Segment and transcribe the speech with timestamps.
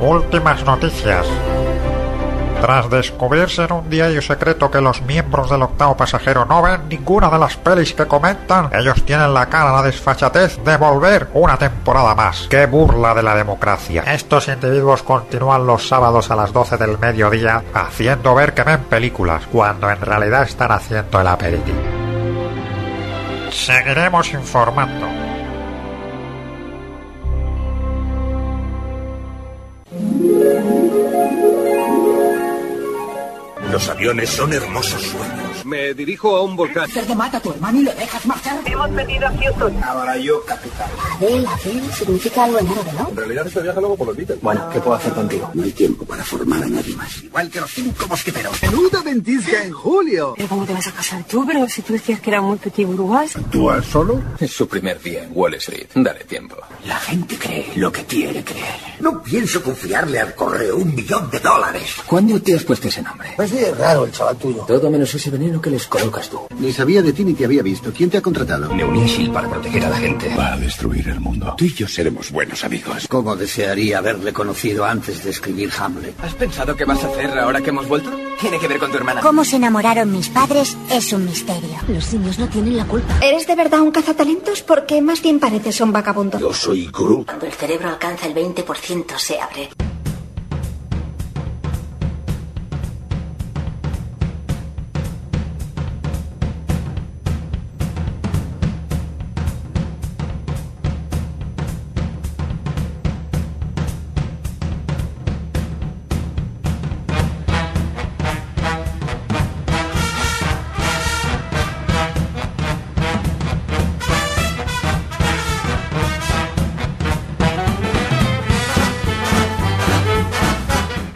[0.00, 1.26] Últimas noticias.
[2.60, 7.28] Tras descubrirse en un diario secreto que los miembros del octavo pasajero no ven ninguna
[7.28, 12.14] de las pelis que comentan, ellos tienen la cara la desfachatez de volver una temporada
[12.14, 12.46] más.
[12.48, 14.04] ¡Qué burla de la democracia!
[14.06, 19.42] Estos individuos continúan los sábados a las 12 del mediodía haciendo ver que ven películas,
[19.52, 21.82] cuando en realidad están haciendo el aperitivo.
[23.50, 25.23] Seguiremos informando.
[33.74, 35.43] Los aviones son hermosos sueños.
[35.64, 36.90] Me dirijo a un volcán.
[36.90, 38.60] Te mata a tu hermano y lo dejas marchar.
[38.66, 39.82] Hemos venido a Houston.
[39.82, 40.90] Ahora yo, capitán.
[41.16, 43.08] Abel, Abel, significa algo en árabe, ¿no?
[43.08, 44.40] En realidad este viaje luego por los Beatles.
[44.42, 45.50] Bueno, ¿qué puedo hacer contigo?
[45.54, 47.22] No hay tiempo para formar a nadie más.
[47.22, 48.62] Igual que los cinco mosqueteros.
[48.62, 50.34] Menuda ventisca en julio.
[50.36, 51.46] ¿Pero cómo te vas a casar tú?
[51.46, 53.34] Pero si tú decías que era muy petit bourgeois.
[53.36, 54.22] ¿Actúas solo?
[54.38, 55.86] Es su primer día en Wall Street.
[55.94, 56.56] Dale tiempo.
[56.84, 58.94] La gente cree lo que quiere creer.
[59.00, 61.96] No pienso confiarle al correo un millón de dólares.
[62.06, 63.30] ¿Cuándo te has puesto ese nombre?
[63.36, 64.62] Pues sí, es raro el chaval tuyo.
[64.66, 66.40] Todo menos ese veneno que les colocas tú.
[66.58, 67.92] Ni sabía de ti ni te había visto.
[67.92, 68.74] ¿Quién te ha contratado?
[68.74, 70.34] Me uní a Shield para proteger a la gente.
[70.36, 71.54] Va a destruir el mundo.
[71.56, 73.06] Tú y yo seremos buenos amigos.
[73.08, 76.14] ¿Cómo desearía haberle conocido antes de escribir Hamlet?
[76.22, 78.10] ¿Has pensado qué vas a hacer ahora que hemos vuelto?
[78.40, 79.20] Tiene que ver con tu hermana.
[79.20, 81.78] Cómo se enamoraron mis padres es un misterio.
[81.88, 83.18] Los niños no tienen la culpa.
[83.22, 84.62] ¿Eres de verdad un cazatalentos?
[84.62, 86.38] Porque más bien pareces un vagabundo.
[86.38, 87.26] Yo soy Groot.
[87.26, 89.70] Cuando el cerebro alcanza el 20% se abre.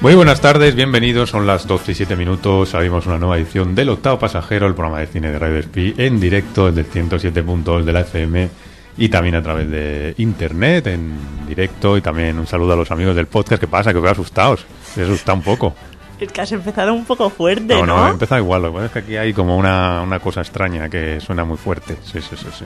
[0.00, 1.30] Muy buenas tardes, bienvenidos.
[1.30, 2.72] Son las 12 y 7 minutos.
[2.74, 6.20] Abrimos una nueva edición del Octavo Pasajero, el programa de cine de Radio Espí, en
[6.20, 8.48] directo desde 107.2 de la FM
[8.96, 11.96] y también a través de internet, en directo.
[11.96, 13.60] Y también un saludo a los amigos del podcast.
[13.60, 13.90] ¿Qué pasa?
[13.90, 14.64] Que os veo asustados.
[14.94, 15.74] Se asusta un poco.
[16.20, 17.86] Es que has empezado un poco fuerte, ¿no?
[17.86, 18.62] No, no, he empezado igual.
[18.62, 21.56] Lo que pasa es que aquí hay como una, una cosa extraña que suena muy
[21.56, 21.96] fuerte.
[22.04, 22.64] Sí, sí, sí, sí.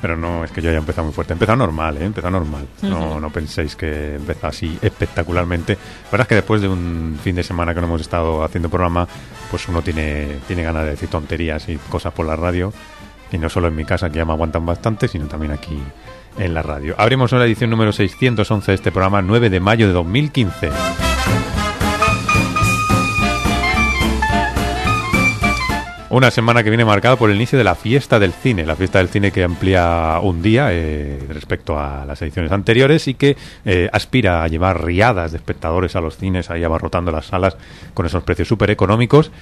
[0.00, 1.32] Pero no, es que yo haya empezado muy fuerte.
[1.32, 2.02] He empezado normal, ¿eh?
[2.02, 2.66] He empezado normal.
[2.82, 5.74] No, no penséis que empezado así espectacularmente.
[5.74, 8.68] La verdad es que después de un fin de semana que no hemos estado haciendo
[8.68, 9.08] programa,
[9.50, 12.72] pues uno tiene, tiene ganas de decir tonterías y cosas por la radio.
[13.32, 15.78] Y no solo en mi casa, que ya me aguantan bastante, sino también aquí
[16.38, 16.94] en la radio.
[16.98, 21.05] Abrimos la edición número 611 de este programa, 9 de mayo de 2015.
[26.08, 28.98] Una semana que viene marcada por el inicio de la fiesta del cine, la fiesta
[28.98, 33.90] del cine que amplía un día eh, respecto a las ediciones anteriores y que eh,
[33.92, 37.56] aspira a llevar riadas de espectadores a los cines, ahí abarrotando las salas
[37.92, 39.32] con esos precios súper económicos.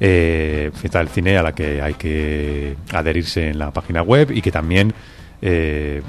[0.00, 4.40] Eh, fiesta del cine a la que hay que adherirse en la página web y
[4.40, 4.94] que también
[5.42, 6.00] eh,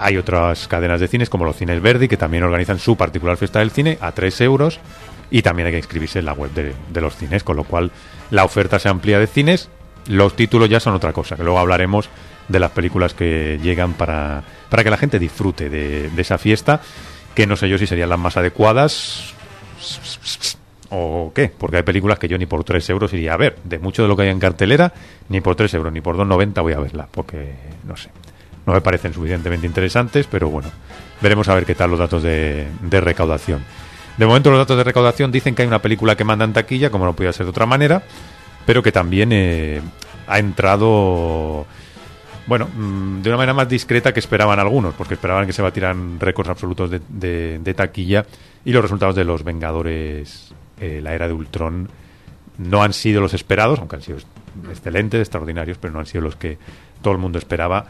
[0.00, 3.60] hay otras cadenas de cines como los Cines Verdi que también organizan su particular fiesta
[3.60, 4.80] del cine a 3 euros
[5.30, 7.90] y también hay que inscribirse en la web de, de los cines, con lo cual
[8.30, 9.68] la oferta se amplía de cines,
[10.08, 12.08] los títulos ya son otra cosa, que luego hablaremos
[12.48, 16.80] de las películas que llegan para, para que la gente disfrute de, de esa fiesta,
[17.34, 19.34] que no sé yo si serían las más adecuadas
[20.90, 23.78] o qué, porque hay películas que yo ni por 3 euros iría a ver, de
[23.78, 24.92] mucho de lo que hay en cartelera,
[25.28, 28.10] ni por 3 euros, ni por 2,90 voy a verla, porque no sé,
[28.66, 30.70] no me parecen suficientemente interesantes, pero bueno,
[31.20, 33.64] veremos a ver qué tal los datos de, de recaudación.
[34.16, 36.90] De momento los datos de recaudación dicen que hay una película que manda en taquilla,
[36.90, 38.02] como no podía ser de otra manera,
[38.64, 39.80] pero que también eh,
[40.28, 41.66] ha entrado,
[42.46, 46.20] bueno, mm, de una manera más discreta que esperaban algunos, porque esperaban que se batiran
[46.20, 48.24] récords absolutos de, de, de taquilla
[48.64, 51.88] y los resultados de los Vengadores, eh, la era de Ultron,
[52.58, 54.18] no han sido los esperados, aunque han sido
[54.70, 56.56] excelentes, extraordinarios, pero no han sido los que
[57.02, 57.86] todo el mundo esperaba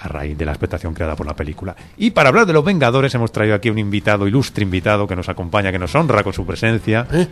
[0.00, 1.74] a raíz de la expectación creada por la película.
[1.96, 5.28] Y para hablar de los Vengadores hemos traído aquí un invitado, ilustre invitado, que nos
[5.28, 7.06] acompaña, que nos honra con su presencia.
[7.12, 7.26] ¿Eh?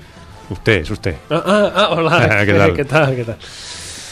[0.50, 1.17] Usted, es usted.
[1.31, 2.44] Ah, ah, ah, hola.
[2.47, 2.75] ¿Qué tal?
[2.75, 3.17] ¿Qué tal?
[3.17, 3.37] ¿Qué tal?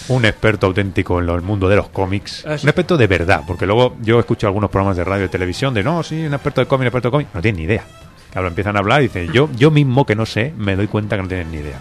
[0.06, 2.44] un experto auténtico en lo- el mundo de los cómics.
[2.46, 2.66] Ah, sí.
[2.66, 5.82] Un experto de verdad, porque luego yo escucho algunos programas de radio y televisión de
[5.82, 7.28] no, sí, un experto de cómic, un experto de cómic.
[7.32, 7.84] No tienen ni idea.
[8.30, 11.16] Claro, empiezan a hablar y dicen, yo, yo mismo que no sé, me doy cuenta
[11.16, 11.78] que no tienen ni idea.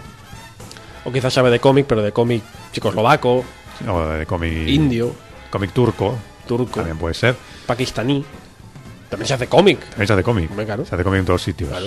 [1.04, 3.44] O quizás sabe de cómic, pero de cómic checoslovaco,
[3.88, 4.68] O de cómic.
[4.68, 5.12] indio,
[5.50, 6.16] Cómic turco.
[6.46, 7.34] Turco, También puede ser.
[7.66, 8.24] pakistaní.
[9.08, 9.80] También se hace cómic.
[9.90, 10.50] También se hace cómic.
[10.64, 10.84] Claro.
[10.84, 11.70] Se hace cómic en todos sitios.
[11.70, 11.86] Claro.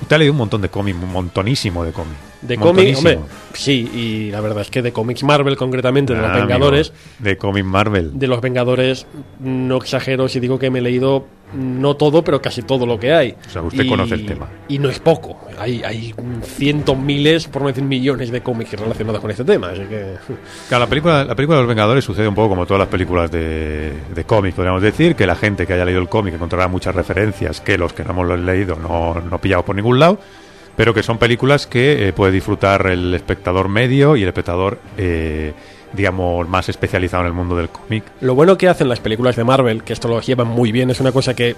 [0.00, 2.16] Usted ha leído un montón de cómic, un montonísimo de cómic.
[2.42, 3.10] De cómic, Montonísimo.
[3.22, 6.46] hombre, sí, y la verdad es que de cómics Marvel concretamente, de Ah, los amigo,
[6.46, 8.16] Vengadores, de cómic Marvel.
[8.16, 9.06] de los Vengadores,
[9.40, 13.12] no exagero si digo que me he leído no todo, pero casi todo lo que
[13.12, 13.34] hay.
[13.46, 14.48] O sea, usted conoce el tema.
[14.68, 15.38] Y no es poco.
[15.58, 19.70] Hay, hay cientos, miles, por no decir millones de cómics relacionados con este tema.
[19.70, 20.16] Así que.
[20.68, 23.30] Claro, la película, la película de los Vengadores sucede un poco como todas las películas
[23.30, 26.94] de, de cómic, podríamos decir, que la gente que haya leído el cómic encontrará muchas
[26.94, 30.18] referencias que los que no hemos leído no, no pillamos por ningún lado,
[30.76, 35.52] pero que son películas que eh, puede disfrutar el espectador medio y el espectador, eh,
[35.92, 38.04] digamos, más especializado en el mundo del cómic.
[38.20, 41.00] Lo bueno que hacen las películas de Marvel, que esto lo llevan muy bien, es
[41.00, 41.56] una cosa que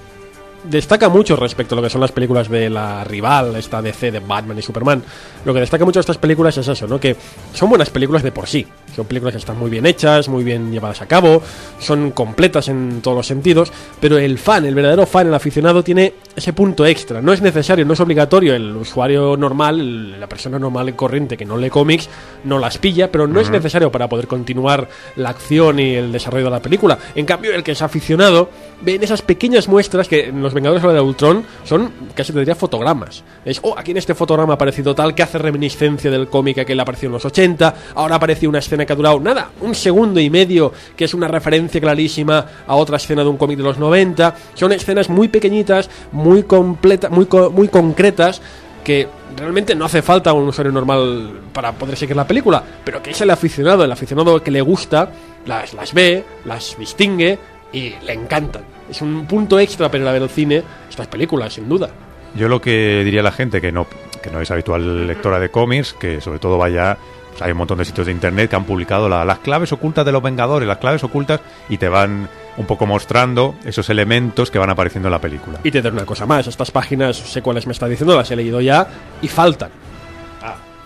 [0.65, 4.21] destaca mucho respecto a lo que son las películas de la rival, esta DC de
[4.21, 5.03] Batman y Superman.
[5.44, 7.00] Lo que destaca mucho de estas películas es eso, ¿no?
[7.00, 7.17] Que
[7.55, 8.67] son buenas películas de por sí.
[8.95, 11.43] Son películas que están muy bien hechas, muy bien llevadas a cabo,
[11.79, 16.15] son completas en todos los sentidos, pero el fan, el verdadero fan, el aficionado, tiene
[16.37, 17.21] ese punto extra.
[17.21, 18.55] No es necesario, no es obligatorio.
[18.55, 22.09] El usuario normal, la persona normal y corriente que no lee cómics,
[22.45, 26.47] no las pilla, pero no es necesario para poder continuar la acción y el desarrollo
[26.47, 26.99] de la película.
[27.15, 28.51] En cambio, el que es aficionado
[28.83, 32.55] ve en esas pequeñas muestras que en los Vengadores de Ultron son casi te diría
[32.55, 33.23] fotogramas.
[33.45, 36.75] Es, oh, aquí en este fotograma ha aparecido tal que hace reminiscencia del cómic que
[36.75, 37.75] le apareció en los 80.
[37.95, 41.29] Ahora apareció una escena que ha durado nada, un segundo y medio, que es una
[41.29, 44.35] referencia clarísima a otra escena de un cómic de los 90.
[44.55, 48.41] Son escenas muy pequeñitas, muy completas, muy, muy concretas
[48.85, 53.11] que realmente no hace falta un usuario normal para poder seguir la película, pero que
[53.11, 55.11] es el aficionado, el aficionado que le gusta,
[55.47, 57.38] las, las ve, las distingue
[57.73, 58.62] y le encantan.
[58.91, 61.91] Es un punto extra para ir a ver al cine estas películas, sin duda.
[62.35, 63.87] Yo lo que diría a la gente que no,
[64.23, 66.97] que no es habitual lectora de cómics, que sobre todo vaya.
[67.41, 70.12] Hay un montón de sitios de internet que han publicado la- las claves ocultas de
[70.12, 74.71] los Vengadores, las claves ocultas, y te van un poco mostrando esos elementos que van
[74.71, 75.59] apareciendo en la película.
[75.65, 78.37] Y te diré una cosa más, estas páginas, sé cuáles me está diciendo, las he
[78.37, 78.87] leído ya
[79.23, 79.71] y faltan.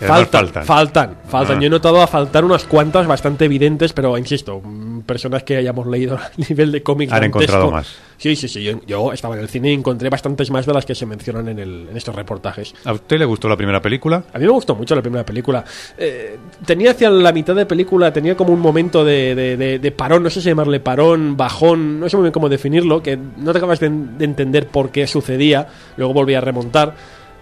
[0.08, 0.64] Faltan, faltan.
[0.64, 1.56] faltan, faltan.
[1.56, 1.60] Ah.
[1.60, 4.62] Yo he notado a faltar unas cuantas bastante evidentes, pero insisto,
[5.06, 7.12] personas que hayamos leído a nivel de cómics.
[7.12, 7.42] Han dantesco.
[7.42, 7.94] encontrado más.
[8.16, 8.62] Sí, sí, sí.
[8.62, 11.48] Yo, yo estaba en el cine y encontré bastantes más de las que se mencionan
[11.48, 12.74] en, el- en estos reportajes.
[12.84, 14.22] ¿A usted le gustó la primera película?
[14.32, 15.64] A mí me gustó mucho la primera película.
[15.98, 19.90] Eh, tenía hacia la mitad de película, tenía como un momento de, de- de- de
[19.92, 23.52] parón, no sé si llamarle parón, bajón, no sé muy bien cómo definirlo, que no
[23.52, 25.66] te acabas de, de entender por qué sucedía,
[25.96, 26.94] luego volví a remontar.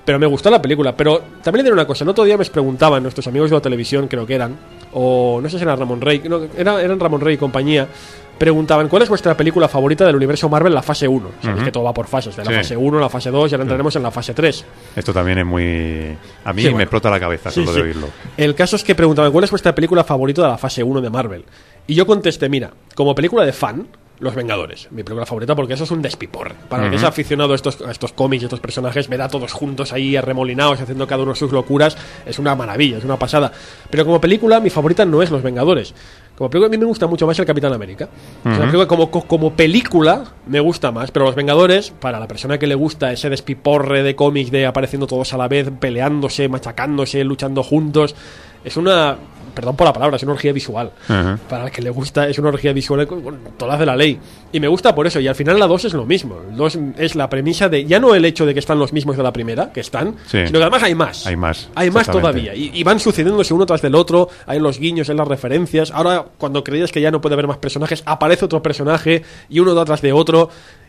[0.05, 0.97] Pero me gustó la película.
[0.97, 3.63] Pero también le diré una cosa, el otro día me preguntaban nuestros amigos de la
[3.63, 4.57] televisión, creo que eran,
[4.93, 7.87] o no sé si era Ramón Rey, no, era- eran Ramón Rey y compañía,
[8.43, 11.31] preguntaban cuál es vuestra película favorita del universo Marvel, la fase 1.
[11.41, 12.57] Sabéis que todo va por fases, de la Sí.
[12.57, 14.65] fase 1, la fase 2 y ahora entraremos en la fase 3.
[14.97, 16.17] Esto también es muy...
[16.45, 16.83] A mí Sí, me bueno.
[16.83, 17.75] explota la cabeza solo sí.
[17.77, 18.09] de oírlo.
[18.37, 21.09] El caso es que preguntaban cuál es vuestra película favorita de la fase 1 de
[21.11, 21.45] Marvel.
[21.87, 23.87] Y yo contesté, mira, como película de fan,
[24.19, 24.87] Los Vengadores.
[24.93, 26.55] Mi película favorita porque eso es un despiporre.
[26.69, 29.29] Para el que es aficionado a estos, a estos cómics y estos personajes, ver a
[29.29, 33.51] todos juntos ahí arremolinados, haciendo cada uno sus locuras, es una maravilla, es una pasada.
[33.91, 35.93] Pero como película, mi favorita no es Los Vengadores.
[36.43, 38.09] Como película, a mí me gusta mucho más el Capitán América.
[38.41, 38.63] O sea, la Ujú.
[38.63, 42.67] película como, co- como película me gusta más, pero Los Vengadores, para la persona que
[42.67, 47.63] le gusta ese despiporre de cómics de apareciendo todos a la vez, peleándose, machacándose, luchando
[47.63, 48.17] juntos,
[48.65, 49.19] es una,
[49.55, 50.91] perdón por la palabra, es una orgía visual.
[51.49, 54.19] Para el que le gusta, es una orgía visual con, todas de la ley.
[54.53, 56.39] Y me gusta por eso, y al final la 2 es lo mismo.
[56.51, 59.17] El 2 es la premisa de, ya no el hecho de que están los mismos
[59.17, 60.47] de la primera, que están, Sí.
[60.47, 61.27] sino que además hay más.
[61.27, 61.69] Hay más.
[61.75, 62.55] Hay más todavía.
[62.55, 64.29] Y, y van sucediéndose uno tras del otro.
[64.47, 65.91] Hay los guiños, hay las referencias.
[65.91, 69.75] Ahora, cuando creías que ya no puede haber más personajes, aparece otro personaje y uno
[69.75, 70.49] detrás de otro.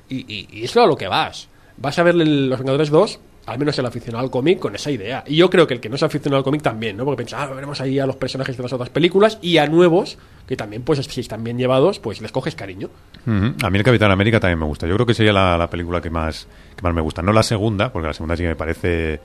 [0.10, 1.48] Y, y, y es a lo que vas.
[1.78, 5.24] Vas a ver Los Vengadores 2, al menos el aficionado al cómic, con esa idea.
[5.28, 7.06] Y yo creo que el que no es aficionado al cómic también, ¿no?
[7.06, 10.18] Porque piensa, ah, veremos ahí a los personajes de las otras películas y a nuevos,
[10.48, 12.90] que también, pues, si están bien llevados, pues les coges cariño.
[13.26, 13.56] Ujú.
[13.64, 14.88] A mí el Capitán América también me gusta.
[14.88, 17.22] Yo creo que sería la, la película que más, que más me gusta.
[17.22, 19.20] No la segunda, porque la segunda sí que me parece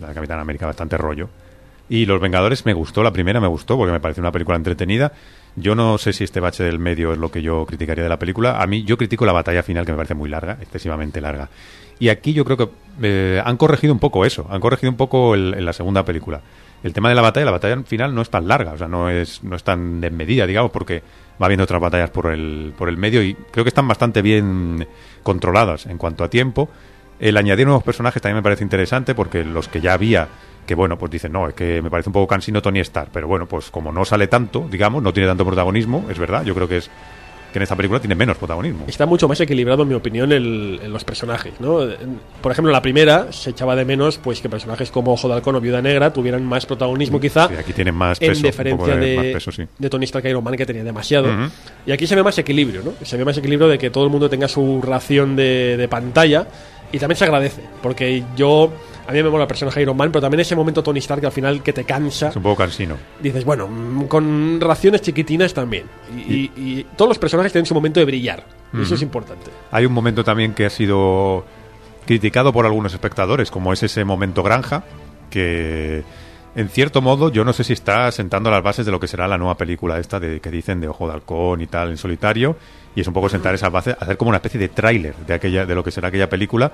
[0.00, 1.28] la Capitán América bastante rollo.
[1.88, 5.12] Y Los Vengadores me gustó, la primera me gustó porque me pareció una película entretenida.
[5.56, 8.18] Yo no sé si este bache del medio es lo que yo criticaría de la
[8.18, 8.60] película.
[8.60, 11.50] A mí yo critico la batalla final que me parece muy larga, excesivamente larga.
[11.98, 12.68] Y aquí yo creo que
[13.02, 16.40] eh, han corregido un poco eso, han corregido un poco el- en la segunda película.
[16.82, 19.08] El tema de la batalla, la batalla final no es tan larga, o sea, no
[19.08, 21.02] es, no es tan desmedida, digamos, porque
[21.42, 24.86] va habiendo otras batallas por el, por el medio y creo que están bastante bien
[25.22, 26.68] controladas en cuanto a tiempo.
[27.18, 30.28] El añadir nuevos personajes también me parece interesante porque los que ya había
[30.66, 33.28] que bueno, pues dicen, no, es que me parece un poco cansino Tony Stark, pero
[33.28, 36.66] bueno, pues como no sale tanto, digamos, no tiene tanto protagonismo, es verdad, yo creo
[36.68, 36.90] que es
[37.54, 38.84] que en esta película tiene menos protagonismo.
[38.88, 41.86] Está mucho más equilibrado, en mi opinión, el, en los personajes, ¿no?
[42.42, 45.54] Por ejemplo, la primera se echaba de menos pues que personajes como Ojo de Halcón
[45.54, 47.46] o Viuda Negra tuvieran más protagonismo, quizá.
[47.46, 49.62] Sí, aquí tienen más peso, en diferencia poco de, más peso, sí.
[49.78, 51.28] de Tony Stark y Iron Man, que tenía demasiado.
[51.28, 51.48] Ujú.
[51.86, 53.06] Y aquí se ve más equilibrio, ¿no?
[53.06, 56.48] Se ve más equilibrio de que todo el mundo tenga su ración de, de pantalla.
[56.94, 58.72] Y también se agradece, porque yo.
[59.06, 61.20] A mí me mola el personaje de Iron Man, pero también ese momento Tony Stark
[61.20, 62.28] que al final que te cansa.
[62.28, 62.96] Es un poco cansino.
[63.20, 65.84] Dices, bueno, mm, con raciones chiquitinas también.
[66.16, 68.44] Y, y- y todos los personajes tienen su momento de brillar.
[68.80, 69.50] Eso es importante.
[69.72, 71.44] Hay un momento también que ha sido
[72.06, 74.84] criticado por algunos espectadores, como es ese momento granja,
[75.30, 76.02] que
[76.54, 79.26] en cierto modo yo no sé si está sentando las bases de lo que será
[79.26, 82.56] la nueva película esta de que dicen de Ojo de Halcón y tal en solitario,
[82.94, 85.66] y es un poco sentar esas bases, hacer como una especie de tráiler de aquella
[85.66, 86.70] de lo que será aquella película.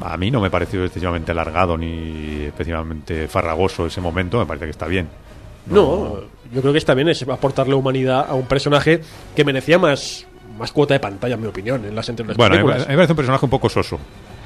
[0.00, 4.70] A mí no me pareció excesivamente alargado ni especialmente farragoso ese momento, me parece que
[4.70, 5.08] está bien.
[5.66, 6.16] No,
[6.52, 9.00] yo creo que está bien es aportarle humanidad a un personaje
[9.36, 10.26] que merecía más,
[10.58, 12.86] más cuota de pantalla, en mi opinión, en las anteriores Bueno, películas.
[12.86, 13.98] mí me parece un personaje un poco soso.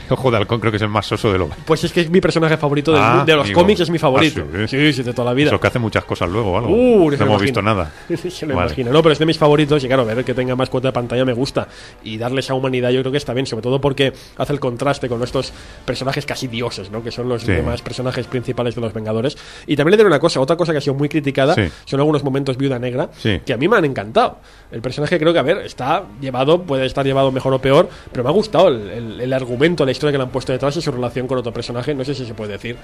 [0.10, 2.10] Ojo de Halcón creo que es el más soso de lo Pues es que es
[2.10, 3.60] mi personaje favorito del- Ah, de los amigo.
[3.60, 4.42] cómics, es mi favorito.
[4.54, 5.48] Ah, sí, sí, de toda la vida.
[5.48, 6.70] Eso que hace muchas cosas luego o algo.
[6.70, 7.40] Uh, se no lo hemos imagina.
[7.42, 7.92] visto nada.
[8.30, 8.66] se lo Vale.
[8.68, 8.90] imagina.
[8.90, 11.24] No, pero es de mis favoritos y claro, ver que tenga más cuota de pantalla
[11.24, 11.68] me gusta.
[12.04, 15.08] Y darle esa humanidad yo creo que está bien, sobre todo porque hace el contraste
[15.08, 15.52] con estos
[15.84, 17.02] personajes casi dioses, ¿no?
[17.02, 17.52] Que son los Sí.
[17.52, 19.36] demás personajes principales de los Vengadores.
[19.66, 21.62] Y también le diré una cosa, otra cosa que ha sido muy criticada Sí.
[21.84, 23.40] son algunos momentos Viuda Negra Sí.
[23.44, 24.38] que a mí me han encantado.
[24.72, 28.24] El personaje creo que, a ver, está llevado, puede estar llevado mejor o peor, pero
[28.24, 30.82] me ha gustado el, el- el argumento, la historia que le han puesto detrás y
[30.82, 31.94] su relación con otro personaje.
[31.94, 32.76] No sé si se puede decir.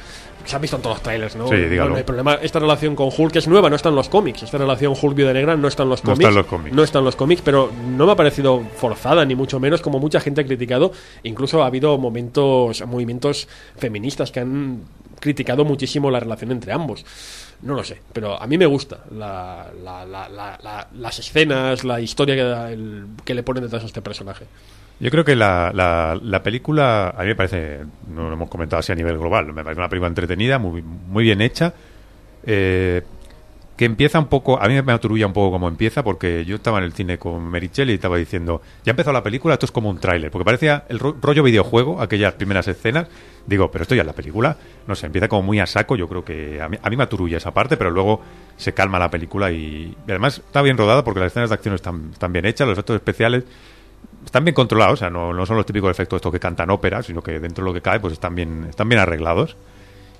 [0.44, 1.48] Se han visto en todos los trailers, ¿no?
[1.48, 1.90] Sí, No, dígalo.
[1.90, 2.34] no hay problema.
[2.34, 4.42] Esta relación con Hulk es nueva, no está en los cómics.
[4.44, 6.20] Esta relación Hulk Viuda Negra no está en los No cómics.
[6.20, 6.76] está en los cómics.
[6.76, 9.98] No está en los cómics, pero no me ha parecido forzada, ni mucho menos, como
[9.98, 10.92] mucha gente ha criticado.
[11.24, 14.82] Incluso ha habido momentos, movimientos feministas que han
[15.20, 17.04] criticado muchísimo la relación entre ambos.
[17.62, 21.84] No lo sé, pero a mí me gusta la- la- la- la- la- las escenas,
[21.84, 24.46] la historia que, el- que le ponen detrás a este personaje.
[24.98, 28.80] Yo creo que la, la, la película, a mí me parece, no lo hemos comentado
[28.80, 31.72] así a nivel global, me parece una película entretenida, muy, muy bien hecha,
[32.44, 33.02] eh,
[33.82, 36.78] que empieza un poco, a mí me aturulla un poco como empieza, porque yo estaba
[36.78, 39.72] en el cine con Merichel y estaba diciendo, ya ha empezado la película, esto es
[39.72, 43.08] como un tráiler, porque parecía el ro- rollo videojuego, aquellas primeras escenas,
[43.44, 46.08] digo, pero esto ya es la película, no sé, empieza como muy a saco, yo
[46.08, 48.20] creo que a mí, a mí me aturulla esa parte, pero luego
[48.56, 52.10] se calma la película y, además está bien rodada porque las escenas de acción están,
[52.12, 53.42] están bien hechas, los efectos especiales
[54.24, 57.02] están bien controlados, o sea, no, no son los típicos efectos estos que cantan ópera,
[57.02, 59.56] sino que dentro de lo que cae, pues están bien, están bien arreglados.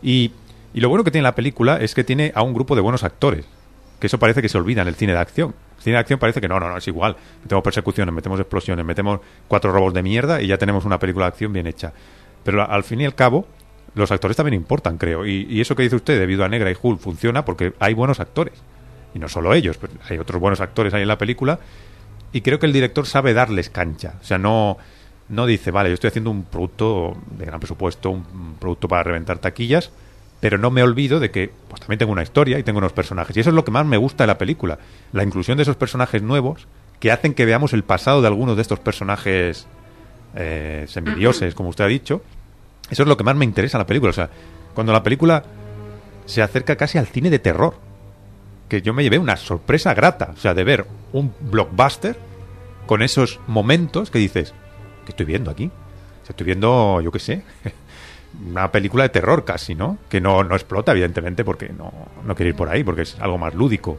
[0.04, 0.33] Y,
[0.75, 3.05] y lo bueno que tiene la película es que tiene a un grupo de buenos
[3.05, 3.45] actores,
[4.00, 5.55] que eso parece que se olvida en el cine de acción.
[5.76, 7.17] El cine de acción parece que no, no, no, es igual.
[7.43, 11.29] Metemos persecuciones, metemos explosiones, metemos cuatro robos de mierda y ya tenemos una película de
[11.29, 11.93] acción bien hecha.
[12.45, 13.47] Pero al fin y al cabo,
[13.95, 15.26] los actores también importan, creo.
[15.26, 18.55] Y, eso que dice usted, debido a Negra y Hulk, funciona porque hay buenos actores.
[19.14, 21.59] Y no solo ellos, hay otros buenos actores ahí en la película
[22.33, 24.14] y creo que el director sabe darles cancha.
[24.21, 24.79] O sea, no,
[25.29, 29.38] no dice, vale, yo estoy haciendo un producto de gran presupuesto, un producto para reventar
[29.38, 29.93] taquillas,
[30.42, 33.37] pero no me olvido de que pues también tengo una historia y tengo unos personajes.
[33.37, 34.80] Y eso es lo que más me gusta de la película.
[35.12, 36.66] La inclusión de esos personajes nuevos
[36.99, 39.68] que hacen que veamos el pasado de algunos de estos personajes
[40.34, 42.22] eh, semidioses, como usted ha dicho.
[42.90, 44.11] Eso es lo que más me interesa en la película.
[44.11, 44.30] O sea,
[44.75, 45.44] cuando la película
[46.26, 47.76] se acerca casi al cine de terror
[48.68, 52.18] que yo me llevé una sorpresa grata, o sea, de ver un blockbuster
[52.88, 54.54] con esos momentos que dices,
[55.04, 55.66] ¿qué estoy viendo aquí?
[55.66, 57.44] O sea, estoy viendo, yo qué sé,
[58.49, 59.99] una película de terror casi, ¿no?
[60.09, 61.93] Que no, no explota, evidentemente, porque no,
[62.25, 63.99] no quiere ir por ahí, porque es algo más lúdico.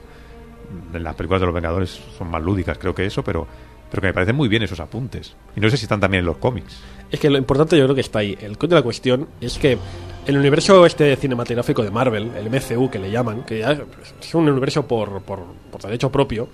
[0.94, 3.46] Las películas de los Vengadores son más lúdicas, creo que eso, pero,
[3.92, 5.36] pero que me parecen muy bien esos apuntes.
[5.56, 6.80] Y no sé si están también en los cómics.
[7.12, 8.36] Es que lo importante yo creo que está ahí.
[8.42, 9.78] El de la cuestión es que
[10.26, 14.50] el universo este cinematográfico de Marvel, el MCU que le llaman, que ya es un
[14.50, 16.50] universo por, por, por derecho propio,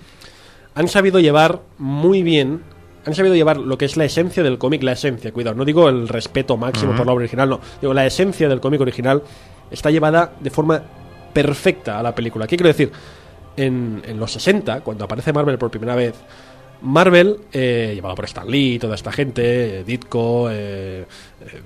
[0.74, 2.62] han sabido llevar muy bien,
[3.04, 5.88] han sabido llevar lo que es la esencia del cómic, la esencia, cuidado, no digo
[5.88, 9.22] el respeto máximo por la obra original, no, digo la esencia del cómic original
[9.70, 10.82] está llevada de forma
[11.32, 12.46] perfecta a la película.
[12.46, 12.90] ¿Qué quiero decir?
[13.56, 16.14] En, en los 60, cuando aparece Marvel por primera vez,
[16.82, 21.04] Marvel, eh, llevado por Stan Lee, toda esta gente, eh, Ditko, eh,
[21.40, 21.62] eh,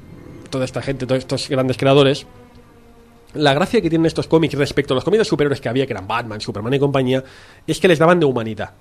[0.51, 2.27] toda esta gente, todos estos grandes creadores,
[3.35, 5.93] la gracia que tienen estos cómics respecto a los cómics de superhéroes que había, que
[5.93, 7.23] eran Batman, Superman y compañía,
[7.67, 8.73] es que les daban de humanidad.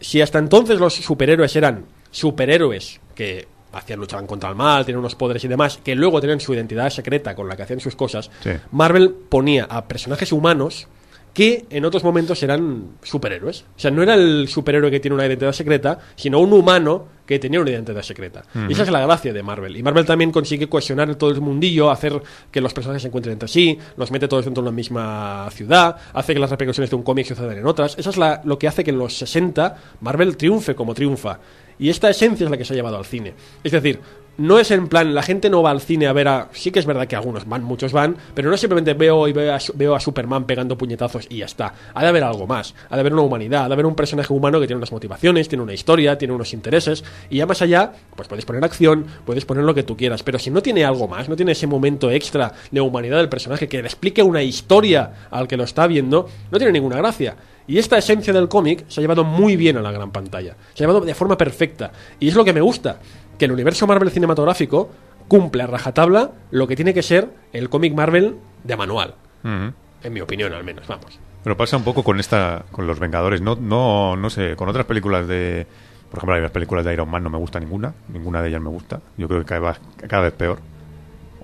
[0.00, 5.16] Si hasta entonces los superhéroes eran superhéroes que hacían luchaban contra el mal, tenían unos
[5.16, 8.30] poderes y demás, que luego tenían su identidad secreta con la que hacían sus cosas,
[8.42, 8.50] Sí.
[8.70, 10.86] Marvel ponía a personajes humanos
[11.34, 13.62] que en otros momentos eran superhéroes.
[13.76, 17.38] O sea, no era el superhéroe que tiene una identidad secreta, sino un humano que
[17.40, 18.44] tenía una identidad secreta.
[18.68, 19.76] Y esa es la gracia de Marvel.
[19.76, 22.22] Y Marvel también consigue cohesionar todo el mundillo, hacer
[22.52, 25.96] que los personajes se encuentren entre sí, los mete todos dentro de una misma ciudad,
[26.12, 27.96] hace que las repercusiones de un cómic sucedan en otras.
[27.98, 31.40] Eso es la- lo que hace que en los 60 Marvel triunfe como triunfa.
[31.78, 33.34] Y esta esencia es la que se ha llevado al cine.
[33.64, 33.98] Es decir,
[34.36, 36.48] no es en plan, la gente no va al cine a ver a...
[36.52, 39.94] Sí que es verdad que algunos van, muchos van, pero no simplemente veo y veo
[39.94, 41.74] a, a Superman pegando puñetazos y ya está.
[41.94, 44.32] Ha de haber algo más, ha de haber una humanidad, ha de haber un personaje
[44.32, 47.92] humano que tiene unas motivaciones, tiene una historia, tiene unos intereses, y ya más allá,
[48.16, 51.08] pues puedes poner acción, puedes poner lo que tú quieras, pero si no tiene algo
[51.08, 55.28] más, no tiene ese momento extra de humanidad del personaje que le explique una historia
[55.30, 57.36] al que lo está viendo, no tiene ninguna gracia.
[57.66, 60.54] Y esta esencia del cómic se ha llevado muy bien a la gran pantalla.
[60.74, 61.92] Se ha llevado de forma perfecta.
[62.20, 62.98] Y es lo que me gusta.
[63.38, 64.90] Que el universo Marvel cinematográfico
[65.28, 69.14] cumple a rajatabla lo que tiene que ser el cómic Marvel de manual.
[69.42, 70.86] En mi opinión, al menos.
[70.86, 71.18] Vamos.
[71.42, 73.40] Pero pasa un poco con esta, con los Vengadores.
[73.42, 75.66] No, no, no sé, con otras películas de,
[76.10, 78.70] por ejemplo, las películas de Iron Man no me gusta ninguna, ninguna de ellas me
[78.70, 79.00] gusta.
[79.18, 80.58] Yo creo que cada, vez- cada vez peor.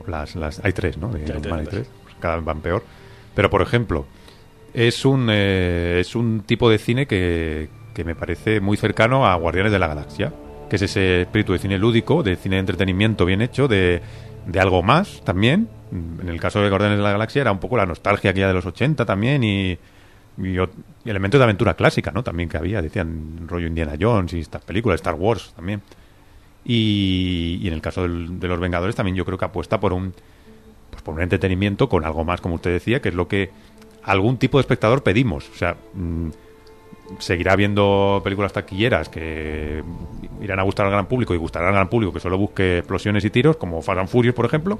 [0.06, 1.08] Las, las, hay tres, ¿no?
[1.08, 1.86] De Iron Man hay tres.
[1.86, 1.88] tres.
[2.04, 2.82] Pues cada vez van peor.
[3.34, 4.06] Pero por ejemplo,
[4.72, 9.34] es un eh, es un tipo de cine que, que me parece muy cercano a
[9.36, 10.32] Guardianes de la Galaxia,
[10.70, 14.00] que es ese espíritu de cine lúdico, de cine de entretenimiento bien hecho, de,
[14.46, 15.68] de algo más también.
[15.92, 18.54] En el caso de Guardianes de la Galaxia era un poco la nostalgia aquella de
[18.54, 19.72] los 80 también y,
[20.38, 20.56] y,
[21.04, 22.22] elementos de aventura clásica, ¿no?
[22.22, 25.82] También que había, decían rollo Indiana Jones y estas películas, Star Wars también.
[26.64, 30.14] Y, y en el caso de los Vengadores también yo creo que apuesta por un
[30.90, 33.50] pues por un entretenimiento con algo más, como usted decía, que es lo que
[34.02, 35.48] algún tipo de espectador pedimos.
[35.50, 36.28] O sea, mm,
[37.18, 39.82] seguirá viendo películas taquilleras que
[40.40, 43.24] irán a gustar al gran público y gustarán al gran público que solo busque explosiones
[43.24, 44.78] y tiros, como Fast and Furious, por ejemplo.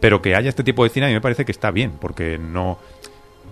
[0.00, 2.38] Pero que haya este tipo de cine a mí me parece que está bien, porque
[2.38, 2.78] no...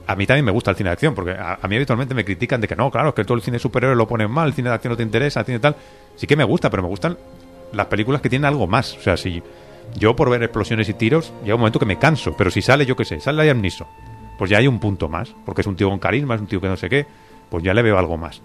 [0.07, 2.61] A mí también me gusta el cine de acción, porque a, mí habitualmente me critican
[2.61, 4.69] de que no, claro, es que todo el cine superior lo ponen mal, el cine
[4.69, 5.77] de acción no te interesa, el cine tal.
[6.17, 7.17] Sí que me gusta, pero me gustan
[7.73, 8.95] las películas que tienen algo más.
[8.99, 9.43] O sea, si
[9.97, 12.85] yo por ver explosiones y tiros, llega un momento que me canso, pero si sale,
[12.85, 13.87] yo qué sé, sale Liam Neeson,
[14.39, 16.61] pues ya hay un punto más, porque es un tío con carisma, es un tío
[16.61, 17.07] que no sé qué,
[17.55, 18.43] pues ya le veo algo más.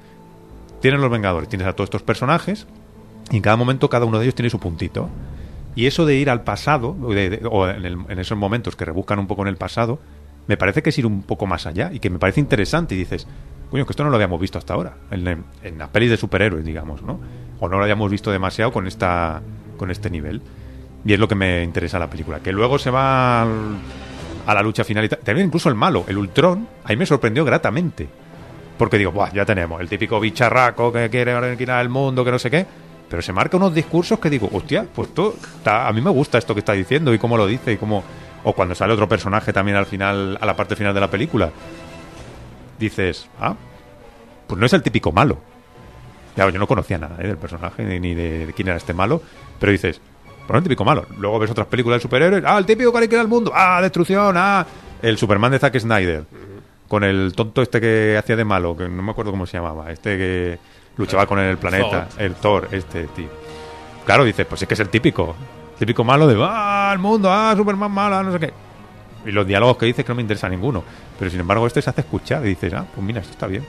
[0.81, 2.67] Tienen los Vengadores, tienes a todos estos personajes,
[3.31, 5.09] y en cada momento cada uno de ellos tiene su puntito.
[5.73, 6.95] Y eso de ir al pasado,
[7.49, 9.99] o, en, en esos momentos que rebuscan un poco en el pasado,
[10.45, 12.93] me parece que es ir un poco más allá y que me parece interesante.
[12.93, 13.25] Y dices,
[13.71, 16.63] coño, que esto no lo habíamos visto hasta ahora, en, en las pelis de superhéroes,
[16.63, 17.19] digamos, ¿no?
[17.59, 19.41] O no lo habíamos visto demasiado con, esta,
[19.75, 20.39] con este nivel.
[21.03, 22.41] Y es lo que me interesa la película.
[22.41, 25.09] Que luego se va a la lucha final y.
[25.09, 28.07] También incluso el malo, el Ultron, ahí me sorprendió gratamente.
[28.79, 32.39] Porque digo, Buah, ya tenemos el típico bicharraco que quiere ordenar el mundo, que no
[32.39, 32.65] sé qué.
[33.09, 36.37] Pero se marca unos discursos que digo, hostia, pues tú, está- a mí me gusta
[36.37, 38.03] esto que está diciendo y cómo lo dice y cómo...
[38.45, 41.51] O cuando sale otro personaje también al final, a la parte final de la película.
[42.79, 43.53] Dices, ah,
[44.47, 45.37] pues no es el típico malo.
[46.35, 47.27] Claro, yo no conocía nada ¿eh?
[47.27, 49.21] del personaje ni, de, quién era este malo,
[49.59, 51.05] pero dices, pues no es el típico malo.
[51.17, 54.35] Luego ves otras películas de superhéroes, ah, el típico que quiere el mundo, ah, destrucción,
[54.37, 54.65] ah,
[55.01, 56.23] el Superman de Zack Snyder,
[56.89, 59.91] con el tonto este que hacía de malo, que no me acuerdo cómo se llamaba,
[59.91, 60.59] este que
[60.97, 63.29] luchaba con el planeta, el Thor, este tío.
[64.05, 65.35] Claro, dices, pues es que es el típico,
[65.77, 68.53] típico malo de, ah, el mundo, ah, Superman mala, no sé qué.
[69.25, 70.83] Y los diálogos que dices que no me interesa ninguno.
[71.17, 73.63] Pero sin embargo, este se hace escuchar y dices, ah, pues mira, esto está bien.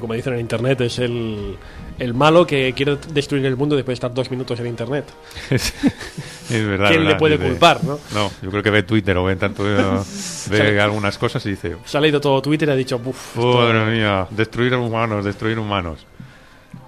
[0.00, 1.56] Como dicen en internet, es el,
[1.98, 5.04] el malo que quiere destruir el mundo después de estar dos minutos en internet.
[5.50, 6.88] es verdad.
[6.88, 7.98] ¿Quién le puede culpar, no?
[8.14, 11.76] No, yo creo que ve Twitter o ve tanto ve sea, algunas cosas y dice,
[11.84, 13.36] Se ha leído todo Twitter y ha dicho, uff.
[13.36, 16.06] madre mía, destruir humanos, destruir humanos.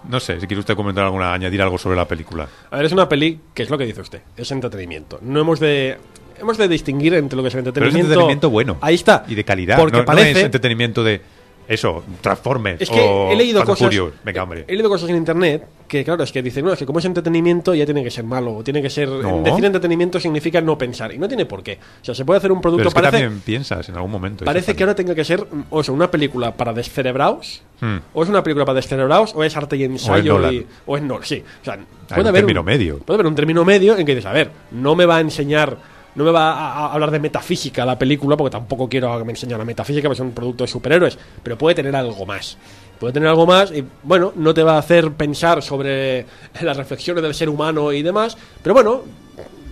[0.09, 2.49] No sé, si quiere usted comentar alguna, añadir algo sobre la película.
[2.71, 5.18] A ver, es una peli que es lo que dice usted, es entretenimiento.
[5.23, 5.99] No hemos de
[6.40, 8.12] hemos de distinguir entre lo que es el Pero es entretenimiento.
[8.12, 8.79] entretenimiento bueno.
[8.81, 9.25] Ahí está.
[9.29, 9.79] Y de calidad.
[9.79, 11.21] Porque no, no parece es entretenimiento de
[11.68, 13.87] eso, Transformers Es que o he leído and cosas.
[13.87, 14.12] Furious.
[14.25, 14.64] Venga, hombre.
[14.68, 17.05] He leído cosas en internet que, claro, es que dicen, no, es que como es
[17.05, 18.57] entretenimiento ya tiene que ser malo.
[18.57, 19.09] o Tiene que ser.
[19.09, 19.42] No.
[19.42, 21.12] Decir entretenimiento significa no pensar.
[21.12, 21.79] Y no tiene por qué.
[22.01, 22.88] O sea, se puede hacer un producto.
[22.90, 24.44] Pero es que también piensas en algún momento.
[24.44, 27.62] parece que ahora tenga que ser o sea, una película para descerebraos.
[27.81, 27.98] Hmm.
[28.14, 30.35] O es una película para descerebrados, o es arte y ensayo.
[30.35, 30.55] Nolan.
[30.55, 31.42] y- o es no, sí.
[31.61, 31.79] O sea,
[32.11, 32.98] Hay un término medio.
[32.98, 35.77] Puede haber un término medio en que dices, a ver, no me va a enseñar.
[36.14, 39.33] No me va a, a hablar de metafísica la película, porque tampoco quiero que me
[39.33, 42.59] enseñe la metafísica, porque es un producto de superhéroes, pero puede tener algo más.
[43.01, 46.27] Puede tener algo más y, bueno, no te va a hacer pensar sobre
[46.61, 49.03] las reflexiones del ser humano y demás, pero bueno,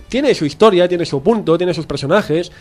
[0.09, 2.51] tiene su historia, tiene su punto, tiene sus personajes,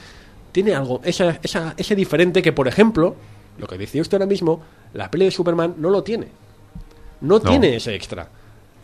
[0.53, 3.17] tiene algo, esa, esa- ese diferente que, por ejemplo,
[3.59, 4.61] lo que decía usted ahora mismo,
[4.95, 6.29] la peli de Superman no lo tiene.
[7.23, 7.51] No, No.
[7.51, 8.29] tiene ese extra.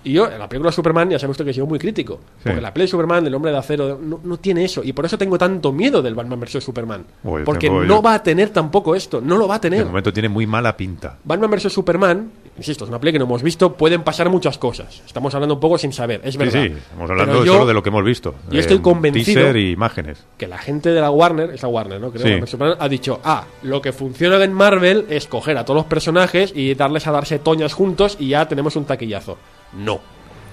[0.06, 2.20] Y yo, en la película de Superman, ya sabe usted que he sido muy crítico.
[2.42, 4.82] Porque la de Superman, del hombre de acero, no, no tiene eso.
[4.84, 6.62] Y por eso tengo tanto miedo del Batman vs.
[6.62, 7.04] Superman.
[7.24, 9.20] Uy, porque no yo- va a tener tampoco esto.
[9.20, 9.84] No lo va a De tener.
[9.84, 11.18] momento tiene muy mala pinta.
[11.24, 15.02] Batman vs Superman, Insisto, es una peli que no hemos visto, pueden pasar muchas cosas.
[15.04, 16.52] Estamos hablando un poco sin saber, es Sí, verdad.
[16.62, 18.34] sí, estamos hablando yo- solo de lo que hemos visto.
[18.50, 20.24] yo estoy convencido- Teaser y imágenes.
[20.38, 22.10] que la gente de la Warner, esa Warner, ¿no?
[22.10, 22.50] Creo, Sí.
[22.50, 26.50] Superman, ha dicho, ah, lo que funciona en Marvel es coger a todos los personajes
[26.56, 29.36] y darles a darse toñas juntos y ya tenemos un taquillazo.
[29.72, 30.00] No,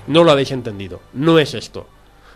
[0.08, 1.88] no lo habéis entendido, no es esto.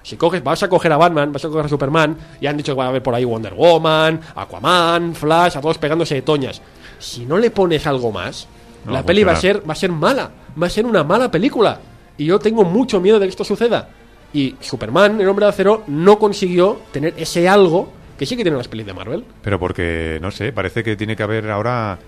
[0.03, 2.73] Si coges, vas a coger a Batman, vas a coger a Superman, y han dicho
[2.73, 6.61] que va a haber por ahí Wonder Woman, Aquaman, Flash, a todos pegándose de toñas.
[6.97, 8.47] Si no le pones algo más,
[8.85, 11.29] No, la peli va a ser, va a ser mala, va a ser una mala
[11.29, 11.79] película.
[12.17, 13.89] Y yo tengo mucho miedo de que esto suceda.
[14.33, 18.57] Y Superman, el hombre de acero, no consiguió tener ese algo que sí que tienen
[18.57, 19.25] las pelis de Marvel.
[19.41, 21.99] Pero porque, no sé, parece que tiene que haber ahora...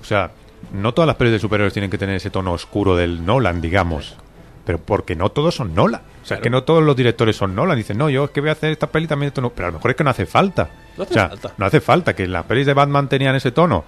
[0.00, 0.30] O sea,
[0.72, 4.16] no todas las pelis de superhéroes tienen que tener ese tono oscuro del Nolan, digamos.
[4.64, 6.02] Pero porque no todos son Nolan.
[6.22, 7.76] O sea, es que no todos los directores son Nolan.
[7.76, 9.50] Dicen, no, yo es que voy a hacer esta peli también esto no.
[9.50, 10.70] Pero a lo mejor es que no hace falta.
[10.96, 11.52] No hace o sea, falta.
[11.56, 13.84] no hace falta que las pelis de Batman tenían ese tono.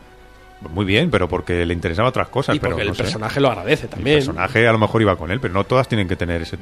[0.70, 2.56] Muy bien, pero porque le interesaban otras cosas.
[2.56, 3.02] y pero porque no el sé.
[3.04, 4.16] personaje lo agradece El también.
[4.16, 6.58] personaje a lo mejor iba con él, pero no todas tienen que tener ese,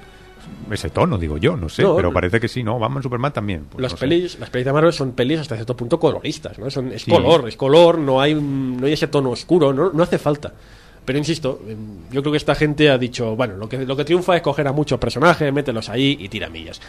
[0.70, 1.83] ese tono, digo yo, no sé.
[1.83, 2.78] No, pero parece que sí, ¿no?
[2.78, 3.64] Batman, Superman también.
[3.70, 4.07] pues las no sé.
[4.07, 6.70] pelis, las pelis de Marvel son pelis hasta cierto punto coloristas, ¿no?
[6.70, 7.11] Son, es Sí.
[7.11, 10.52] color, es color, no hay, un- no hay ese tono oscuro, no, no hace falta.
[11.05, 11.77] Pero insisto, em,
[12.12, 14.69] yo creo que esta gente ha dicho, bueno, lo que, lo que triunfa es coger
[14.69, 16.81] a muchos personajes, mételos ahí y tira millas.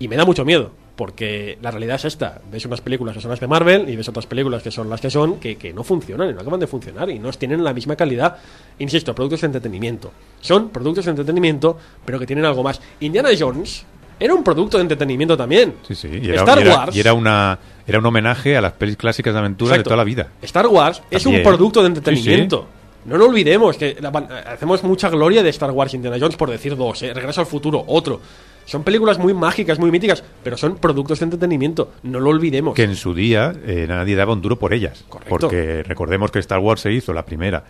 [0.00, 2.40] Y me da mucho miedo, porque la realidad es esta.
[2.50, 5.00] Ves unas películas que son las de Marvel y ves otras películas que son las
[5.00, 7.72] que son, que, que no funcionan y no acaban de funcionar y no tienen la
[7.72, 8.36] misma calidad.
[8.80, 10.10] Insisto, productos de entretenimiento.
[10.40, 12.80] Son productos de entretenimiento, pero que tienen algo más.
[13.00, 13.84] Indiana Jones
[14.18, 15.74] era un producto de entretenimiento también.
[15.86, 16.08] Sí, sí.
[16.20, 16.96] Y era, Star y era- Wars.
[16.96, 19.82] y era una, era un homenaje a las pelis clásicas de aventura Exacto.
[19.82, 20.28] de toda la vida.
[20.42, 22.66] Star Wars es un producto de Sí, entretenimiento.
[23.04, 24.08] No lo olvidemos, que la-
[24.46, 27.14] hacemos mucha gloria de Star Wars Indiana Jones por decir dos, ¿eh?
[27.14, 28.20] Regreso al futuro, otro.
[28.66, 31.92] Son películas muy mágicas, muy míticas, pero son productos de entretenimiento.
[32.04, 32.74] No lo olvidemos.
[32.74, 35.04] Que en su día eh, nadie daba un duro por ellas.
[35.08, 35.30] Correcto.
[35.38, 37.64] Porque recordemos que Star Wars se hizo la primera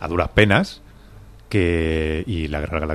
[0.00, 0.80] a duras penas.
[1.48, 2.86] que Y la Guerra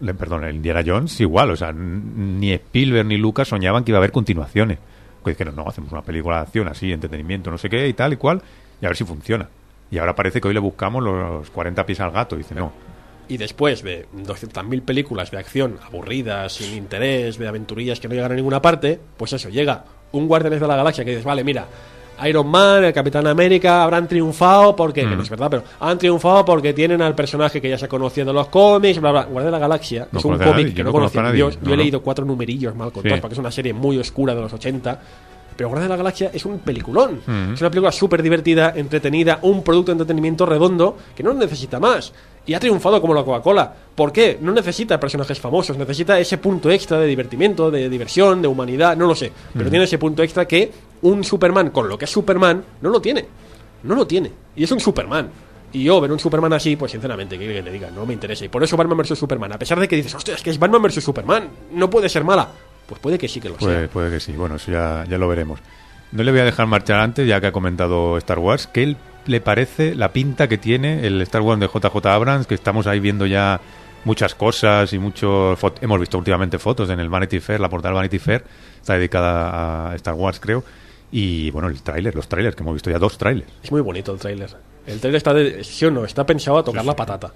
[0.00, 1.50] le- perdón, el Indiana Jones igual.
[1.50, 4.78] O sea, ni Spielberg ni Lucas soñaban que iba a haber continuaciones.
[5.22, 8.12] Pues dijeron, no, hacemos una película de acción así, entretenimiento, no sé qué y tal
[8.12, 8.40] y cual,
[8.80, 9.48] y a ver si funciona.
[9.90, 12.34] Y ahora parece que hoy le buscamos los 40 pies al gato.
[12.34, 12.72] Y dice, no,
[13.28, 18.32] Y después de 200.000 películas de acción aburridas, sin interés, de aventurillas que no llegan
[18.32, 21.66] a ninguna parte, pues eso, llega un Guardianes de la Galaxia que dices, vale, mira,
[22.26, 25.16] Iron Man, el Capitán América habrán triunfado porque, que Mm.
[25.18, 28.32] no es verdad, pero han triunfado porque tienen al personaje que ya se conocía de
[28.32, 29.20] los cómics, bla, bla.
[29.24, 31.32] Guardianes de la Galaxia, No es un cómic nadie, que no no conocía.
[31.34, 33.20] Yo, no, yo he leído cuatro numerillos mal contados Sí.
[33.20, 35.00] porque es una serie muy oscura de los 80.
[35.58, 37.20] Pero Guardianes de la Galaxia es un peliculón.
[37.26, 37.54] Mm.
[37.54, 42.12] Es una película súper divertida, entretenida, un producto de entretenimiento redondo que no necesita más.
[42.46, 43.74] Y ha triunfado como la Coca-Cola.
[43.94, 44.38] ¿Por qué?
[44.40, 49.08] No necesita personajes famosos, necesita ese punto extra de divertimiento, de diversión, de humanidad, no
[49.08, 49.32] lo sé.
[49.52, 49.70] Pero Mm.
[49.70, 50.70] tiene ese punto extra que
[51.02, 53.26] un Superman, con lo que es Superman, no lo tiene.
[53.82, 54.30] No lo tiene.
[54.54, 55.28] Y es un Superman.
[55.72, 57.90] Y yo ver un Superman así, pues sinceramente, ¿qué quiere que te diga?
[57.90, 58.44] No me interesa.
[58.44, 60.58] Y por eso Batman vs Superman, a pesar de que dices, hostia, es que es
[60.58, 62.48] Batman vs Superman, no puede ser mala.
[62.88, 63.86] Pues puede que sí que lo sea.
[63.88, 65.60] Puede, que sí, bueno, eso ya, ya lo veremos.
[66.10, 68.96] No le voy a dejar marchar antes, ya que ha comentado Star Wars, ¿qué él
[69.26, 72.46] le parece la pinta que tiene el Star Wars de JJ Abrams?
[72.46, 73.60] Que estamos ahí viendo ya
[74.04, 75.58] muchas cosas y muchos...
[75.82, 78.42] Hemos visto últimamente fotos en el Vanity Fair, la portada del Vanity Fair,
[78.80, 80.64] está dedicada a Star Wars, creo.
[81.12, 83.50] Y bueno, el tráiler, los trailers, que hemos visto ya dos trailers.
[83.62, 84.48] Es muy bonito el tráiler.
[84.86, 87.32] El tráiler está, de, sí o no, está pensado a tocar la patata.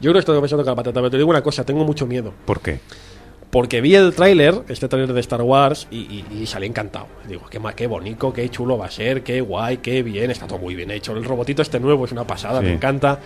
[0.00, 1.84] Yo creo que está pensado a tocar la patata, pero te digo una cosa, tengo
[1.84, 2.32] mucho miedo.
[2.44, 2.80] ¿Por qué?
[3.52, 7.06] Porque vi el tráiler, este tráiler de Star Wars, y, y- y salí encantado.
[7.28, 10.58] Digo, qué, qué bonito, qué chulo va a ser, qué guay, qué bien, está todo
[10.58, 11.14] muy bien hecho.
[11.14, 12.64] El robotito este nuevo es una pasada, Sí.
[12.66, 13.18] me encanta.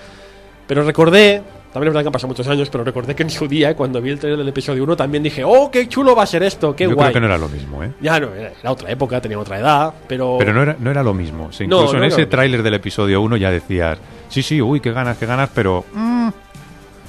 [0.66, 1.40] Pero recordé,
[1.72, 4.02] también es verdad que han pasado muchos años, pero recordé que en su día, cuando
[4.02, 6.74] vi el tráiler del episodio 1, también dije, oh, qué chulo va a ser esto,
[6.74, 7.04] qué Yo guay.
[7.04, 7.92] creo que no era lo mismo, ¿eh?
[8.00, 10.38] Ya no, era, era otra época, tenía otra edad, pero...
[10.40, 11.46] Pero no era, no era lo mismo.
[11.46, 13.96] O sea, No, incluso no en ese tráiler del episodio 1 ya decías,
[14.28, 15.84] sí, sí, uy, qué ganas, qué ganas, pero...
[15.94, 16.28] mm,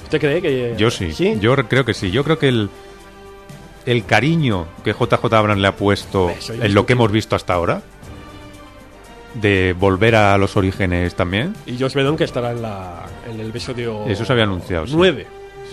[0.04, 0.74] ¿Usted cree que...?
[0.78, 2.12] Yo sí, yo re- creo que sí.
[2.12, 2.70] Yo creo que el,
[3.88, 7.80] el cariño que JJ Abrams le ha puesto en lo que hemos visto hasta ahora,
[9.32, 13.48] de volver a los orígenes también, Y Josh Whedon que estará en, la, en el
[13.48, 14.04] episodio...
[14.06, 14.86] eso se había anunciado.
[14.86, 14.94] sí.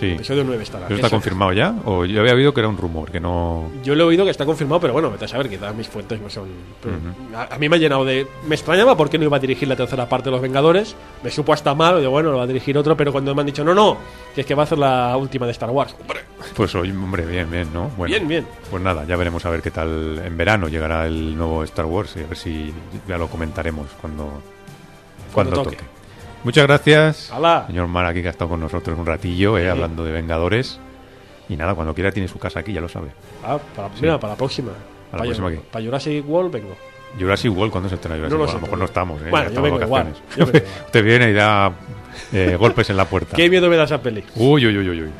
[0.00, 0.12] Sí.
[0.14, 0.86] Episodio 9 estará.
[0.86, 1.16] ¿Eso está Eso.
[1.16, 1.74] confirmado ya?
[1.84, 3.70] O yo había oído que era un rumor, que no...
[3.82, 6.20] Yo le he oído que está confirmado, pero bueno, vete a saber, quizás mis fuentes
[6.20, 6.48] no son.
[6.82, 7.36] pero Ujú.
[7.36, 8.26] a, a mí me ha llenado de.
[8.46, 10.94] Me extrañaba por qué no iba a dirigir la tercera parte de Los Vengadores.
[11.22, 13.46] Me supo hasta mal, digo, bueno, lo va a dirigir otro, pero cuando me han
[13.46, 13.96] dicho, no, no,
[14.34, 15.94] que es que va a hacer la última de Star Wars.
[16.00, 16.20] Hombre,
[16.54, 17.88] Pues oye, hombre, bien, bien, ¿no?
[17.96, 18.46] Bueno, Bien, bien.
[18.70, 22.14] Pues nada, ya veremos a ver qué tal en verano llegará el nuevo Star Wars
[22.16, 22.72] y a ver si
[23.08, 24.42] ya lo comentaremos Cuando
[25.32, 25.76] cuando, toque.
[26.46, 27.64] Muchas gracias, ¡Hala!
[27.66, 29.68] señor Mar, aquí que ha estado con nosotros un ratillo, eh, Sí.
[29.68, 30.78] hablando de Vengadores.
[31.48, 33.08] Y nada, cuando quiera tiene su casa aquí, ya lo sabe.
[33.44, 33.94] Ah, para, Sí.
[34.02, 34.70] mira, para la próxima.
[35.10, 36.76] Para la próxima para Jurassic World vengo.
[37.18, 38.50] Jurassic World, ¿cuándo se estrena Jurassic No lo World?
[38.52, 39.26] sé, a lo mejor no estamos, ¿eh?
[39.28, 40.06] Bueno, vengo igual,
[40.36, 40.64] yo vengo igual.
[40.86, 41.72] Usted viene y da
[42.32, 43.34] eh, golpes en la puerta.
[43.36, 44.22] Qué miedo me da esa peli.
[44.36, 45.10] Uy, uy, uy, uy, uy.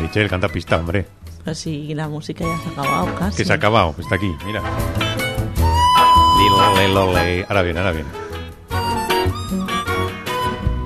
[0.00, 1.06] Michelle, canta pista, hombre.
[1.44, 3.36] Pues sí, la música ya se ha acabado casi.
[3.36, 4.62] Que se ha acabado, está aquí, mira.
[6.38, 7.44] Lilo, lilo, le.
[7.44, 8.06] Ahora bien, ahora bien.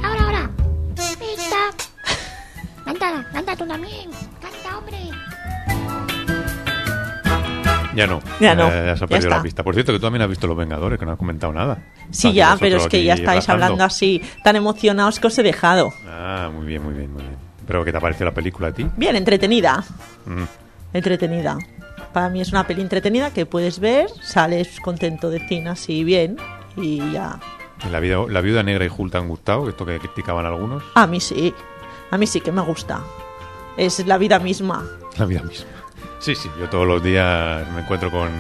[0.05, 0.51] Ahora, ahora.
[0.95, 1.57] Pizza.
[2.85, 4.11] Canta, canta tú también.
[4.41, 4.99] Canta, hombre.
[7.95, 8.21] Ya no.
[8.41, 9.63] Ya no, Eh, se ya ha perdido la pista.
[9.65, 11.79] Por cierto, que tú también has visto Los Vengadores, que no has comentado nada.
[12.11, 13.65] Sí, ya, pero es que ya estáis rajando.
[13.65, 15.93] hablando así, tan emocionados que os he dejado.
[16.07, 17.48] Ah, muy bien, muy bien, muy bien.
[17.69, 18.89] ¿Pero qué te ha parecido la película a ti?
[18.97, 19.85] Bien, entretenida.
[20.25, 20.45] Mm.
[20.95, 21.59] Entretenida.
[22.15, 26.39] Para mí es una peli entretenida que puedes ver, sales contento de cine así bien
[26.77, 27.39] y ya.
[27.87, 29.69] ¿Y la, vida, ¿La viuda negra y Hulk te han gustado?
[29.69, 30.83] Esto que criticaban algunos.
[30.95, 31.55] A mí sí.
[32.11, 33.03] A mí sí que me gusta.
[33.77, 34.87] Es la vida misma.
[35.19, 35.67] La vida misma.
[36.21, 38.31] Sí, sí, yo todos los días me encuentro con,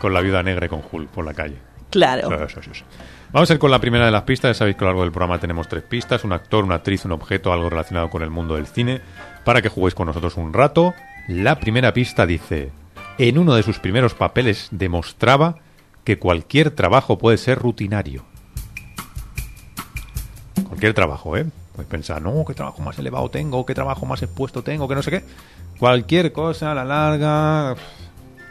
[0.00, 1.56] con la viuda negra y con Hulk por la calle.
[1.90, 2.28] Claro.
[2.48, 2.84] Sí, sí, sí.
[3.36, 4.48] Vamos a ir con la primera de las pistas.
[4.48, 7.04] Ya sabéis que a lo largo del programa tenemos tres pistas: un actor, una actriz,
[7.04, 9.02] un objeto, algo relacionado con el mundo del cine,
[9.44, 10.94] para que juguéis con nosotros un rato.
[11.28, 12.70] La primera pista dice:
[13.18, 15.56] En uno de sus primeros papeles demostraba
[16.02, 18.24] que cualquier trabajo puede ser rutinario.
[20.66, 21.44] Cualquier trabajo, ¿eh?
[21.74, 25.02] Puedes pensar, no, qué trabajo más elevado tengo, qué trabajo más expuesto tengo, que no
[25.02, 25.24] sé qué.
[25.78, 27.76] Cualquier cosa a la larga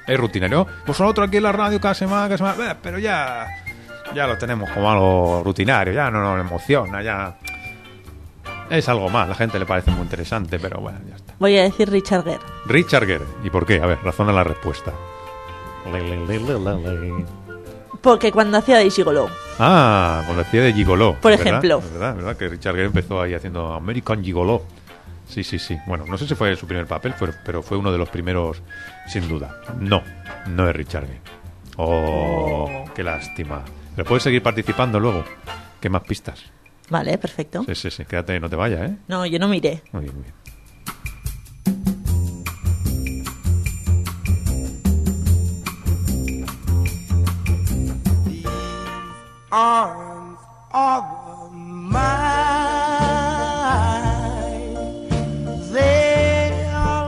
[0.06, 0.67] es rutinario.
[0.86, 3.48] Pues nosotros aquí en la radio cada semana, cada semana, pero ya,
[4.13, 7.38] ya lo tenemos como algo rutinario, ya no nos emociona, ya
[8.70, 9.28] es algo más.
[9.28, 11.34] La gente le parece muy interesante, pero bueno, ya está.
[11.39, 12.39] Voy a decir Richard Gere.
[12.65, 13.82] Richard Gere, ¿y por qué?
[13.82, 14.91] A ver, razona la respuesta.
[15.91, 17.26] Le, le.
[18.02, 19.30] Porque cuando hacía de Gigolo.
[19.60, 21.15] Ah, la decía de Gigoló.
[21.15, 21.48] Por ¿verdad?
[21.48, 21.80] ejemplo.
[21.80, 24.63] Es verdad, es verdad que Richard Gere empezó ahí haciendo American Gigoló.
[25.28, 25.78] Sí, sí, sí.
[25.88, 28.62] Bueno, no sé si fue su primer papel, pero fue uno de los primeros,
[29.08, 29.60] sin duda.
[29.80, 30.04] No,
[30.48, 31.22] no es Richard Gere.
[31.78, 33.63] Oh, qué lástima.
[33.95, 35.23] Pero puedes seguir participando luego.
[35.79, 36.43] ¿Qué más pistas?
[36.89, 37.63] Vale, perfecto.
[37.65, 38.05] Sí, sí, sí.
[38.05, 38.97] Quédate, no te vayas, ¿eh?
[39.08, 39.81] No, yo no miré.
[39.91, 40.36] Muy bien, muy bien.
[49.55, 50.38] arms
[50.73, 52.55] of mine.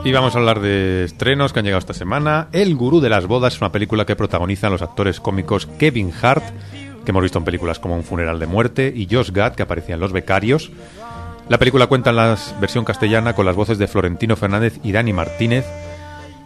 [0.08, 2.48] Y vamos a hablar de estrenos que han llegado esta semana.
[2.52, 6.44] El Gurú de las Bodas es una película que protagonizan los actores cómicos Kevin Hart,
[7.04, 9.96] que hemos visto en películas como Un funeral de muerte, y Josh Gad, que aparecía
[9.96, 10.70] en Los Becarios.
[11.50, 15.12] La película cuenta en la versión castellana con las voces de Florentino Fernández y Dani
[15.12, 15.66] Martínez,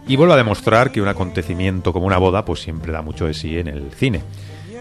[0.09, 3.33] y vuelve a demostrar que un acontecimiento como una boda pues siempre da mucho de
[3.33, 4.23] sí en el cine.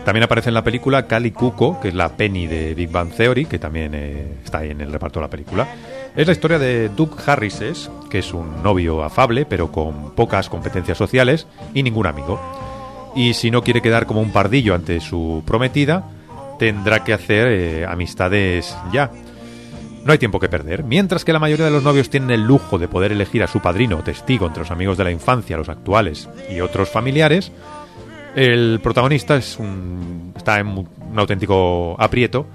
[0.04, 3.44] También aparece en la película Cali Cuco, que es la Penny de Big Bang Theory,
[3.46, 5.68] que también eh, está ahí en el reparto de la película.
[6.14, 10.98] Es la historia de Doug Harrises, que es un novio afable, pero con pocas competencias
[10.98, 12.38] sociales y ningún amigo.
[13.14, 16.04] Y si no quiere quedar como un pardillo ante su prometida,
[16.58, 19.10] tendrá que hacer eh, amistades ya.
[20.04, 20.84] No hay tiempo que perder.
[20.84, 23.60] Mientras que la mayoría de los novios tienen el lujo de poder elegir a su
[23.60, 27.52] padrino o testigo entre los amigos de la infancia, los actuales y otros familiares,
[28.36, 32.46] el protagonista es un, está en un, un auténtico aprieto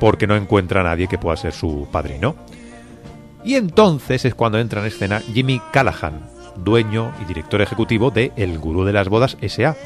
[0.00, 2.34] porque no encuentra a nadie que pueda ser su padrino.
[3.44, 6.22] Y entonces es cuando entra en escena Jimmy Callahan,
[6.56, 9.76] dueño y director ejecutivo de El Gurú de las Bodas S.A.,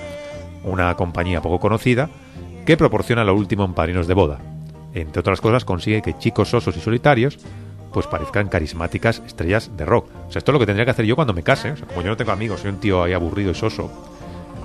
[0.63, 2.09] una compañía poco conocida
[2.65, 4.39] que proporciona lo último en padrinos de boda.
[4.95, 7.39] Entre otras cosas consigue que chicos sosos y solitarios
[7.93, 10.07] pues parezcan carismáticas estrellas de rock.
[10.29, 11.75] O sea, esto es lo que tendría que hacer yo cuando me case.
[11.89, 13.91] Como yo no tengo amigos, soy un tío ahí aburrido y soso,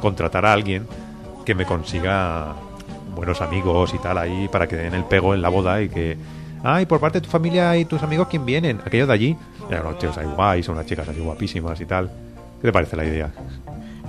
[0.01, 0.86] contratar a alguien
[1.45, 2.53] que me consiga
[3.15, 6.17] buenos amigos y tal ahí para que den el pego en la boda y que
[6.63, 8.80] Ah, y por parte de tu familia y tus amigos, ¿quién vienen?
[8.86, 9.38] Aquellos de allí.
[9.69, 12.10] Ya, unos tíos ahí guays, son unas chicas así guapísimas y tal.
[12.62, 13.32] ¿Qué te parece la idea?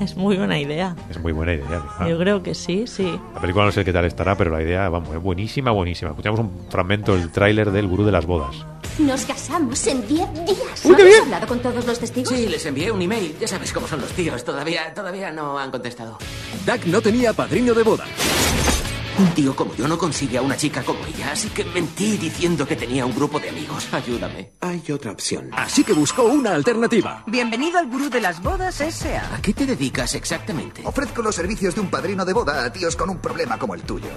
[0.00, 0.96] Es muy buena idea.
[1.08, 1.66] Es muy buena idea.
[1.68, 2.08] ¿verdad?
[2.08, 3.18] Yo creo que sí, sí.
[3.34, 6.10] La película no sé qué tal estará, pero la idea, vamos, es buenísima, buenísima.
[6.10, 8.54] Escuchamos un fragmento del tráiler del Gurú de las Bodas.
[8.98, 10.84] Nos casamos en 10 días.
[10.84, 11.22] Uy, qué ¿Has bien.
[11.24, 12.28] hablado con todos los testigos?
[12.28, 13.36] Sí, les envié un email.
[13.40, 14.44] Ya sabes cómo son los tíos.
[14.44, 16.18] Todavía, todavía no han contestado.
[16.66, 18.04] Doug no tenía padrino de boda.
[19.16, 22.66] Un tío como yo no consigue a una chica como ella, así que mentí diciendo
[22.66, 23.86] que tenía un grupo de amigos.
[23.92, 24.54] Ayúdame.
[24.60, 25.50] Hay otra opción.
[25.52, 27.22] Así que buscó una alternativa.
[27.28, 29.36] Bienvenido al gurú de las bodas S.A.
[29.36, 30.82] ¿A qué te dedicas exactamente?
[30.84, 33.82] Ofrezco los servicios de un padrino de boda a tíos con un problema como el
[33.82, 34.10] tuyo.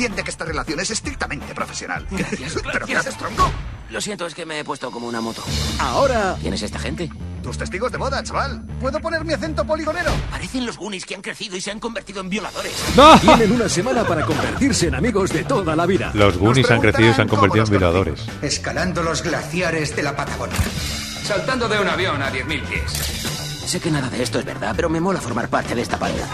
[0.00, 2.06] Entiende que esta relación es estrictamente profesional.
[2.10, 3.00] Gracias, ¿Pero qué gracias.
[3.00, 3.52] haces, tronco?
[3.90, 5.44] Lo siento, es que me he puesto como una moto.
[5.78, 6.38] Ahora.
[6.40, 7.10] ¿Quién es esta gente?
[7.42, 8.62] Tus testigos de boda, chaval.
[8.80, 10.10] ¿Puedo poner mi acento poligonero?
[10.30, 12.72] Parecen los Goonies que han crecido y se han convertido en violadores.
[13.20, 16.12] Tienen una semana para convertirse en amigos de toda la vida.
[16.14, 18.24] Los Goonies han crecido y se han convertido en violadores.
[18.40, 20.56] Escalando los glaciares de la Patagonia.
[21.24, 22.92] Saltando de un avión a 10.000 pies.
[23.66, 26.26] Sé que nada de esto es verdad, pero me mola formar parte de esta banda.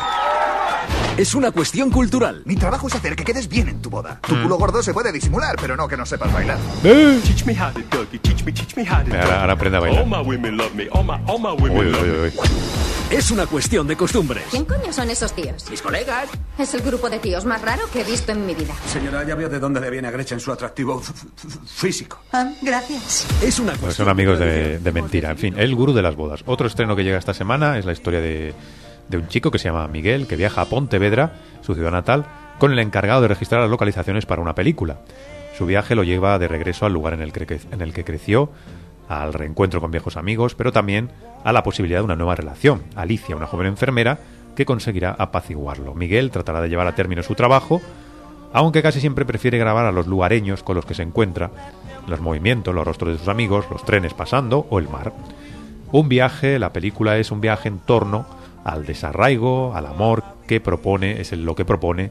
[1.16, 2.42] Es una cuestión cultural.
[2.44, 4.20] Mi trabajo es hacer que quedes bien en tu boda.
[4.26, 6.58] Tu culo gordo se puede disimular, pero no que no sepas bailar.
[6.82, 9.80] Teach me how to doggy, teach me, teach me how to Ahora, ahora aprende a
[9.80, 10.02] bailar.
[10.02, 12.18] All my women love me, all my, all my women love uy, me.
[12.18, 13.16] uy, uy.
[13.16, 14.44] Es una cuestión de costumbres.
[14.50, 15.70] ¿Quién coño son esos tíos?
[15.70, 16.28] Mis colegas.
[16.58, 18.74] Es el grupo de tíos más raro que he visto en mi vida.
[18.92, 22.18] Señora, ya veo de dónde le viene a Gretchen su atractivo f- f- físico.
[22.32, 23.26] Ah, gracias.
[23.42, 25.30] Es una Pues cuestión son amigos de, de mentira.
[25.30, 26.42] En fin, El Gurú de las Bodas.
[26.46, 28.54] Otro estreno que llega esta semana es la historia de,
[29.08, 32.26] de un chico que se llama Miguel, que viaja a Pontevedra, su ciudad natal,
[32.58, 34.98] con el encargado de registrar las localizaciones para una película.
[35.56, 38.50] Su viaje lo lleva de regreso al lugar en el que, en el que creció,
[39.08, 41.10] al reencuentro con viejos amigos, pero también
[41.44, 42.82] a la posibilidad de una nueva relación.
[42.94, 44.18] Alicia, una joven enfermera,
[44.54, 45.94] que conseguirá apaciguarlo.
[45.94, 47.80] Miguel tratará de llevar a término su trabajo,
[48.52, 51.50] aunque casi siempre prefiere grabar a los lugareños con los que se encuentra,
[52.06, 55.12] los movimientos, los rostros de sus amigos, los trenes pasando o el mar.
[55.92, 58.26] Un viaje, la película es un viaje en torno
[58.66, 62.10] al desarraigo, al amor que propone, es lo que propone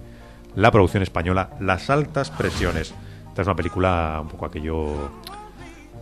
[0.55, 2.95] la producción española Las altas presiones.
[3.27, 5.11] Esta es una película un poco aquello...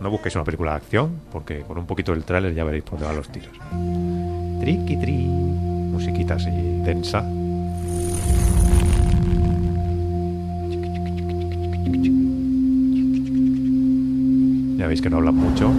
[0.00, 2.92] No busquéis una película de acción, porque con un poquito del tráiler ya veréis por
[2.92, 3.50] dónde van los tiros.
[4.60, 7.22] Triqui tri, musiquita así densa.
[14.78, 15.70] Ya veis que no hablan mucho.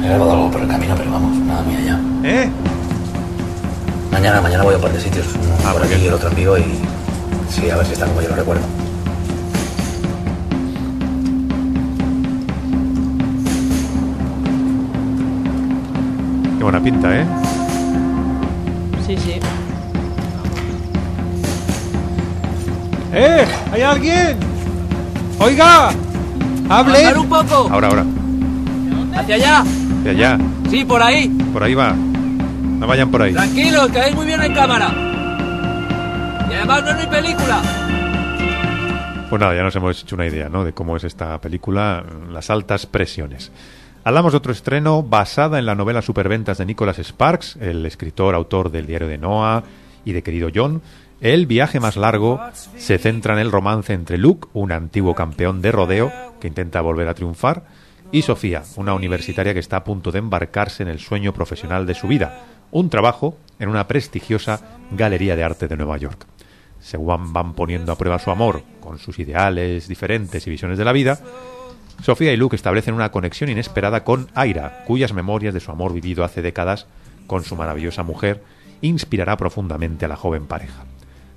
[0.00, 2.00] Me he grabado algo por el camino, pero vamos, nada mía ya.
[2.24, 2.50] ¿Eh?
[4.12, 5.26] Mañana, mañana voy a un par de sitios.
[5.34, 6.08] Uno Ah, por aquí y bien.
[6.08, 6.64] el otro vivo y...
[7.50, 8.62] Sí, a ver si está como yo lo recuerdo.
[16.56, 17.24] Qué buena pinta, ¿eh?
[19.06, 19.34] Sí, sí.
[23.12, 23.46] ¡Eh!
[23.72, 24.36] ¿Hay alguien?
[25.38, 25.90] ¡Oiga!
[26.68, 27.14] ¡Hable!
[27.18, 27.68] Un poco.
[27.70, 28.04] Ahora, ahora.
[29.16, 29.64] Hacia allá.
[30.04, 30.38] De allá.
[30.70, 31.28] Sí, por ahí.
[31.52, 31.94] Por ahí va.
[32.78, 33.32] No vayan por ahí.
[33.32, 34.92] Tranquilos, caéis muy bien en cámara.
[36.48, 37.62] Y además no es mi película.
[39.28, 40.64] Pues nada, ya nos hemos hecho una idea, ¿no?
[40.64, 43.52] De cómo es esta película, Las altas presiones.
[44.04, 48.70] Hablamos de otro estreno basada en la novela Superventas de Nicholas Sparks, el escritor, autor
[48.70, 49.64] del diario de Noah
[50.04, 50.80] y de Querido John.
[51.20, 55.72] El viaje más largo se centra en el romance entre Luke, un antiguo campeón de
[55.72, 57.64] rodeo que intenta volver a triunfar,
[58.12, 61.94] y Sofía, una universitaria que está a punto de embarcarse en el sueño profesional de
[61.94, 66.26] su vida, un trabajo en una prestigiosa galería de arte de Nueva York.
[66.80, 70.92] Según van poniendo a prueba su amor con sus ideales diferentes y visiones de la
[70.92, 71.18] vida,
[72.02, 76.24] Sofía y Luke establecen una conexión inesperada con Aira, cuyas memorias de su amor vivido
[76.24, 76.86] hace décadas
[77.26, 78.42] con su maravillosa mujer
[78.80, 80.84] inspirará profundamente a la joven pareja.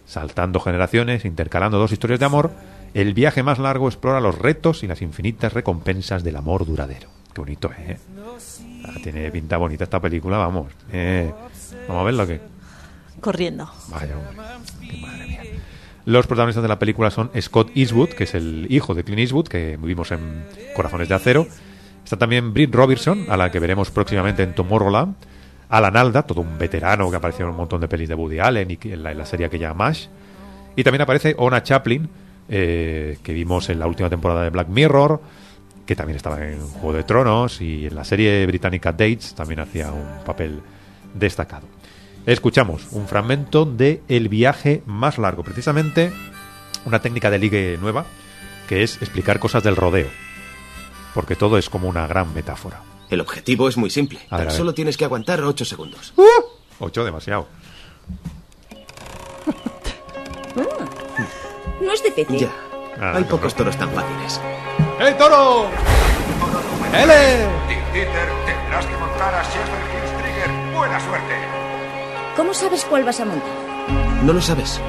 [0.06, 2.52] Saltando generaciones, intercalando dos historias de amor,
[2.94, 7.10] el viaje más largo explora los retos y las infinitas recompensas del amor duradero.
[7.34, 7.98] Qué bonito, ¿eh?
[8.86, 10.72] Ah, tiene pinta bonita esta película, vamos.
[10.92, 11.32] Eh,
[11.88, 12.42] vamos a verlo que.
[13.20, 13.70] Corriendo.
[13.90, 15.02] Vaya, hombre.
[15.02, 15.42] Madre mía.
[16.06, 19.48] Los protagonistas de la película son Scott Eastwood, que es el hijo de Clint Eastwood,
[19.48, 21.48] que vimos en Corazones de Acero.
[22.04, 25.16] Está también Britt Robertson, a la que veremos próximamente en Tomorrowland.
[25.70, 28.72] Alan Alda, todo un veterano que apareció en un montón de pelis de Woody Allen
[28.72, 30.08] y en la, en la serie que llama MASH.
[30.76, 32.10] Y también aparece Ona Chaplin,
[32.50, 35.22] eh, que vimos en la última temporada de Black Mirror,
[35.92, 39.92] que también estaba en Juego de Tronos y en la serie británica Dates también hacía
[39.92, 40.62] un papel
[41.14, 41.68] destacado.
[42.26, 46.14] Escuchamos un fragmento de El viaje más largo, precisamente
[46.86, 48.06] una técnica de ligue nueva,
[48.70, 50.08] que es explicar cosas del rodeo,
[51.14, 52.80] porque todo es como una gran metáfora.
[53.10, 54.20] El objetivo es muy simple.
[54.30, 56.14] A ver, Tan a solo tienes que aguantar 8 segundos.
[56.80, 57.50] Ocho, demasiado.
[61.82, 62.38] No es difícil.
[62.38, 62.52] Ya.
[62.98, 64.40] Ah, Hay pocos toros tan fáciles.
[65.04, 65.66] ¡Eh, toro!
[66.94, 67.48] ¡Ele!
[67.92, 70.76] Dieter, tendrás que montar a Sheffield Trigger.
[70.76, 71.34] Buena suerte.
[72.38, 73.50] ¿Cómo sabes cuál vas a montar?
[74.24, 74.80] ¿No lo sabes?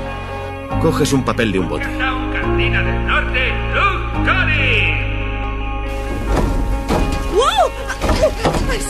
[0.83, 1.85] Coges un papel de un bote.
[1.85, 4.93] Carolina del Norte, Luke Cody.
[7.35, 7.71] ¡Wow!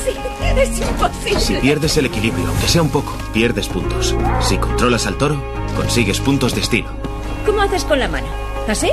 [0.04, 0.16] Sí,
[0.56, 1.40] es imposible.
[1.40, 4.16] Si pierdes el equilibrio, aunque sea un poco, pierdes puntos.
[4.40, 5.40] Si controlas al toro,
[5.76, 6.90] consigues puntos destino.
[7.46, 8.26] ¿Cómo haces con la mano?
[8.68, 8.90] ¿Así?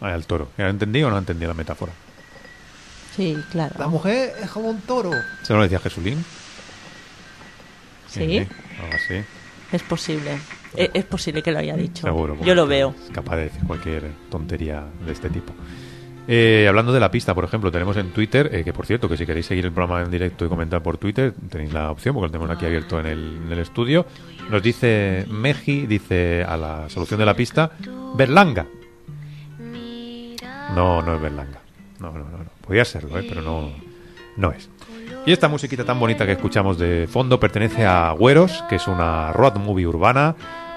[0.00, 0.48] El toro.
[0.56, 1.92] ¿Ya entendí o no entendí la metáfora?
[3.16, 3.74] Sí, claro.
[3.78, 5.10] La mujer es como un toro.
[5.42, 6.24] ¿Se lo decía Jesulín?
[8.06, 8.38] Sí.
[8.80, 9.14] algo así.
[9.72, 10.38] Es posible.
[10.76, 12.02] E- Es, posible que lo haya dicho.
[12.06, 12.36] Seguro.
[12.42, 12.94] Yo lo veo.
[13.04, 15.52] Es capaz de decir cualquier tontería de este tipo.
[16.30, 19.16] Eh, hablando de la pista, por ejemplo, tenemos en Twitter, eh, que por cierto, que
[19.16, 22.26] si queréis seguir el programa en directo y comentar por Twitter, tenéis la opción, porque
[22.26, 24.06] lo tenemos aquí abierto en el, en el estudio.
[24.50, 27.70] Nos dice Meji, dice a la solución de la pista,
[28.14, 28.66] Berlanga.
[30.74, 31.60] No, no es Berlanga.
[31.98, 32.38] No, no, no.
[32.38, 32.50] no.
[32.60, 33.70] Podría serlo, eh, pero no,
[34.36, 34.68] no es.
[35.26, 39.32] Y esta musiquita tan bonita que escuchamos de fondo pertenece a Güeros, que es una
[39.32, 40.36] road movie urbana,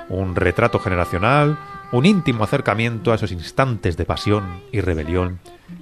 [0.10, 1.58] un retrato generacional,
[1.92, 5.40] un íntimo acercamiento a esos instantes de pasión y rebelión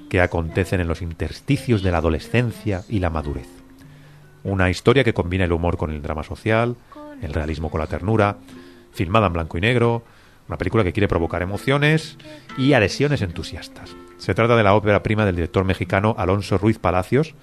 [0.10, 3.48] que acontecen en los intersticios de la adolescencia y la madurez.
[4.44, 6.76] Una historia que combina el humor con el drama social,
[7.22, 8.38] el realismo con la ternura,
[8.92, 10.04] filmada en blanco y negro,
[10.50, 12.18] una película que quiere provocar emociones
[12.58, 13.96] y adhesiones entusiastas.
[14.18, 17.36] Se trata de la ópera prima del director mexicano Alonso Ruiz Palacios,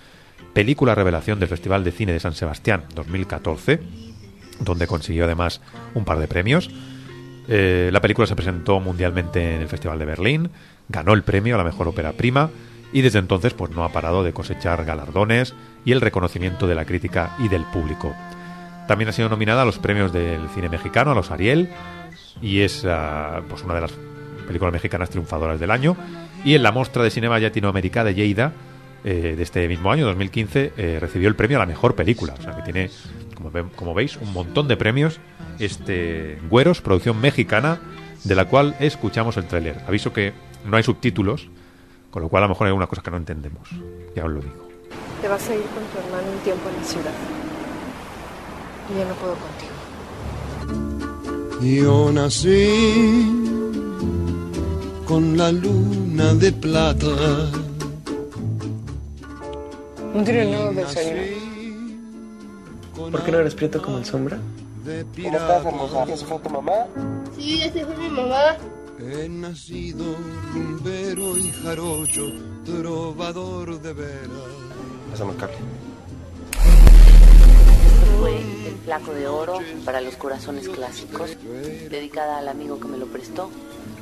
[0.53, 3.81] película revelación del Festival de Cine de San Sebastián 2014,
[4.61, 5.63] donde consiguió además
[5.95, 6.69] un par de premios.
[7.49, 10.51] Eh, la película se presentó mundialmente en el Festival de Berlín,
[10.89, 12.51] ganó el premio a la mejor ópera prima
[12.93, 15.55] y desde entonces pues no ha parado de cosechar galardones
[15.85, 18.17] y el reconocimiento de la crítica y del público.
[18.89, 21.71] También ha sido nominada a los premios del cine mexicano, a los Ariel,
[22.43, 23.93] y es ah, pues una de las
[24.47, 25.97] películas mexicanas triunfadoras del año.
[26.45, 28.53] Y en la Mostra de Cinema Latinoamérica de Lleida
[29.05, 32.35] eh, de este mismo año, 2015, eh, recibió el premio a la mejor película.
[32.39, 32.91] O sea que tiene,
[33.35, 35.19] como, ve- como veis, un montón de premios.
[35.59, 37.79] Este Güeros, producción mexicana,
[38.25, 39.81] de la cual escuchamos el tráiler.
[39.89, 40.33] Aviso que
[40.67, 41.49] no hay subtítulos,
[42.11, 43.69] con lo cual a lo mejor hay algunas cosas que no entendemos.
[44.15, 44.69] Ya os lo digo.
[45.23, 47.13] Te vas a ir con tu hermano un tiempo en la ciudad.
[48.95, 51.06] Y yo no puedo contigo.
[51.63, 53.33] Yo nací
[55.07, 57.07] con la luna de plata.
[60.15, 61.23] ¿No tienes nada de desayuno?
[63.11, 64.39] ¿Por qué no eres prieto como el sombra?
[64.87, 66.07] ¿Cómo estás, hermosa?
[66.07, 66.87] ¿Ya se fue tu mamá?
[67.37, 68.57] Sí, ya se fue mi mamá.
[68.99, 70.05] He nacido
[70.53, 72.33] rumbero y jarocho,
[72.65, 74.31] trovador de veras.
[75.11, 75.57] Pásame el cable.
[78.19, 81.37] Fue el flaco de oro para los corazones clásicos,
[81.91, 83.51] dedicada al amigo que me lo prestó,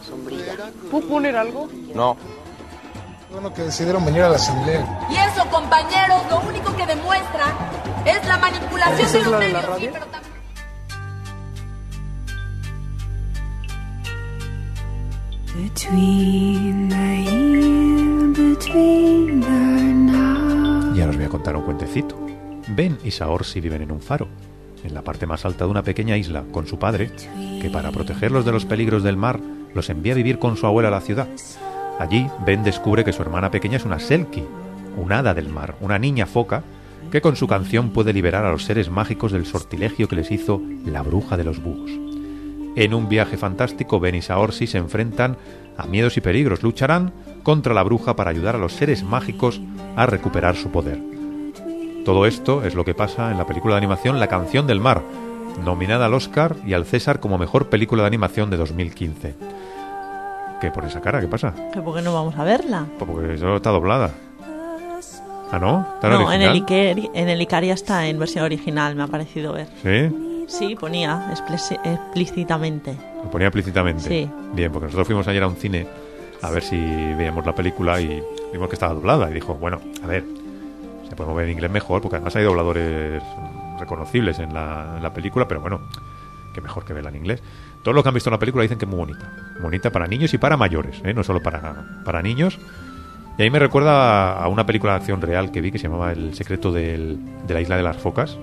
[0.08, 0.56] Sombrilla.
[0.90, 1.68] ¿Puedo poner algo?
[1.94, 2.16] No.
[3.32, 5.06] Bueno, que decidieron venir a la asamblea.
[5.10, 7.46] Y eso, compañeros, lo único que demuestra
[8.04, 9.64] es la manipulación ¿Esa de los la de la medios.
[9.74, 9.86] radio?
[9.86, 10.34] Sí, pero también-.
[20.94, 22.23] Y ahora os voy a contar un cuentecito.
[22.68, 24.28] Ben y Saorsi viven en un faro,
[24.82, 27.10] en la parte más alta de una pequeña isla, con su padre,
[27.60, 29.40] que para protegerlos de los peligros del mar,
[29.74, 31.28] los envía a vivir con su abuela a la ciudad.
[31.98, 34.44] Allí, Ben descubre que su hermana pequeña es una Selkie,
[34.96, 36.62] un hada del mar, una niña foca,
[37.10, 40.60] que con su canción puede liberar a los seres mágicos del sortilegio que les hizo
[40.84, 41.90] la bruja de los búhos.
[42.76, 45.36] En un viaje fantástico, Ben y Saorsi se enfrentan
[45.76, 46.62] a miedos y peligros.
[46.62, 47.12] Lucharán
[47.42, 49.60] contra la bruja para ayudar a los seres mágicos
[49.94, 51.00] a recuperar su poder.
[52.04, 55.02] Todo esto es lo que pasa en la película de animación La canción del mar,
[55.64, 59.34] nominada al Oscar y al César como mejor película de animación de 2015.
[60.60, 61.20] ¿Qué por esa cara?
[61.20, 61.54] ¿Qué pasa?
[61.72, 62.86] ¿Que ¿Por qué no vamos a verla?
[62.98, 64.10] Porque eso está doblada.
[65.50, 65.86] ¿Ah, no?
[65.94, 66.52] ¿Está No, en el?
[66.64, 69.68] Iker- en el Icaria está en versión original, me ha parecido ver.
[69.82, 70.44] ¿Sí?
[70.48, 72.94] Sí, ponía explícitamente.
[73.22, 74.02] Lo ponía explícitamente.
[74.08, 74.30] Sí.
[74.52, 75.86] Bien, porque nosotros fuimos ayer a un cine
[76.42, 79.30] a ver si veíamos la película y vimos que estaba doblada.
[79.30, 80.24] Y dijo, bueno, a ver,
[81.14, 83.22] se podemos ver en inglés mejor, porque además hay dobladores
[83.78, 85.80] reconocibles en la, en la película, pero bueno,
[86.52, 87.42] que mejor que verla en inglés.
[87.82, 89.30] Todos los que han visto la película dicen que es muy bonita.
[89.60, 91.12] Bonita para niños y para mayores, ¿eh?
[91.14, 92.58] no solo para, para niños.
[93.38, 96.12] Y ahí me recuerda a una película de acción real que vi que se llamaba
[96.12, 98.38] El secreto del- de la isla de las focas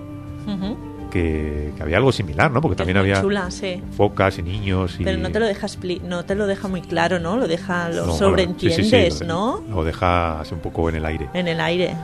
[0.46, 1.08] Ujú.
[1.10, 2.60] que, que había algo similar, ¿no?
[2.60, 3.82] Porque también había chula, sí.
[3.96, 5.04] focas y niños y...
[5.04, 5.66] Pero no te lo deja
[6.04, 7.36] no te lo deja muy claro, ¿no?
[7.38, 9.62] Lo deja, lo No, sobreentiendes, sí, sí, lo- ¿no?
[9.74, 11.28] Lo deja así un poco en el aire.
[11.34, 11.96] En el aire.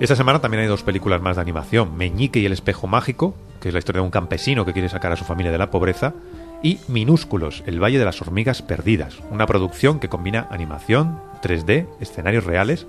[0.00, 1.96] Esta semana también hay dos películas más de animación.
[1.96, 5.12] Meñique y el espejo mágico, que es la historia de un campesino que quiere sacar
[5.12, 6.14] a su familia de la pobreza.
[6.62, 12.44] Y Minúsculos, el Valle de las Hormigas Perdidas, una producción que combina animación, 3D, escenarios
[12.44, 12.86] reales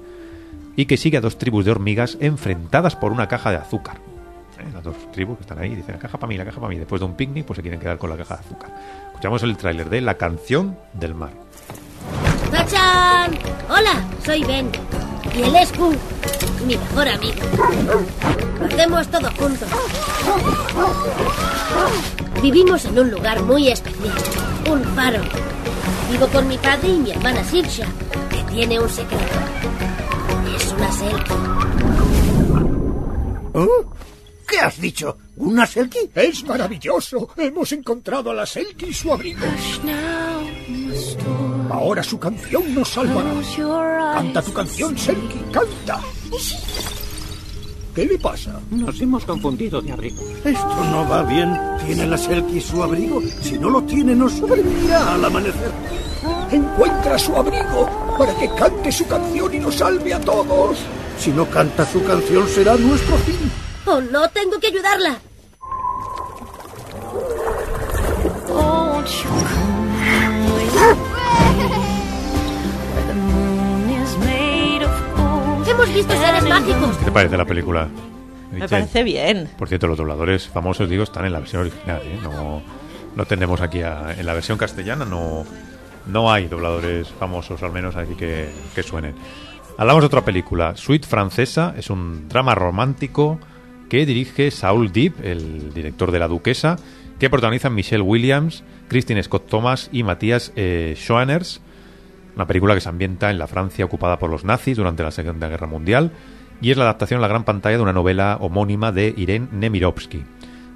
[0.75, 3.97] y que sigue a dos tribus de hormigas enfrentadas por una caja de azúcar.
[4.59, 4.69] ¿Eh?
[4.73, 6.77] Las dos tribus que están ahí dicen, la caja para mí, la caja para mí.
[6.77, 8.71] Después de un picnic, pues se quieren quedar con la caja de azúcar.
[9.07, 11.31] Escuchamos el tráiler de La canción del mar.
[12.51, 13.37] ¡Tachan!
[13.69, 14.69] Hola, soy Ben.
[15.35, 15.95] Y él es Q,
[16.65, 17.41] mi mejor amigo.
[18.59, 19.67] Lo hacemos todo juntos.
[22.41, 24.13] Vivimos en un lugar muy especial,
[24.69, 25.21] un faro.
[26.11, 27.87] Vivo con mi padre y mi hermana Sirsha,
[28.29, 29.23] que tiene un secreto.
[30.55, 31.35] Es una selkie.
[33.53, 33.85] ¿Oh?
[34.47, 35.17] ¿Qué has dicho?
[35.37, 36.11] ¿Una Selkie?
[36.13, 37.29] Es maravilloso.
[37.37, 39.45] Hemos encontrado a la Selkie y su abrigo.
[41.73, 44.13] Ahora su canción nos salvará.
[44.13, 45.41] Canta tu canción, Selkie.
[45.51, 45.99] Canta.
[47.95, 48.59] ¿Qué le pasa?
[48.69, 50.21] Nos hemos confundido de abrigo.
[50.45, 51.51] Esto no va bien.
[51.83, 53.19] ¿Tiene la Selkie su abrigo?
[53.41, 55.71] Si no lo tiene, nos sobrevivirá al amanecer.
[56.51, 60.77] Encuentra su abrigo para que cante su canción y nos salve a todos.
[61.17, 63.51] Si no canta su canción, será nuestro fin.
[63.87, 64.29] ¡Oh, no!
[64.29, 65.19] ¡Tengo que ayudarla!
[75.73, 76.97] Hemos visto seres mágicos.
[76.97, 77.87] ¿Qué te parece la película?
[78.51, 79.49] Me parece bien.
[79.57, 82.01] Por cierto, los dobladores famosos, digo, están en la versión original.
[82.03, 82.19] ¿eh?
[82.21, 82.61] No,
[83.15, 85.43] no tenemos aquí a- en la versión castellana, no,
[86.07, 89.15] no hay dobladores famosos, al menos aquí que, que suenen.
[89.77, 93.39] Hablamos de otra película, Suite Francesa, es un drama romántico
[93.89, 96.75] que dirige Saul Deep, el director de La Duquesa,
[97.19, 101.61] que protagonizan Michelle Williams, Christine Scott Thomas y Matías eh, Schoeners.
[102.35, 105.47] Una película que se ambienta en la Francia ocupada por los nazis durante la Segunda
[105.49, 106.11] Guerra Mundial
[106.61, 110.23] y es la adaptación a la gran pantalla de una novela homónima de Irene Nemirovsky.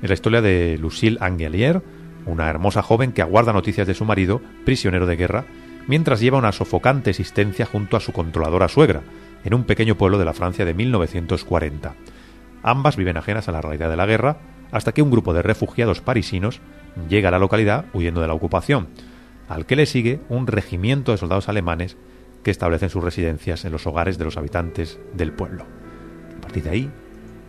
[0.01, 1.81] Es la historia de Lucille Angelier,
[2.25, 5.45] una hermosa joven que aguarda noticias de su marido, prisionero de guerra,
[5.87, 9.01] mientras lleva una sofocante existencia junto a su controladora suegra,
[9.43, 11.95] en un pequeño pueblo de la Francia de 1940.
[12.63, 14.37] Ambas viven ajenas a la realidad de la guerra
[14.71, 16.59] hasta que un grupo de refugiados parisinos
[17.09, 18.89] llega a la localidad huyendo de la ocupación,
[19.47, 21.97] al que le sigue un regimiento de soldados alemanes
[22.43, 25.65] que establecen sus residencias en los hogares de los habitantes del pueblo.
[26.37, 26.91] A partir de ahí,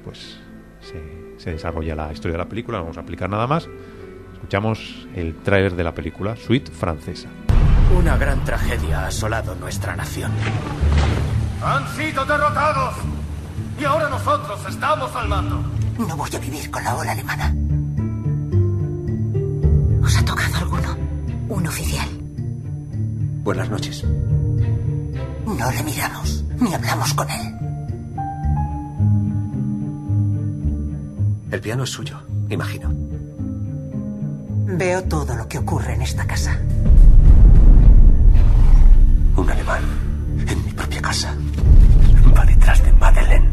[0.05, 0.39] pues
[0.81, 3.69] se, se desarrolla la historia de la película, no vamos a aplicar nada más.
[4.35, 7.29] Escuchamos el tráiler de la película, Suite Francesa.
[7.97, 10.31] Una gran tragedia ha asolado nuestra nación.
[11.63, 12.95] Han sido derrotados.
[13.81, 15.63] Y ahora nosotros estamos al mando.
[15.99, 17.55] No voy a vivir con la ola alemana.
[20.03, 21.08] ¿Os ha tocado alguno?
[21.49, 22.09] Un oficial.
[23.43, 24.05] Buenas noches.
[24.05, 27.55] No le miramos, ni hablamos con él.
[31.51, 32.21] El piano es suyo,
[32.51, 32.93] imagino.
[34.67, 36.61] Veo todo lo que ocurre en esta casa.
[39.37, 39.83] Un alemán
[40.47, 41.35] en mi propia casa.
[42.37, 43.49] Va detrás de Madeleine.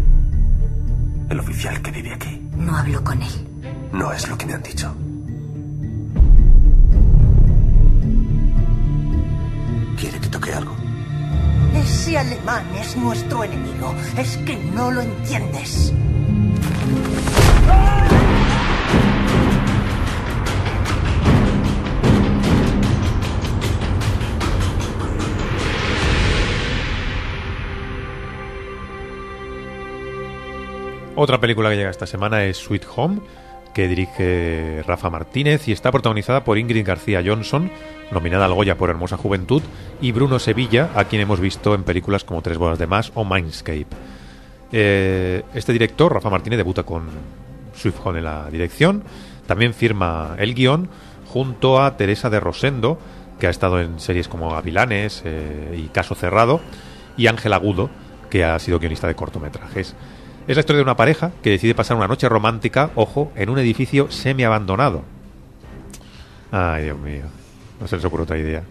[1.29, 2.41] El oficial que vive aquí.
[2.57, 3.47] No hablo con él.
[3.93, 4.93] No es lo que me han dicho.
[10.05, 10.75] ¿Quiere que toque algo?
[11.73, 13.95] Ese alemán es nuestro enemigo.
[14.15, 15.91] Es que no lo entiendes.
[31.15, 33.21] Otra película que llega esta semana es Sweet Home,
[33.75, 37.69] que dirige Rafa Martínez y está protagonizada por Ingrid García Johnson,
[38.09, 39.61] nominada al Goya por Hermosa Juventud,
[39.99, 43.25] y Bruno Sevilla, a quien hemos visto en películas como Tres bodas de más o
[43.25, 43.87] Mindscape.
[44.71, 47.09] Eh, este director, Rafa Martínez, debuta con
[47.75, 49.03] Sweet Home en la dirección.
[49.45, 50.87] También firma el guion
[51.27, 52.97] junto a Teresa de Rosendo,
[53.41, 56.61] que ha estado en series como Avilanes eh, y Caso Cerrado,
[57.17, 57.89] y Ángel Agudo,
[58.29, 59.95] que ha sido guionista de cortometrajes.
[60.47, 63.57] Es la historia de una pareja que decide pasar una noche romántica, ojo, en un
[63.57, 65.03] edificio semi-abandonado.
[66.51, 67.23] Ay, Dios mío.
[67.79, 68.63] No se les ocurre otra idea.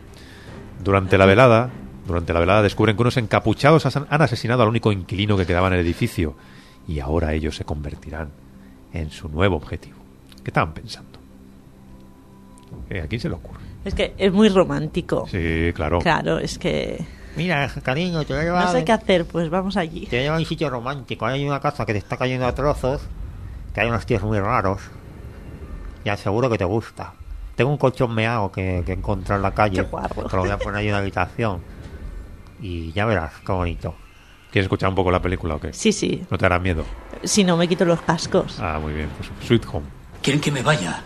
[0.83, 1.71] Durante la velada,
[2.07, 5.75] durante la velada descubren que unos encapuchados han asesinado al único inquilino que quedaba en
[5.75, 6.37] el edificio
[6.87, 8.29] y ahora ellos se convertirán
[8.93, 9.97] en su nuevo objetivo.
[10.45, 11.19] ¿Qué estaban pensando?
[13.03, 13.61] ¿A quién se le ocurre?
[13.85, 15.27] Es que es muy romántico.
[15.29, 15.99] Sí, claro.
[15.99, 17.05] Claro, es que
[17.37, 18.65] Mira, cariño, te voy a llevar.
[18.67, 20.07] no sé qué hacer, pues vamos allí.
[20.07, 21.27] Te voy a llevar a un sitio romántico.
[21.27, 23.03] Hay una casa que te está cayendo a trozos.
[23.75, 24.81] Que hay unos tíos muy raros.
[26.05, 27.13] Ya seguro que te gusta.
[27.57, 29.83] Tengo un colchón meado que, que he encontrado en la calle.
[29.83, 31.61] Te lo voy a poner ahí en la habitación.
[32.61, 33.95] Y ya verás, qué bonito.
[34.53, 35.73] ¿Quieres escuchar un poco la película o qué?
[35.73, 36.25] Sí, sí.
[36.31, 36.85] ¿No te hará miedo?
[37.25, 38.59] Si no me quito los cascos.
[38.61, 39.09] Ah, muy bien.
[39.17, 39.87] Pues Sweet Home.
[40.23, 41.03] Quieren que me vaya.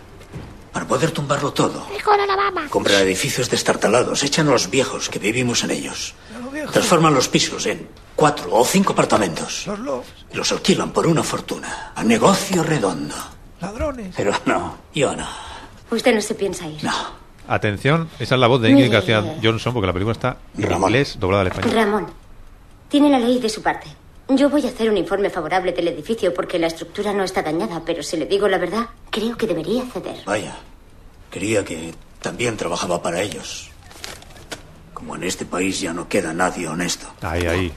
[0.71, 1.87] Para poder tumbarlo todo.
[1.91, 2.67] Mejor Alabama.
[2.69, 4.23] Comprar edificios destartalados.
[4.23, 6.13] Echan a los viejos que vivimos en ellos.
[6.71, 9.65] Transforman los pisos en cuatro o cinco apartamentos.
[9.67, 11.91] Los lofts, Y los alquilan por una fortuna.
[11.95, 13.15] A negocio redondo.
[13.61, 14.13] ladrones.
[14.15, 15.27] Pero no, yo no.
[15.91, 16.81] Usted no se piensa ir.
[17.47, 21.17] Atención, esa es la voz de Ingrid García Johnson porque la película está en inglés
[21.19, 21.71] doblada al español.
[21.73, 22.07] Ramón,
[22.89, 23.87] tiene la ley de su parte.
[24.29, 27.81] Yo voy a hacer un informe favorable del edificio porque la estructura no está dañada,
[27.83, 30.17] pero si le digo la verdad, creo que debería ceder.
[30.23, 30.55] Vaya.
[31.31, 33.71] Creía que también trabajaba para ellos.
[34.93, 37.07] Como en este país ya no queda nadie honesto.
[37.21, 37.73] Ahí, ahí.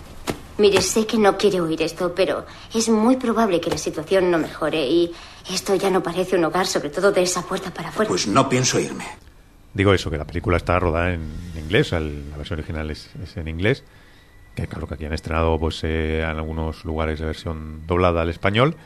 [0.58, 2.44] Mire, sé que no quiere oír esto, pero
[2.74, 5.10] es muy probable que la situación no mejore y
[5.50, 8.10] esto ya no parece un hogar, sobre todo de esa puerta para afuera.
[8.10, 9.06] Pues no pienso irme.
[9.72, 13.48] Digo eso, que la película está rodada en inglés, la versión original es, es en
[13.48, 13.84] inglés,
[14.54, 18.28] que claro que aquí han estrenado pues eh, en algunos lugares de versión doblada al
[18.28, 18.76] español,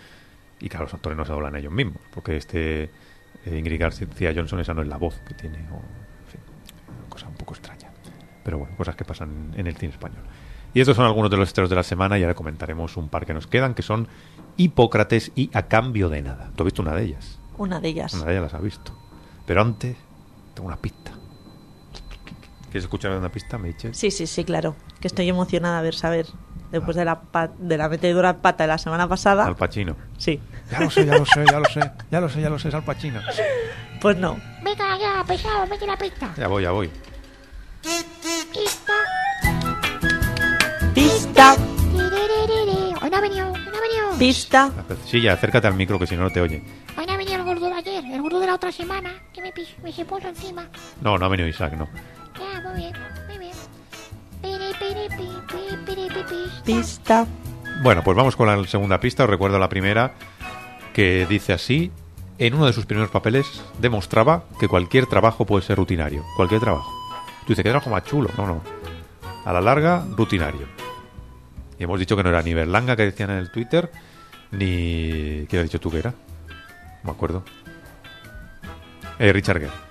[0.61, 2.85] y claro, los actores no se doblan ellos mismos, porque este
[3.45, 6.41] eh, Ingrid García Johnson esa no es la voz que tiene, o, en fin,
[7.09, 7.91] cosa un poco extraña.
[8.45, 10.23] Pero bueno, cosas que pasan en el cine español.
[10.73, 13.27] Y estos son algunos de los estrenos de la semana y ahora comentaremos un par
[13.27, 14.09] que nos quedan, que son
[14.57, 16.53] Hipócrates y A Cambio de Nada.
[16.55, 17.41] ¿Tú has visto una de ellas?
[17.57, 18.15] Una de ellas.
[18.15, 18.93] Una de ellas las ha visto.
[19.47, 19.97] Pero antes,
[20.55, 21.13] tengo una pista.
[22.77, 23.95] ¿Quieres escuchar una pista, Meche?
[23.95, 24.77] Sí, sí, sí, claro.
[25.01, 26.27] Que estoy emocionada a ver, saber.
[26.71, 29.47] Después de la, pa- de la metedura pata de la semana pasada.
[29.47, 29.97] Al Pacino.
[30.19, 30.39] Sí.
[30.71, 32.69] Ya lo sé, ya lo sé, ya lo sé, ya lo sé, ya lo sé,
[32.69, 33.23] es Al Pacino.
[34.03, 34.37] Pues no.
[34.63, 36.35] Venga ya, pesado, mete la pista.
[36.37, 36.91] Ya voy, ya voy.
[38.53, 38.93] Pista.
[40.95, 41.55] Pista.
[41.55, 44.19] Hoy no ha venido, hoy no ha venido.
[44.19, 44.71] Pista.
[45.07, 46.63] Sí, ya, acércate al micro que si no, no te oye.
[46.99, 49.41] Hoy no ha venido el gordo de ayer, el gordo de la otra semana, que
[49.41, 49.51] me,
[49.83, 50.69] me se puso encima.
[51.01, 51.89] No, no ha venido Isaac, no.
[52.39, 52.95] Ya, muy bien,
[53.29, 53.53] muy bien.
[56.27, 56.63] Pista.
[56.65, 57.27] Pista.
[57.83, 59.25] Bueno, pues vamos con la segunda pista.
[59.25, 60.15] Os recuerdo la primera,
[60.93, 61.91] que dice así.
[62.39, 63.47] En uno de sus primeros papeles
[63.79, 66.23] demostraba que cualquier trabajo puede ser rutinario.
[66.37, 66.93] Cualquier trabajo.
[67.41, 68.29] Tú dices, ¿qué trabajo más chulo?
[68.37, 68.63] No, no.
[69.45, 70.67] A la larga, rutinario.
[71.79, 73.91] Y hemos dicho que no era ni Berlanga, que decían en el Twitter,
[74.51, 75.47] ni...
[75.49, 76.11] ¿Qué has dicho tú que era?
[76.11, 77.43] No me acuerdo.
[79.19, 79.86] Eh, Richard Gere.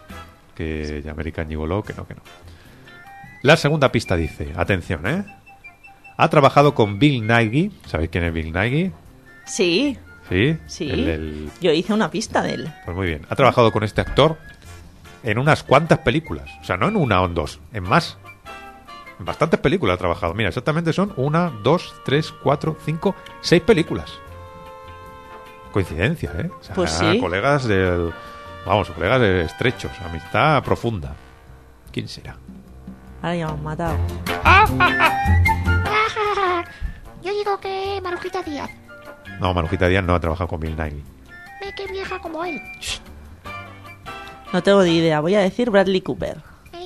[0.55, 2.21] Que ya American Gigolo, que no, que no.
[3.41, 5.23] La segunda pista dice, atención, ¿eh?
[6.17, 7.71] Ha trabajado con Bill Nighy.
[7.85, 8.91] ¿Sabéis quién es Bill Nighy?
[9.45, 9.97] Sí.
[10.29, 10.57] Sí.
[10.65, 10.89] Sí.
[10.89, 12.73] El Yo hice una pista de él.
[12.85, 13.25] Pues muy bien.
[13.29, 14.37] Ha trabajado con este actor
[15.23, 16.49] en unas cuantas películas.
[16.61, 18.17] O sea, no en una o en dos, en más.
[19.19, 20.33] En bastantes películas ha trabajado.
[20.33, 24.11] Mira, exactamente son una, dos, tres, cuatro, cinco, seis películas.
[25.71, 26.49] Coincidencia, ¿eh?
[26.59, 27.19] O sea, Pues sí.
[27.19, 28.11] colegas del...
[28.65, 31.15] Vamos, colegas de estrechos, amistad profunda.
[31.91, 32.35] ¿Quién será?
[33.21, 33.97] Ahora ya me han matado.
[37.23, 38.69] Yo digo que Marujita Díaz,
[39.39, 41.03] No, Manujita Díaz no ha trabajado con Bill Nighy.
[41.61, 42.61] ve que vieja como él.
[44.53, 45.19] No tengo ni idea.
[45.21, 46.37] Voy a decir Bradley Cooper.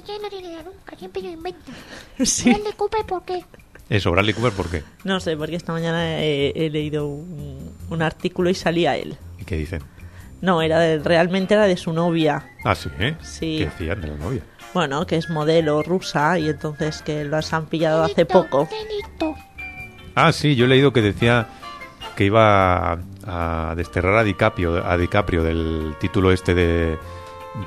[0.07, 1.71] Yo no tiene idea nunca, siempre yo invento.
[2.25, 2.49] Sí.
[2.49, 3.45] Bradley Cooper, ¿por qué?
[3.89, 4.84] Eso, Bradley Cooper, ¿por qué?
[5.03, 9.17] No sé, porque esta mañana he, he leído un, un artículo y salía él.
[9.39, 9.82] ¿Y qué dicen?
[10.41, 12.45] No, era de- realmente era de su novia.
[12.63, 13.15] Ah, sí, ¿eh?
[13.21, 13.57] Sí.
[13.59, 14.41] ¿Qué decían de la novia?
[14.73, 18.67] Bueno, que es modelo rusa y entonces que las han pillado hace poco.
[18.69, 19.35] Delito.
[20.15, 21.47] Ah, sí, yo he leído que decía
[22.15, 22.97] que iba a,
[23.71, 26.97] a desterrar a DiCaprio, a DiCaprio del título este de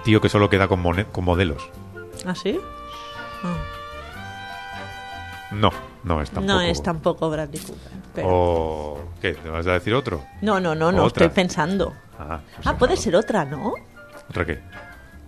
[0.04, 1.68] tío que solo queda con, mone- con modelos.
[2.24, 2.58] ¿Ah, sí?
[3.42, 3.56] Ah.
[5.50, 5.70] No,
[6.04, 6.52] no es tampoco.
[6.54, 7.92] No es tampoco Bradley Cooper.
[8.14, 9.34] pero- O ¿qué?
[9.34, 10.22] ¿Te vas a decir otro?
[10.40, 11.26] No, no, no, no, ¿Otra?
[11.26, 11.92] estoy pensando.
[12.28, 13.74] Ah, Ah, puede ser otra, ¿no?
[14.28, 14.60] ¿otra qué?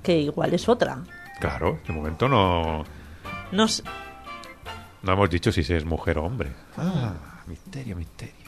[0.02, 0.98] Que igual es otra.
[1.40, 2.84] Claro, de momento no
[3.52, 3.82] No sé.
[5.02, 6.52] no hemos dicho si se es mujer o hombre.
[6.76, 7.12] Ah,
[7.46, 8.43] misterio, misterio.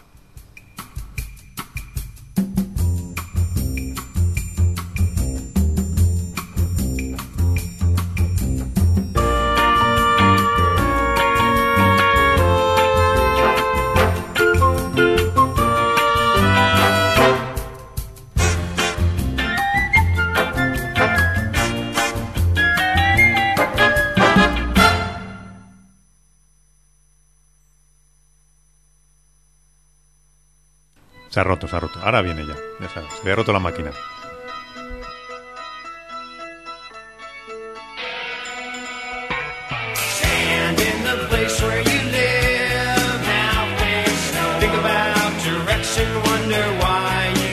[31.36, 32.00] Se ha roto, se ha roto.
[32.02, 32.54] Ahora viene ya.
[32.80, 33.12] Ya sabes.
[33.12, 33.90] Se le ha roto la máquina.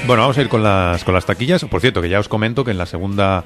[0.08, 1.66] Bueno, vamos a ir con las, con las taquillas.
[1.66, 3.44] Por cierto, que ya os comento que en la segunda,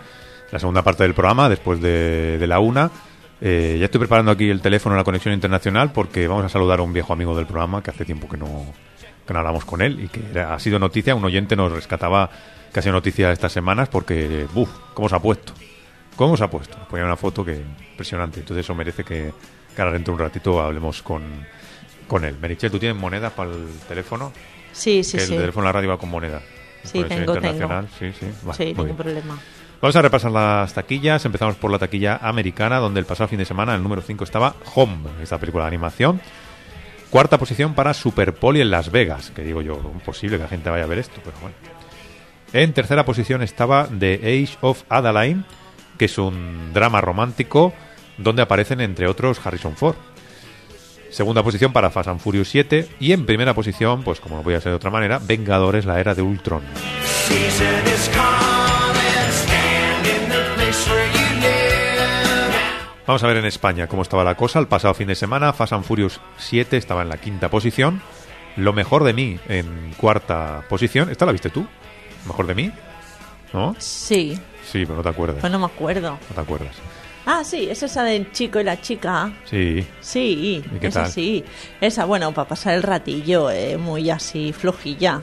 [0.51, 2.91] la segunda parte del programa, después de, de la una,
[3.41, 6.83] eh, ya estoy preparando aquí el teléfono la conexión internacional porque vamos a saludar a
[6.83, 8.65] un viejo amigo del programa que hace tiempo que no,
[9.28, 11.13] que no hablamos con él y que era- ha sido noticia.
[11.13, 12.30] Un oyente nos rescataba
[12.73, 14.69] que ha sido noticia estas semanas porque, ¡buf!
[14.93, 15.53] ¿Cómo se ha puesto?
[16.15, 16.78] ¿Cómo se ha puesto?
[16.89, 17.55] Ponía una foto que
[17.91, 18.39] impresionante.
[18.39, 19.32] Entonces eso merece que,
[19.75, 21.21] que ahora dentro de un ratito hablemos con,
[22.07, 22.36] con él.
[22.41, 24.32] Merichel, ¿tú tienes monedas para el teléfono?
[24.71, 25.34] Sí, sí, que sí.
[25.34, 26.41] el teléfono de la radio va con moneda.
[26.84, 27.36] Sí, tengo, tengo.
[27.36, 27.88] internacional.
[27.99, 28.28] Sí, sí.
[28.43, 29.38] Vale, sí, ningún problema.
[29.82, 31.23] Vamos a repasar las taquillas.
[31.25, 34.55] Empezamos por la taquilla americana, donde el pasado fin de semana el número 5 estaba
[34.73, 36.19] Home, esta película de animación.
[37.09, 40.69] Cuarta posición para Super Poli en Las Vegas, que digo yo, imposible que la gente
[40.69, 41.55] vaya a ver esto, pero bueno.
[42.53, 45.45] En tercera posición estaba The Age of Adeline,
[45.97, 47.73] que es un drama romántico
[48.17, 49.95] donde aparecen entre otros Harrison Ford.
[51.09, 54.59] Segunda posición para Fast and Furious 7 y en primera posición, pues como no podía
[54.59, 56.63] ser de otra manera, Vengadores la era de Ultron.
[63.07, 64.59] Vamos a ver en España cómo estaba la cosa.
[64.59, 68.01] El pasado fin de semana, Fast and Furious 7 estaba en la quinta posición.
[68.57, 71.09] Lo mejor de mí en cuarta posición.
[71.09, 71.61] ¿Esta la viste tú?
[71.61, 72.71] ¿Lo mejor de mí?
[73.53, 73.75] ¿No?
[73.79, 74.37] Sí,
[74.69, 75.37] Sí, pero no te acuerdas.
[75.39, 76.11] pues no me acuerdo.
[76.29, 76.75] No te acuerdas.
[77.25, 79.31] Ah, sí, es esa del chico y la chica.
[79.45, 79.85] Sí.
[80.01, 81.11] Sí, ¿Y qué esa tal?
[81.11, 81.45] sí.
[81.79, 85.21] Esa, bueno, para pasar el ratillo, eh, muy así flojilla.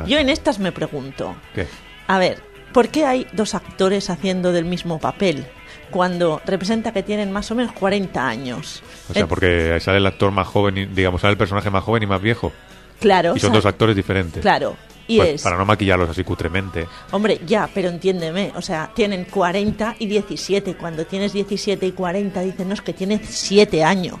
[0.00, 1.68] No, Yo en estas me pregunto, ¿Qué?
[2.08, 5.46] a ver, ¿por qué hay dos actores haciendo del mismo papel?
[5.90, 8.82] Cuando representa que tienen más o menos 40 años.
[9.08, 11.84] O sea, Eh, porque sale el actor más joven, y, digamos, sale el personaje más
[11.84, 12.52] joven y más viejo.
[13.00, 14.42] Claro, Y son o sea, dos actores diferentes.
[14.42, 14.76] Claro,
[15.06, 15.42] y Pues, es...
[15.42, 16.86] Para no maquillarlos así cutremente.
[17.10, 20.76] Hombre, ya, pero entiéndeme, o sea, tienen 40 y 17.
[20.76, 24.18] Cuando tienes 17 y 40 dicen, no, es que tienes 7 años.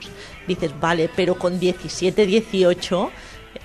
[0.48, 3.10] Dices, vale, pero con 17, 18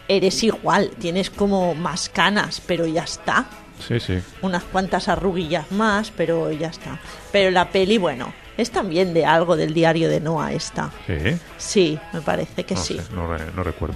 [0.08, 3.48] eres igual, tienes como más canas, pero ya está.
[3.80, 4.20] Sí, sí.
[4.42, 7.00] Unas cuantas arruguillas más, pero ya está.
[7.32, 10.92] Pero la peli, bueno, es también de algo del diario de Noah esta.
[11.08, 11.38] Sí.
[11.58, 12.98] Sí, me parece que no sí.
[12.98, 13.96] sé, no, re- no recuerdo.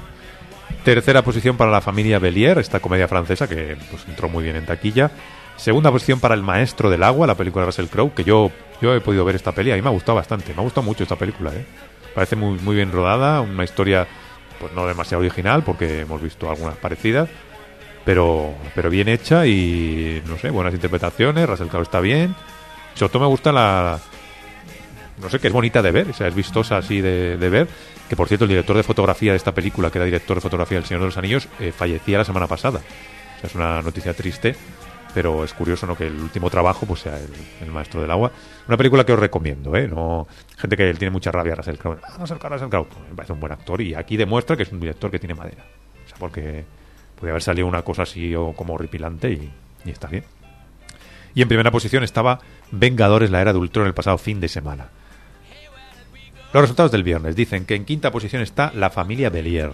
[0.83, 4.65] Tercera posición para la familia Belier, esta comedia francesa que pues, entró muy bien en
[4.65, 5.11] taquilla.
[5.57, 8.49] Segunda posición para El Maestro del Agua, la película de Russell Crowe, que yo,
[8.81, 10.83] yo he podido ver esta peli, a mí me ha gustado bastante, me ha gustado
[10.85, 11.51] mucho esta película.
[11.53, 11.65] ¿eh?
[12.15, 14.07] Parece muy, muy bien rodada, una historia
[14.59, 17.27] pues no demasiado original, porque hemos visto algunas parecidas,
[18.05, 22.35] pero, pero bien hecha y, no sé, buenas interpretaciones, Russell Crowe está bien.
[22.95, 23.99] Sobre todo me gusta la,
[25.21, 27.67] no sé, que es bonita de ver, o sea, es vistosa así de, de ver.
[28.07, 30.77] Que por cierto, el director de fotografía de esta película, que era director de fotografía
[30.77, 32.79] del Señor de los Anillos, eh, fallecía la semana pasada.
[32.79, 34.55] O sea, es una noticia triste,
[35.13, 35.95] pero es curioso ¿no?
[35.95, 37.29] que el último trabajo pues sea el,
[37.61, 38.31] el Maestro del Agua.
[38.67, 39.87] Una película que os recomiendo, ¿eh?
[39.87, 40.27] No,
[40.57, 41.99] gente que tiene mucha rabia a Russell Crowe.
[42.01, 42.87] Ah, Russell Crowe, Russell Crowe.
[43.09, 45.63] Me parece un buen actor y aquí demuestra que es un director que tiene madera.
[46.05, 46.65] O sea, porque
[47.19, 49.51] podría haber salido una cosa así o como horripilante y,
[49.83, 50.23] y está bien.
[51.35, 52.39] Y en primera posición estaba
[52.71, 54.87] Vengadores, la era de Ultron el pasado fin de semana.
[56.53, 59.73] Los resultados del viernes dicen que en quinta posición está La familia Belier.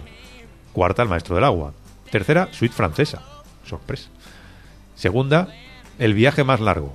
[0.72, 1.72] Cuarta, El maestro del agua.
[2.10, 3.22] Tercera, Suite francesa.
[3.64, 4.08] Sorpresa.
[4.94, 5.48] Segunda,
[5.98, 6.94] El viaje más largo.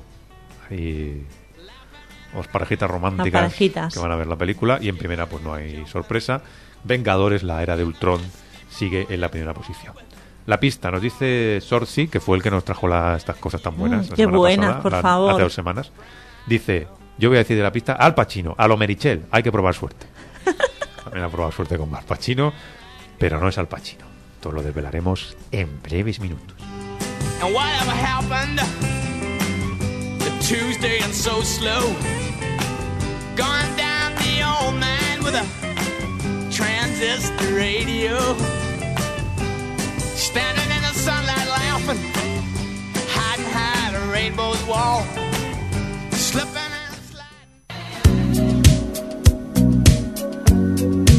[0.69, 1.25] Ahí
[2.33, 3.93] dos parejitas románticas parejitas.
[3.93, 4.77] que van a ver la película.
[4.81, 6.41] Y en primera, pues no hay sorpresa.
[6.83, 8.21] Vengadores, la era de Ultron,
[8.69, 9.93] sigue en la primera posición.
[10.51, 13.77] La pista nos dice Sorsi, que fue el que nos trajo la- estas cosas tan
[13.77, 14.11] buenas.
[14.11, 15.31] Mm, qué buenas, pasada, por la- favor.
[15.31, 15.91] Hace dos semanas.
[16.45, 16.87] Dice,
[17.17, 19.73] yo voy a decir de la pista Al Pacino, a lo Merichel, hay que probar
[19.73, 20.07] suerte.
[21.05, 22.51] También ha probado suerte con Al Pacino,
[23.17, 24.03] pero no es Al Pacino.
[24.41, 26.57] Todo lo desvelaremos en breves minutos.
[27.41, 28.59] And whatever happened
[30.19, 31.95] to Tuesday and so slow?
[33.37, 35.45] Gone down the old man with a
[36.51, 38.17] transistor radio.
[40.21, 41.97] Standing in the sunlight laughing,
[43.09, 45.03] hiding behind a rainbow's wall.
[46.11, 46.91] Slipping and
[50.83, 51.10] Out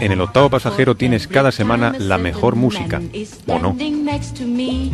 [0.00, 3.00] En el octavo pasajero tienes cada semana la mejor música.
[3.46, 3.72] ¿O no?
[3.72, 4.90] Standing next to me,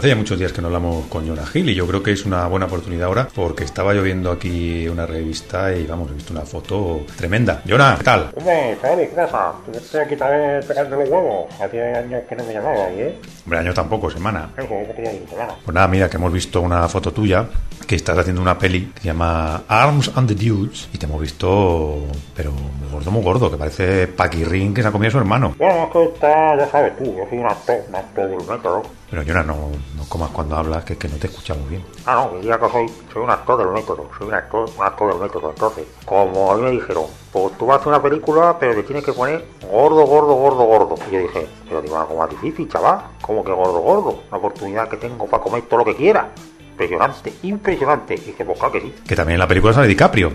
[0.00, 2.24] Hace ya muchos días que no hablamos con Jonah Hill y yo creo que es
[2.24, 6.32] una buena oportunidad ahora porque estaba yo viendo aquí una revista y vamos, he visto
[6.32, 7.60] una foto tremenda.
[7.68, 8.30] Jonah, ¿qué tal?
[8.34, 9.52] Hombre, Javi, ¿qué pasa?
[9.70, 11.60] Yo estoy aquí también pegando los huevos.
[11.60, 13.14] Hace años que no me llamaba, ¿eh?
[13.44, 14.48] Hombre, año tampoco, semana.
[14.56, 17.44] Pues nada, mira que hemos visto una foto tuya
[17.86, 21.20] que estás haciendo una peli que se llama Arms and the Dudes y te hemos
[21.20, 25.18] visto, pero muy gordo, muy gordo, que parece Paquirrin que se ha comido a su
[25.18, 25.56] hermano.
[25.58, 28.99] Bueno, es que está, ya sabes tú, yo soy un actor, un actor del método.
[29.10, 29.56] Pero Jonah, no,
[29.96, 31.84] no comas cuando hablas, que, que no te escuchamos bien.
[32.06, 35.12] Ah, no, diga que soy, soy un actor del método, soy un actor, un actor
[35.12, 35.50] del método.
[35.50, 38.84] Entonces, como a mí me dijeron, pues tú vas a hacer una película, pero te
[38.84, 40.94] tienes que poner gordo, gordo, gordo, gordo.
[41.08, 43.02] Y yo dije, pero digo, algo más difícil, chaval.
[43.20, 44.22] ¿Cómo que gordo, gordo?
[44.28, 46.30] Una oportunidad que tengo para comer todo lo que quiera.
[46.70, 48.14] Impresionante, impresionante.
[48.14, 48.94] Y dije, pues claro que sí.
[49.08, 50.32] Que también en la película sale DiCaprio.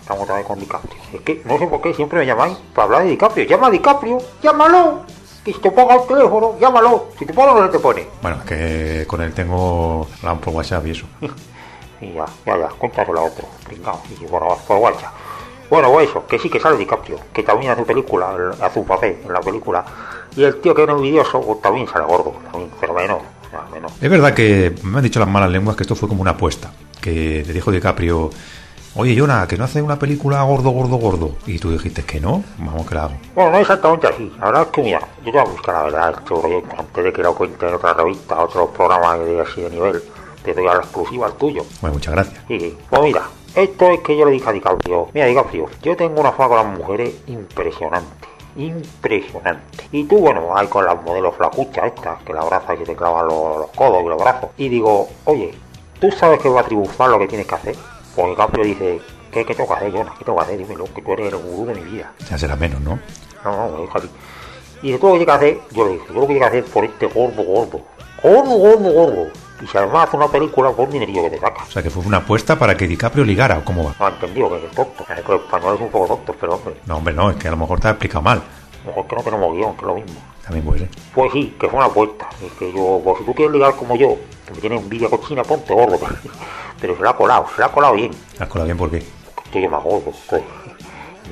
[0.00, 0.94] Estamos vez con DiCaprio.
[1.12, 3.46] Es que no sé por qué siempre me llamáis para hablar de DiCaprio.
[3.46, 5.02] Llama a DiCaprio, llámalo.
[5.44, 7.08] Que si te ponga el teléfono, llámalo.
[7.18, 8.06] Si te pone no te pone.
[8.22, 11.06] Bueno, es que con él tengo hablamos por WhatsApp y eso.
[12.00, 13.46] Y ya, ya, ya, cuéntaselo a otro.
[13.64, 15.12] Pringao, y por, por WhatsApp.
[15.70, 18.84] Bueno, pues eso, que sí que sale DiCaprio, que también hace película, el- hace un
[18.86, 19.82] papel en la película.
[20.36, 23.18] Y el tío que es envidioso, pues también sale gordo, también, pero menos,
[23.72, 23.92] menos.
[24.02, 26.72] Es verdad que me han dicho las malas lenguas que esto fue como una apuesta.
[27.00, 28.28] Que te dijo DiCaprio,
[28.96, 31.30] oye Jonah, que no hace una película gordo, gordo, gordo.
[31.46, 33.14] Y tú dijiste que no, vamos que la hago.
[33.34, 34.32] Bueno, no exactamente así.
[34.38, 37.04] La verdad es que, mira, yo te voy a buscar la verdad este proyecto antes
[37.04, 40.02] de que lo cuente en otra revista, otros programas de así de nivel.
[40.42, 41.64] Te doy a la exclusiva al tuyo.
[41.80, 42.42] Bueno, muchas gracias.
[42.48, 42.76] Sí, sí.
[42.90, 43.22] Pues mira,
[43.54, 46.56] esto es que yo le dije a DiCaprio, mira DiCaprio, yo tengo una fama con
[46.58, 49.88] las mujeres impresionante, impresionante.
[49.90, 53.26] Y tú, bueno, hay con las modelos flacuchas estas, que la abrazas y te clavan
[53.26, 54.50] los, los codos y los brazos.
[54.58, 55.54] Y digo, oye,
[56.00, 57.76] ¿tú sabes que va a triunfar lo que tienes que hacer?
[58.14, 59.00] Pues DiCaprio dice,
[59.32, 60.14] ¿qué, qué tengo que hacer, Jonas?
[60.18, 60.58] ¿Qué tengo que hacer?
[60.58, 62.12] Dímelo, que tú eres el gurú de mi vida.
[62.30, 62.98] Ya será menos, ¿no?
[63.44, 64.08] No, no, así.
[64.82, 66.50] Y dice, tú lo que tienes que hacer, yo le dije, yo lo que tienes
[66.50, 67.80] que hacer por este gordo, gordo.
[68.22, 69.26] Gordo, gordo, gordo.
[69.62, 71.62] Y si además hace una película, por dinerillo que te saca.
[71.64, 73.94] O sea, que fue una apuesta para que DiCaprio ligara, ¿o cómo va?
[73.98, 75.04] No ha entendido que es tonto.
[75.08, 77.48] Es que los españoles son un poco tontos, pero hombre, No, hombre, no, es que
[77.48, 78.42] a lo mejor te ha explicado mal.
[78.84, 80.20] mejor que no tenemos guion, que es lo mismo.
[80.44, 80.88] También puede ser.
[81.14, 82.28] Pues sí, que fue una apuesta.
[82.44, 84.16] Es que yo, pues si tú quieres ligar como yo,
[84.46, 85.98] que me tienes envidia cochina, ponte gordo.
[86.80, 88.12] Pero se la ha colado, se la ha colado bien.
[88.38, 89.02] ¿Has colado bien por qué?
[89.44, 90.12] Estoy yo más gordo.
[90.28, 90.42] pues.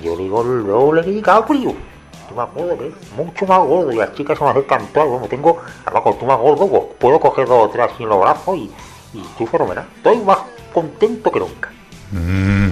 [0.03, 1.75] Yo digo el doble que DiCaprio.
[2.23, 3.93] Estoy más gordo que mucho más gordo.
[3.93, 5.09] Y las chicas se me acercan todas.
[5.09, 8.09] Bueno, tengo, además, cuando estoy más gordo, pues, puedo coger dos o tres así en
[8.09, 8.71] los brazos y,
[9.13, 9.87] y estoy fenomenal.
[9.97, 10.39] Estoy más
[10.73, 11.71] contento que nunca.
[12.13, 12.71] Mm,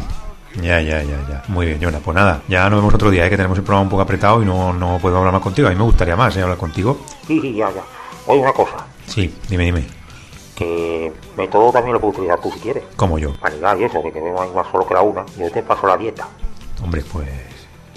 [0.56, 1.42] ya, ya, ya, ya.
[1.48, 2.00] Muy bien, Jonah.
[2.00, 3.30] Pues nada, ya nos vemos otro día, ¿eh?
[3.30, 5.68] que tenemos el programa un poco apretado y no, no puedo hablar más contigo.
[5.68, 6.42] A mí me gustaría más ¿eh?
[6.42, 7.00] hablar contigo.
[7.26, 7.82] Sí, sí, ya, ya.
[8.26, 8.76] Oye, una cosa.
[9.06, 9.84] Sí, dime, dime.
[10.54, 12.84] Que método también lo puedes utilizar tú si quieres.
[12.96, 13.32] Como yo.
[13.50, 15.24] Ligar y eso, que te vemos más solo que la una.
[15.38, 16.28] Yo te paso la dieta.
[16.82, 17.28] Hombre, pues.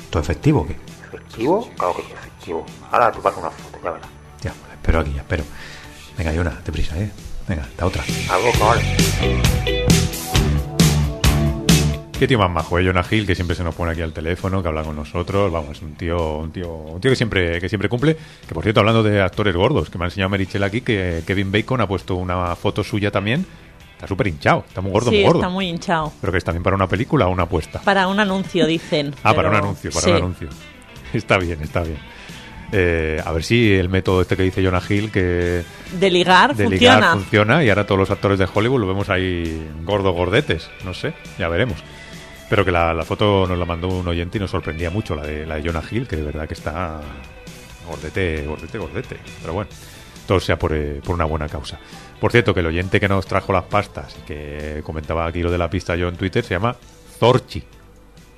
[0.09, 0.77] ¿Todo efectivo o qué?
[1.07, 1.67] ¿Efectivo?
[1.75, 2.65] Claro que sí, efectivo.
[2.91, 4.09] Ahora te paso una foto, ya verás.
[4.41, 5.43] Ya, pues, espero aquí, ya espero.
[6.17, 7.11] Venga, Jonah, deprisa, ¿eh?
[7.47, 8.03] Venga, hasta otra.
[8.29, 10.02] Adiós, vale.
[12.17, 12.85] Qué tío más majo, ¿eh?
[12.85, 15.51] Jonah Hill, que siempre se nos pone aquí al teléfono, que habla con nosotros.
[15.51, 18.15] Vamos, un tío, un tío, un tío que siempre, que siempre cumple.
[18.47, 21.51] Que por cierto, hablando de actores gordos, que me ha enseñado Merichel aquí, que Kevin
[21.51, 23.45] Bacon ha puesto una foto suya también.
[23.95, 25.39] Está súper hinchado, está muy gordo, sí, muy gordo.
[25.39, 26.13] está muy hinchado.
[26.21, 27.81] Pero que es también para una película o una apuesta.
[27.81, 29.13] Para un anuncio, dicen.
[29.23, 30.11] Ah, para un anuncio, para sí.
[30.11, 30.49] un anuncio.
[31.13, 31.97] Está bien, está bien.
[32.71, 35.61] Eh, a ver si el método este que dice Jonah Hill, que
[35.99, 36.95] De ligar de funciona.
[36.95, 40.95] ligar funciona y ahora todos los actores de Hollywood lo vemos ahí gordo gordetes, no
[40.95, 41.83] sé, ya veremos.
[42.49, 45.23] Pero que la, la foto nos la mandó un oyente y nos sorprendía mucho la
[45.23, 47.01] de, la de Jonah Hill, que de verdad que está
[47.87, 49.17] gordete, gordete, gordete.
[49.41, 49.69] Pero bueno,
[50.27, 51.79] todo sea por, eh, por una buena causa.
[52.19, 55.51] Por cierto, que el oyente que nos trajo las pastas y que comentaba aquí lo
[55.51, 56.75] de la pista yo en Twitter se llama
[57.19, 57.63] Zorchi.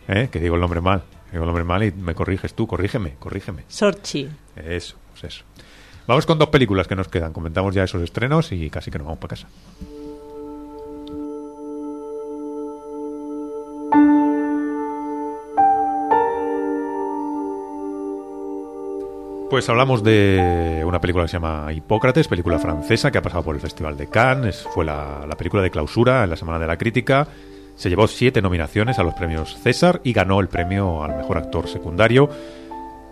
[0.07, 0.29] ¿Eh?
[0.31, 1.03] Que digo el nombre mal.
[1.31, 3.63] Digo el nombre mal y me corriges tú, corrígeme, corrígeme.
[3.67, 4.29] Sorchi.
[4.55, 5.43] Eso, pues eso.
[6.07, 7.33] Vamos con dos películas que nos quedan.
[7.33, 9.47] Comentamos ya esos estrenos y casi que nos vamos para casa.
[19.55, 23.55] Pues hablamos de una película que se llama Hipócrates, película francesa que ha pasado por
[23.55, 24.57] el Festival de Cannes.
[24.57, 27.25] Es- Fue la, la película de clausura en la Semana de la Crítica.
[27.77, 31.69] Se llevó siete nominaciones a los premios César y ganó el premio al mejor actor
[31.69, 32.27] secundario.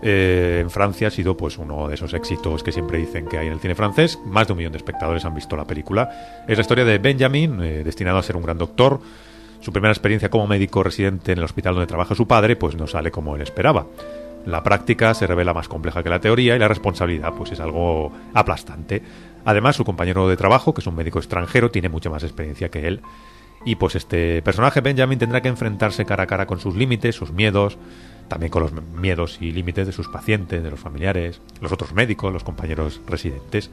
[0.01, 3.47] Eh, en Francia ha sido pues uno de esos éxitos que siempre dicen que hay
[3.47, 4.19] en el cine francés.
[4.25, 6.43] Más de un millón de espectadores han visto la película.
[6.45, 8.99] Es la historia de Benjamin, eh, destinado a ser un gran doctor.
[9.61, 12.85] Su primera experiencia como médico residente en el hospital donde trabaja su padre, pues no
[12.85, 13.85] sale como él esperaba.
[14.45, 18.11] La práctica se revela más compleja que la teoría y la responsabilidad pues es algo
[18.33, 19.01] aplastante.
[19.45, 22.87] Además, su compañero de trabajo, que es un médico extranjero, tiene mucha más experiencia que
[22.87, 23.01] él.
[23.65, 27.31] Y pues este personaje Benjamin tendrá que enfrentarse cara a cara con sus límites, sus
[27.31, 27.77] miedos,
[28.27, 32.33] también con los miedos y límites de sus pacientes, de los familiares, los otros médicos,
[32.33, 33.69] los compañeros residentes.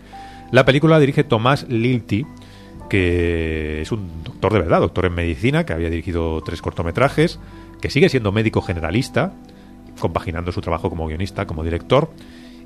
[0.52, 2.26] La película la dirige Tomás Lilti,
[2.88, 7.38] que es un doctor de verdad, doctor en medicina, que había dirigido tres cortometrajes,
[7.80, 9.32] que sigue siendo médico generalista,
[9.98, 12.10] compaginando su trabajo como guionista, como director.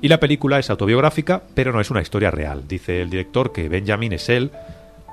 [0.01, 2.67] Y la película es autobiográfica, pero no es una historia real.
[2.67, 4.51] Dice el director que Benjamin es él,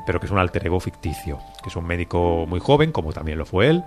[0.06, 3.38] pero que es un alter ego ficticio, que es un médico muy joven, como también
[3.38, 3.82] lo fue él.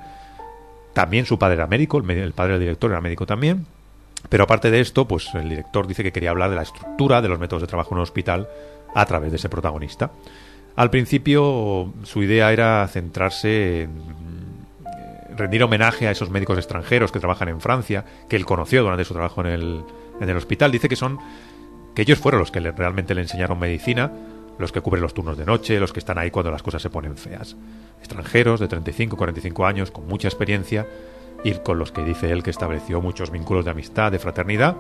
[0.94, 3.66] También su padre era médico, el padre del director era médico también.
[4.30, 7.28] Pero aparte de esto, pues el director dice que quería hablar de la estructura, de
[7.28, 8.48] los métodos de trabajo en un hospital,
[8.96, 10.12] a través de ese protagonista.
[10.76, 14.45] Al principio, su idea era centrarse en
[15.36, 19.14] rendir homenaje a esos médicos extranjeros que trabajan en Francia, que él conoció durante su
[19.14, 19.84] trabajo en el,
[20.20, 20.72] en el hospital.
[20.72, 21.20] Dice que son
[21.96, 24.12] que ellos fueron los que realmente le enseñaron medicina,
[24.60, 26.90] los que cubren los turnos de noche, los que están ahí cuando las cosas se
[26.90, 27.56] ponen feas.
[28.00, 30.86] Extranjeros de 35, 45 años, con mucha experiencia,
[31.44, 34.76] y con los que dice él que estableció muchos vínculos de amistad, de fraternidad,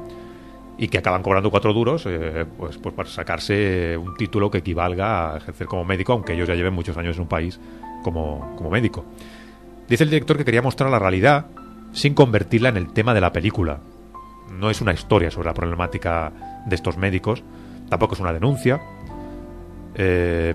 [0.78, 5.34] y que acaban cobrando cuatro duros eh, pues, pues para sacarse un título que equivalga
[5.34, 7.60] a ejercer como médico, aunque ellos ya lleven muchos años en un país
[8.04, 9.06] como, como médico.
[9.88, 11.46] Dice el director que quería mostrar la realidad
[11.94, 13.80] sin convertirla en el tema de la película.
[14.52, 16.32] No es una historia sobre la problemática
[16.66, 17.44] de estos médicos,
[17.90, 18.82] tampoco es una denuncia.
[19.96, 20.54] Eh,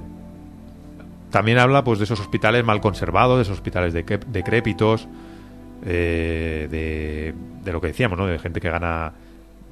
[1.31, 5.09] también habla pues de esos hospitales mal conservados, de esos hospitales decrép- decrépitos,
[5.85, 8.27] eh, de, de lo que decíamos, ¿no?
[8.27, 9.13] de gente que gana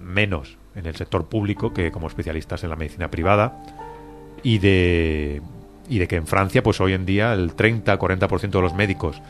[0.01, 3.63] menos en el sector público que como especialistas en la medicina privada
[4.43, 5.43] y de
[5.89, 9.21] y de que en Francia pues hoy en día el 30-40% de los médicos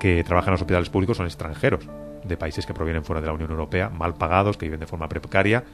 [0.00, 1.86] que trabajan en los hospitales públicos son extranjeros
[2.24, 5.08] de países que provienen fuera de la Unión Europea, mal pagados, que viven de forma
[5.08, 5.64] precaria.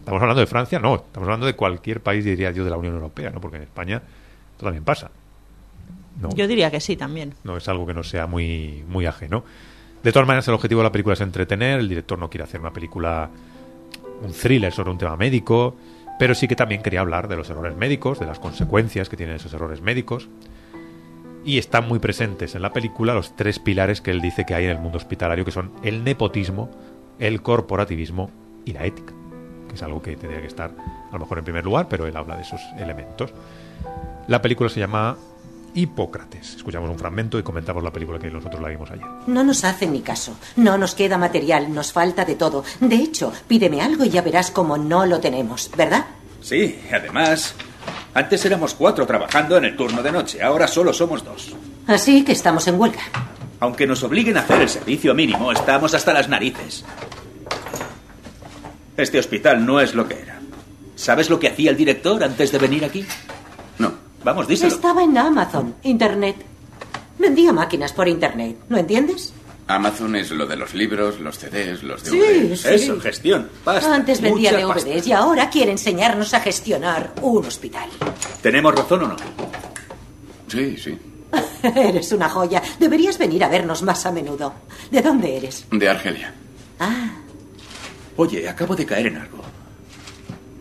[0.00, 0.78] ¿Estamos hablando de Francia?
[0.78, 3.40] No, estamos hablando de cualquier país, diría yo, de la Unión Europea, ¿no?
[3.40, 4.02] Porque en España
[4.52, 5.10] esto también pasa.
[6.20, 7.34] No, Yo diría que sí también.
[7.44, 9.44] no es algo que no sea muy, muy ajeno.
[10.02, 11.80] De todas maneras, el objetivo de la película es entretener.
[11.80, 13.28] El director no quiere hacer una película,
[14.22, 15.76] un thriller sobre un tema médico,
[16.20, 19.36] pero sí que también quería hablar de los errores médicos, de las consecuencias que tienen
[19.36, 20.28] esos errores médicos.
[21.46, 24.66] Y están muy presentes en la película los tres pilares que él dice que hay
[24.66, 26.70] en el mundo hospitalario, que son el nepotismo,
[27.18, 28.30] el corporativismo
[28.66, 29.14] y la ética.
[29.66, 30.72] que es algo que tendría que estar
[31.08, 33.32] a lo mejor en primer lugar, pero él habla de esos elementos.
[34.28, 35.16] La película se llama
[35.74, 36.56] Hipócrates.
[36.56, 39.06] Escuchamos un fragmento y comentamos la película que nosotros la vimos ayer.
[39.26, 40.36] No nos hacen ni caso.
[40.56, 42.64] No nos queda material, nos falta de todo.
[42.80, 46.06] De hecho, pídeme algo y ya verás cómo no lo tenemos, ¿verdad?
[46.40, 47.54] Sí, además,
[48.14, 51.54] antes éramos cuatro trabajando en el turno de noche, ahora solo somos dos.
[51.86, 53.02] Así que estamos en huelga.
[53.60, 56.84] Aunque nos obliguen a hacer el servicio mínimo, estamos hasta las narices.
[58.96, 60.40] Este hospital no es lo que era.
[60.96, 63.06] ¿Sabes lo que hacía el director antes de venir aquí?
[64.24, 64.72] Vamos, díselo.
[64.74, 66.36] Estaba en Amazon, Internet.
[67.18, 69.32] Vendía máquinas por Internet, ¿no entiendes?
[69.66, 72.60] Amazon es lo de los libros, los CDs, los Sí, DVDs.
[72.62, 72.68] sí.
[72.70, 73.48] Eso, gestión.
[73.62, 73.94] Pasta.
[73.94, 75.08] Antes vendía DVDs pasta.
[75.08, 77.88] y ahora quiere enseñarnos a gestionar un hospital.
[78.42, 79.16] ¿Tenemos razón o no?
[80.48, 80.98] Sí, sí.
[81.62, 82.60] eres una joya.
[82.80, 84.52] Deberías venir a vernos más a menudo.
[84.90, 85.64] ¿De dónde eres?
[85.70, 86.34] De Argelia.
[86.80, 87.12] Ah,
[88.16, 89.38] Oye, acabo de caer en algo.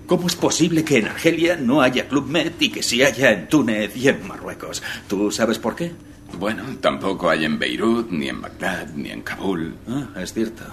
[0.10, 3.47] ¿Cómo es posible que en Argelia no haya Club Med y que sí haya en
[3.47, 4.82] Túnez y en Marruecos?
[5.07, 5.91] ¿Tú sabes por qué?
[6.39, 9.76] Bueno, tampoco hay en Beirut, ni en Bagdad, ni en Kabul.
[9.88, 10.64] Ah, es cierto.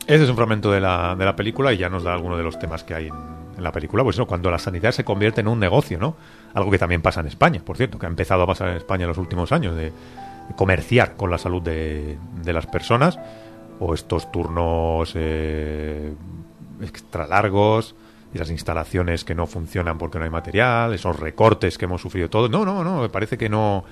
[0.00, 2.42] Este es un fragmento de la, de la película y ya nos da alguno de
[2.42, 3.14] los temas que hay en,
[3.56, 4.02] en la película.
[4.02, 6.16] Pues eso, cuando la sanidad se convierte en un negocio, ¿no?
[6.52, 9.04] Algo que también pasa en España, por cierto, que ha empezado a pasar en España
[9.04, 9.92] en los últimos años, de
[10.56, 13.20] comerciar con la salud de, de las personas,
[13.78, 16.12] o estos turnos eh,
[16.82, 17.94] extra largos,
[18.34, 22.50] esas instalaciones que no funcionan porque no hay material, esos recortes que hemos sufrido todos.
[22.50, 23.84] No, no, no, me parece que no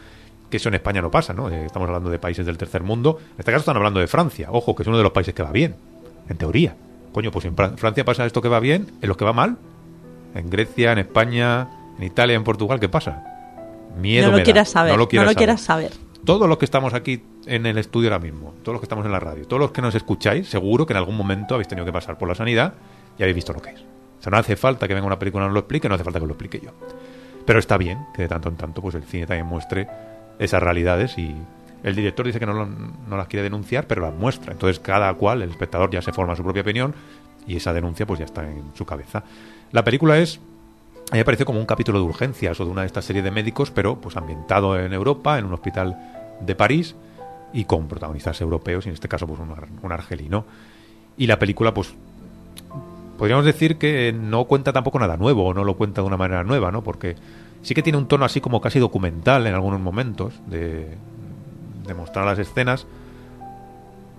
[0.50, 1.50] que eso en España no pasa, ¿no?
[1.50, 3.18] Eh, Estamos hablando de países del tercer mundo.
[3.20, 4.48] En este caso están hablando de Francia.
[4.50, 5.74] Ojo, que es uno de los países que va bien,
[6.28, 6.74] en teoría.
[7.12, 9.58] Coño, pues en Fra- Francia pasa esto que va bien, en los que va mal.
[10.34, 11.68] En Grecia, en España,
[11.98, 13.24] en Italia, en Portugal, ¿qué pasa?
[14.00, 14.44] Miedo no lo me da.
[14.44, 14.92] quieras saber.
[14.92, 15.36] No lo quieras saber.
[15.36, 15.92] quieras saber.
[16.24, 19.12] Todos los que estamos aquí en el estudio ahora mismo, todos los que estamos en
[19.12, 21.92] la radio, todos los que nos escucháis, seguro que en algún momento habéis tenido que
[21.92, 22.74] pasar por la sanidad
[23.18, 23.84] y habéis visto lo que es.
[24.18, 26.04] O sea, no hace falta que venga una película y nos lo explique, no hace
[26.04, 26.70] falta que lo explique yo.
[27.44, 29.88] Pero está bien que de tanto en tanto pues el cine también muestre
[30.38, 31.34] esas realidades y
[31.82, 34.52] el director dice que no, no las quiere denunciar, pero las muestra.
[34.52, 36.94] Entonces cada cual, el espectador ya se forma su propia opinión
[37.46, 39.22] y esa denuncia pues ya está en su cabeza.
[39.72, 40.40] La película es
[41.10, 43.70] a mí como un capítulo de urgencias o de una de estas series de médicos,
[43.70, 45.96] pero pues ambientado en Europa, en un hospital
[46.40, 46.94] de París
[47.52, 50.44] y con protagonistas europeos, y en este caso pues un, un argelino.
[51.16, 51.94] Y la película pues
[53.18, 56.44] podríamos decir que no cuenta tampoco nada nuevo o no lo cuenta de una manera
[56.44, 56.82] nueva, ¿no?
[56.82, 57.16] Porque
[57.62, 60.96] sí que tiene un tono así como casi documental en algunos momentos de,
[61.96, 62.86] mostrar las escenas,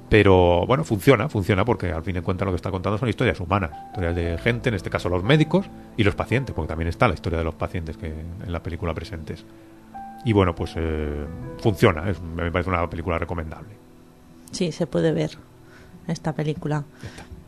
[0.09, 3.39] pero bueno, funciona, funciona porque al fin de cuentas lo que está contando son historias
[3.39, 7.07] humanas, historias de gente, en este caso los médicos y los pacientes, porque también está
[7.07, 9.45] la historia de los pacientes que en la película presentes.
[10.25, 11.25] Y bueno, pues eh,
[11.59, 13.69] funciona, es, me parece una película recomendable.
[14.51, 15.37] Sí, se puede ver
[16.11, 16.83] esta película.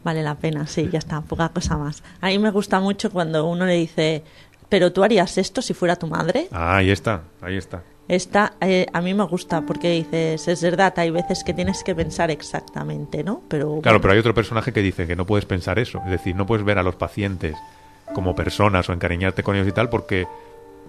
[0.03, 2.03] Vale la pena, sí, ya está, poca cosa más.
[2.21, 4.23] A mí me gusta mucho cuando uno le dice,
[4.67, 6.47] pero tú harías esto si fuera tu madre.
[6.51, 7.83] Ah, ahí está, ahí está.
[8.07, 11.95] Esta eh, a mí me gusta porque dices, es verdad, hay veces que tienes que
[11.95, 13.41] pensar exactamente, ¿no?
[13.47, 16.01] Pero Claro, pero hay otro personaje que dice que no puedes pensar eso.
[16.05, 17.55] Es decir, no puedes ver a los pacientes
[18.13, 20.27] como personas o encariñarte con ellos y tal porque,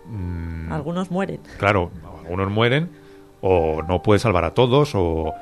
[0.07, 1.41] mm, algunos mueren.
[1.59, 1.91] claro,
[2.25, 2.91] algunos mueren
[3.41, 5.33] o no puedes salvar a todos o,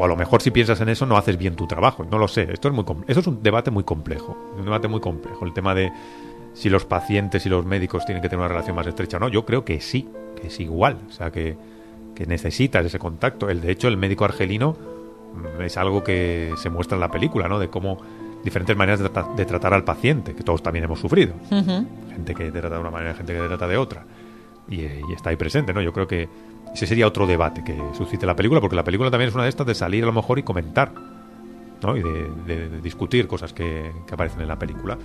[0.00, 2.06] o a lo mejor si piensas en eso no haces bien tu trabajo.
[2.10, 2.48] No lo sé.
[2.52, 4.36] Esto es muy eso es un debate muy complejo.
[4.58, 5.44] Un debate muy complejo.
[5.44, 5.92] El tema de
[6.54, 9.28] si los pacientes y los médicos tienen que tener una relación más estrecha o no.
[9.28, 10.08] Yo creo que sí,
[10.40, 10.96] que es igual.
[11.08, 11.56] O sea, que,
[12.14, 13.50] que necesitas ese contacto.
[13.50, 14.74] El, de hecho, el médico argelino
[15.58, 17.58] mm, es algo que se muestra en la película, ¿no?
[17.58, 17.98] De cómo
[18.42, 21.34] diferentes maneras de, trata- de tratar al paciente, que todos también hemos sufrido.
[22.10, 24.04] Gente que te trata de una manera, gente que te trata de otra.
[24.68, 25.82] Y, eh, y está ahí presente, ¿no?
[25.82, 26.28] Yo creo que
[26.74, 29.50] ese sería otro debate que suscite la película, porque la película también es una de
[29.50, 30.92] estas de salir a lo mejor y comentar,
[31.82, 31.96] ¿no?
[31.96, 34.96] Y de, de- de discutir cosas que, que aparecen en la película.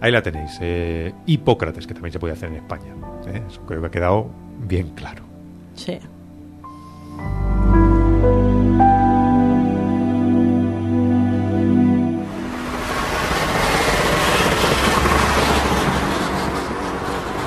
[0.00, 0.56] Ahí la tenéis.
[0.62, 2.94] eh, Hipócrates, que también se puede hacer en España.
[3.26, 3.42] ¿eh?
[3.48, 4.30] Eso creo que ha quedado
[4.66, 5.22] bien claro.
[5.74, 5.98] Sí.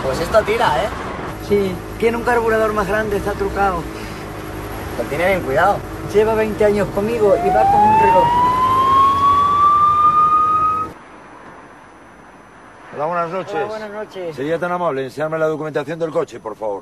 [0.04, 0.88] Pues esto tira, ¿eh?
[1.54, 3.84] Sí, tiene un carburador más grande, está trucado.
[4.98, 5.78] Lo tiene bien cuidado.
[6.12, 8.28] Lleva 20 años conmigo y va como un reloj.
[12.96, 13.54] Hola, buenas noches.
[13.54, 14.36] Hola, buenas noches.
[14.36, 16.82] Sería tan amable enseñarme la documentación del coche, por favor.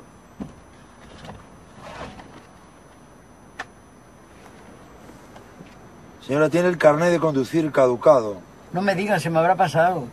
[6.25, 8.37] Señora, tiene el carnet de conducir caducado.
[8.71, 10.05] No me digas, se me habrá pasado.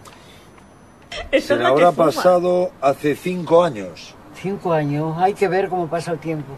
[1.30, 4.16] Se le habrá pasado hace cinco años.
[4.40, 6.56] Cinco años, hay que ver cómo pasa el tiempo.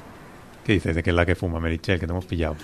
[0.64, 1.98] ¿Qué dices de que es la que fuma, Merichel?
[1.98, 2.56] Que te hemos pillado.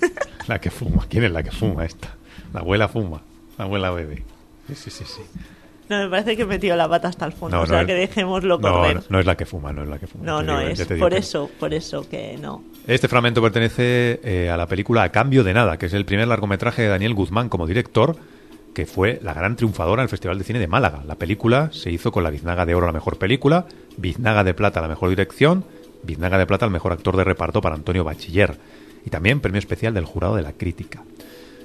[0.48, 1.06] la que fuma.
[1.08, 2.14] ¿Quién es la que fuma esta?
[2.52, 3.20] La abuela fuma.
[3.58, 4.24] La abuela bebe.
[4.68, 5.22] Sí, sí, sí, sí.
[5.88, 7.56] No, me parece que he metido la pata hasta el fondo.
[7.56, 8.96] No, o sea, es- que dejémoslo correr.
[8.96, 10.24] no, no es la que fuma, no es la que fuma.
[10.24, 10.78] No, Te no digo, es.
[10.78, 12.62] ya te digo Por que- eso, por eso que no.
[12.86, 16.28] Este fragmento pertenece eh, a la película A Cambio de Nada, que es el primer
[16.28, 18.16] largometraje de Daniel Guzmán como director,
[18.74, 21.02] que fue la gran triunfadora en el Festival de Cine de Málaga.
[21.06, 23.66] La película se hizo con la Biznaga de Oro la mejor película,
[23.96, 25.64] Biznaga de Plata la mejor dirección,
[26.02, 28.58] Biznaga de Plata al mejor actor de reparto para Antonio Bachiller,
[29.04, 31.02] y también premio especial del jurado de la crítica.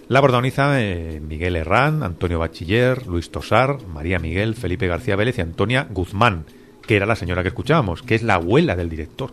[0.08, 5.42] La protagoniza eh, Miguel Herrán, Antonio Bachiller, Luis Tosar, María Miguel, Felipe García Vélez y
[5.42, 6.46] Antonia Guzmán,
[6.86, 9.32] que era la señora que escuchábamos, que es la abuela del director.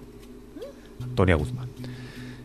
[1.03, 1.69] Antonia Guzmán.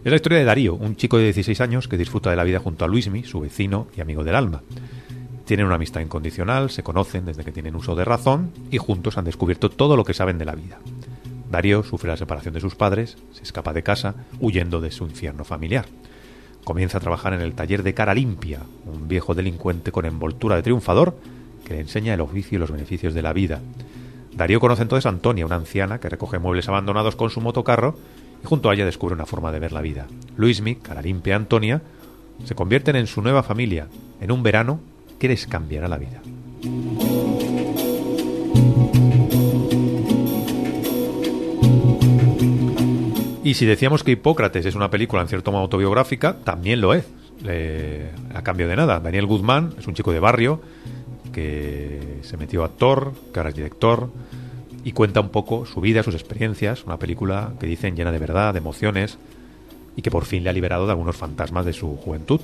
[0.04, 2.60] Es la historia de Darío, un chico de 16 años que disfruta de la vida
[2.60, 4.62] junto a Luismi, su vecino y amigo del alma.
[5.48, 9.24] Tienen una amistad incondicional, se conocen desde que tienen uso de razón y juntos han
[9.24, 10.78] descubierto todo lo que saben de la vida.
[11.50, 15.46] Darío sufre la separación de sus padres, se escapa de casa, huyendo de su infierno
[15.46, 15.86] familiar.
[16.66, 20.64] Comienza a trabajar en el taller de Cara Limpia, un viejo delincuente con envoltura de
[20.64, 21.18] triunfador
[21.64, 23.62] que le enseña el oficio y los beneficios de la vida.
[24.34, 27.96] Darío conoce entonces a Antonia, una anciana que recoge muebles abandonados con su motocarro
[28.44, 30.08] y junto a ella descubre una forma de ver la vida.
[30.36, 31.82] Luismi, Cara Limpia Antonia
[32.44, 33.88] se convierten en su nueva familia
[34.20, 34.82] en un verano
[35.20, 36.22] que les cambiará la vida.
[43.44, 47.06] Y si decíamos que Hipócrates es una película en cierto modo autobiográfica, también lo es.
[48.34, 49.00] A cambio de nada.
[49.00, 50.60] Daniel Guzmán es un chico de barrio
[51.32, 54.10] que se metió actor, que ahora es director,
[54.84, 56.84] y cuenta un poco su vida, sus experiencias.
[56.84, 59.18] Una película que dicen llena de verdad, de emociones,
[59.96, 62.42] y que por fin le ha liberado de algunos fantasmas de su juventud.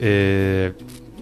[0.00, 0.72] Eh,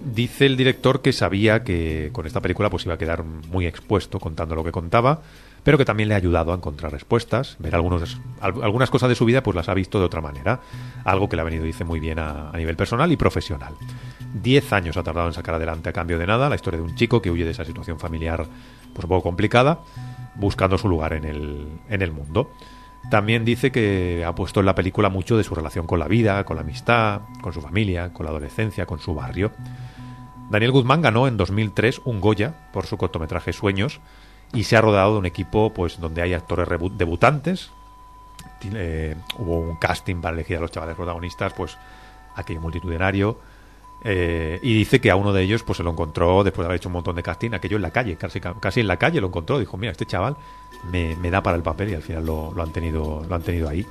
[0.03, 4.19] dice el director que sabía que con esta película pues iba a quedar muy expuesto
[4.19, 5.21] contando lo que contaba,
[5.63, 9.15] pero que también le ha ayudado a encontrar respuestas, ver algunos, al- algunas cosas de
[9.15, 10.59] su vida pues las ha visto de otra manera,
[11.05, 13.73] algo que le ha venido dice muy bien a, a nivel personal y profesional.
[14.33, 16.95] Diez años ha tardado en sacar adelante a cambio de nada la historia de un
[16.95, 18.45] chico que huye de esa situación familiar
[18.93, 19.79] pues un poco complicada,
[20.35, 22.51] buscando su lugar en el, en el mundo.
[23.09, 26.43] También dice que ha puesto en la película mucho de su relación con la vida,
[26.45, 29.51] con la amistad, con su familia, con la adolescencia, con su barrio.
[30.49, 33.99] Daniel Guzmán ganó en 2003 un Goya por su cortometraje Sueños
[34.53, 36.67] y se ha rodado de un equipo pues donde hay actores
[36.97, 37.71] debutantes.
[38.73, 41.77] Eh, hubo un casting para elegir a los chavales protagonistas, pues
[42.35, 43.39] aquello multitudinario.
[44.05, 46.77] Eh, y dice que a uno de ellos pues se lo encontró después de haber
[46.77, 49.59] hecho un montón de casting, aquello en la calle, casi, en la calle lo encontró.
[49.59, 50.35] Dijo, mira, este chaval
[50.91, 53.85] me, da para el papel y al final lo, han, tenido, lo han tenido ahí.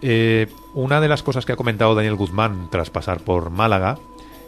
[0.00, 3.98] Eh, una de las cosas que ha comentado Daniel Guzmán tras pasar por Málaga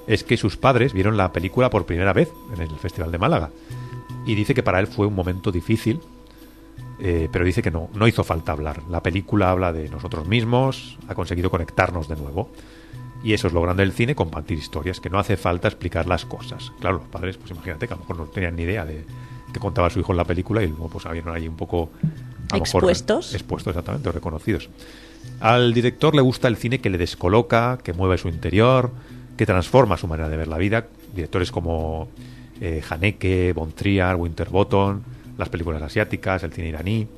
[0.06, 3.50] es que sus padres vieron la película por primera vez en el Festival de Málaga.
[4.24, 6.00] Y dice que para él fue un momento difícil,
[7.00, 8.82] eh, pero dice que no hizo falta hablar.
[8.88, 12.50] La película habla de nosotros mismos, ha conseguido conectarnos de nuevo.
[13.22, 16.24] Y eso es lo grande del cine, compartir historias, que no hace falta explicar las
[16.24, 16.72] cosas.
[16.80, 19.04] Claro, los padres, pues imagínate que a lo mejor no tenían ni idea de
[19.52, 21.90] que contaba su hijo en la película y luego pues habían ahí un poco...
[22.50, 23.34] a lo mejor, Expuestos.
[23.34, 24.70] expuestos, exactamente, o reconocidos.
[25.40, 28.90] Al director le gusta el cine que le descoloca, que mueve su interior,
[29.36, 30.86] que transforma su manera de ver la vida.
[31.14, 32.08] Directores como
[32.60, 35.00] eh, Haneke, Von Trier, Winterbottom,
[35.36, 37.08] las películas asiáticas, el cine iraní.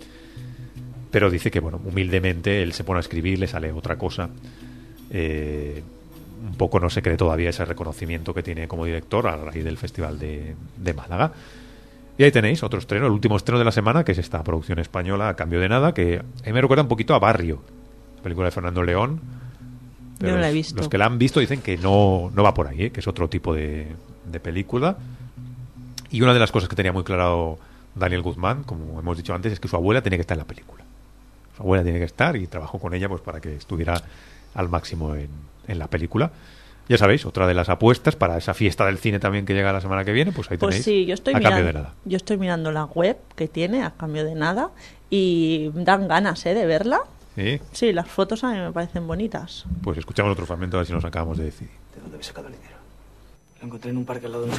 [1.11, 4.31] Pero dice que, bueno, humildemente él se pone a escribir, le sale otra cosa.
[5.11, 5.83] Eh,
[6.47, 9.79] un poco no se cree todavía ese reconocimiento que tiene como director a raíz del
[9.79, 11.33] Festival de, de Málaga.
[12.19, 14.79] Y ahí tenéis otro estreno, el último estreno de la semana, que es esta producción
[14.79, 17.63] española a cambio de nada, que a mí me recuerda un poquito a Barrio,
[18.17, 19.21] la película de Fernando León.
[20.21, 20.77] Yo no la he los- visto.
[20.79, 22.91] Los que la han visto dicen que no, no va por ahí, ¿eh?
[22.91, 23.87] que es otro tipo de,
[24.31, 24.97] de película.
[26.11, 27.59] Y una de las cosas que tenía muy claro
[27.95, 30.47] Daniel Guzmán, como hemos dicho antes, es que su abuela tenía que estar en la
[30.47, 30.85] película.
[31.57, 34.01] Su abuela tiene que estar y trabajó con ella pues para que estuviera
[34.55, 35.29] al máximo en,
[35.69, 36.31] en la película.
[36.89, 39.81] Ya sabéis, otra de las apuestas para esa fiesta del cine también que llega la
[39.81, 40.85] semana que viene, pues ahí Pues tenéis.
[40.85, 41.95] sí, yo estoy a mirando, cambio de nada.
[42.05, 44.71] yo estoy mirando la web que tiene a cambio de nada
[45.09, 46.55] y dan ganas, ¿eh?
[46.55, 47.01] De verla.
[47.37, 47.61] ¿Sí?
[47.73, 49.65] Sí, las fotos a mí me parecen bonitas.
[49.83, 51.73] Pues escuchamos otro fragmento a ver si nos acabamos de decidir.
[51.95, 52.77] ¿De dónde habéis sacado el dinero?
[53.61, 54.53] Lo encontré en un parque al lado de.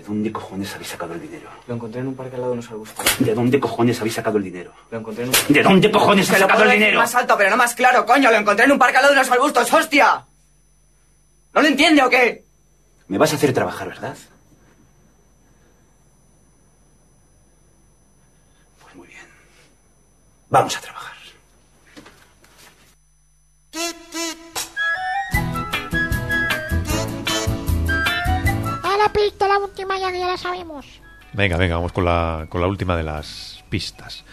[0.00, 1.50] ¿De dónde cojones habéis sacado el dinero?
[1.66, 3.04] Lo encontré en un parque al lado de unos arbustos.
[3.18, 4.72] ¿De dónde cojones habéis sacado el dinero?
[4.90, 5.34] Lo encontré en un...
[5.54, 6.98] ¿De dónde cojones habéis sacado el dinero?
[7.00, 8.30] más alto, pero no más claro, coño.
[8.30, 10.24] Lo encontré en un parque al lado de unos arbustos, hostia.
[11.52, 12.46] ¿No lo entiende o qué?
[13.08, 14.16] Me vas a hacer trabajar, ¿verdad?
[18.82, 19.20] Pues muy bien.
[20.48, 21.09] Vamos a trabajar.
[29.24, 30.86] Pista, la última ya que ya la sabemos.
[31.32, 34.24] Venga, venga, vamos con la, con la última de las pistas.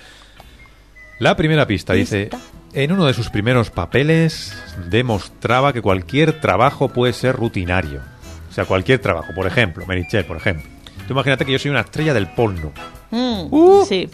[1.19, 2.29] La primera pista dice,
[2.73, 4.55] en uno de sus primeros papeles
[4.89, 8.01] demostraba que cualquier trabajo puede ser rutinario.
[8.49, 10.67] O sea, cualquier trabajo, por ejemplo, Merichel, por ejemplo.
[11.07, 12.71] Tú imagínate que yo soy una estrella del porno.
[13.11, 13.85] Mm, Uh.
[13.87, 14.09] Sí.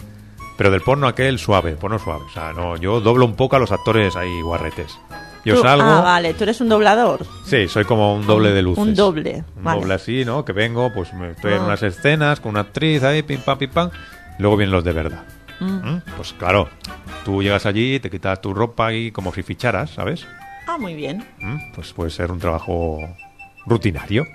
[0.56, 2.24] Pero del porno aquel suave, porno suave.
[2.26, 4.96] O sea, no, yo doblo un poco a los actores ahí guarretes.
[5.44, 5.84] Yo Tú- salgo.
[5.84, 7.26] Ah, vale, tú eres un doblador.
[7.44, 8.82] Sí, soy como un doble de luces.
[8.82, 9.44] Un doble.
[9.56, 9.80] Un vale.
[9.80, 10.44] doble así, ¿no?
[10.44, 11.64] Que vengo, pues me estoy en Ah.
[11.66, 13.90] unas escenas con una actriz ahí, pim pam, pim pam.
[14.38, 15.22] Luego vienen los de verdad.
[15.60, 15.66] Mm.
[15.96, 16.02] ¿Mm?
[16.16, 16.68] Pues claro,
[17.24, 20.26] tú llegas allí, te quitas tu ropa y como si ficharas, ¿sabes?
[20.66, 21.24] Ah, muy bien.
[21.40, 21.72] ¿Mm?
[21.74, 22.98] Pues puede ser un trabajo
[23.66, 24.26] rutinario.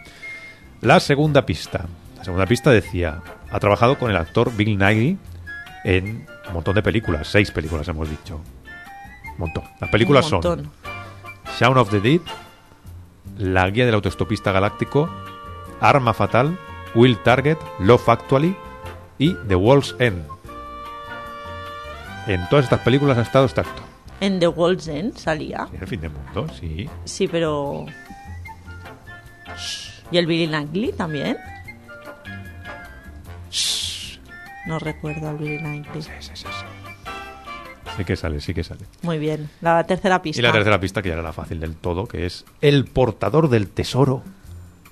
[0.81, 1.85] La segunda pista.
[2.17, 3.21] La segunda pista decía,
[3.51, 5.17] ha trabajado con el actor Bill Nighy
[5.83, 8.39] en un montón de películas, seis películas hemos dicho.
[9.31, 9.63] Un montón.
[9.81, 10.71] Las películas Un son montón.
[11.57, 12.21] Shaun of the Dead,
[13.37, 15.09] La guía del autoestopista galáctico,
[15.79, 16.57] Arma fatal,
[16.95, 18.55] Will Target, Love Actually
[19.17, 20.25] y The World's End.
[22.27, 23.63] En todas estas películas ha estado este.
[24.21, 25.67] En The World's End salía.
[25.73, 26.89] En el fin del mundo, sí.
[27.05, 27.85] Sí, pero...
[30.11, 31.37] ¿Y el Billy Langley también?
[34.65, 36.01] No recuerdo al Billy Langley.
[36.01, 36.43] Sí
[38.05, 38.81] que sale, sí que sale.
[39.01, 39.49] Muy bien.
[39.61, 40.39] La tercera pista.
[40.39, 43.49] Y la tercera pista, que ya era la fácil del todo, que es El portador
[43.49, 44.23] del tesoro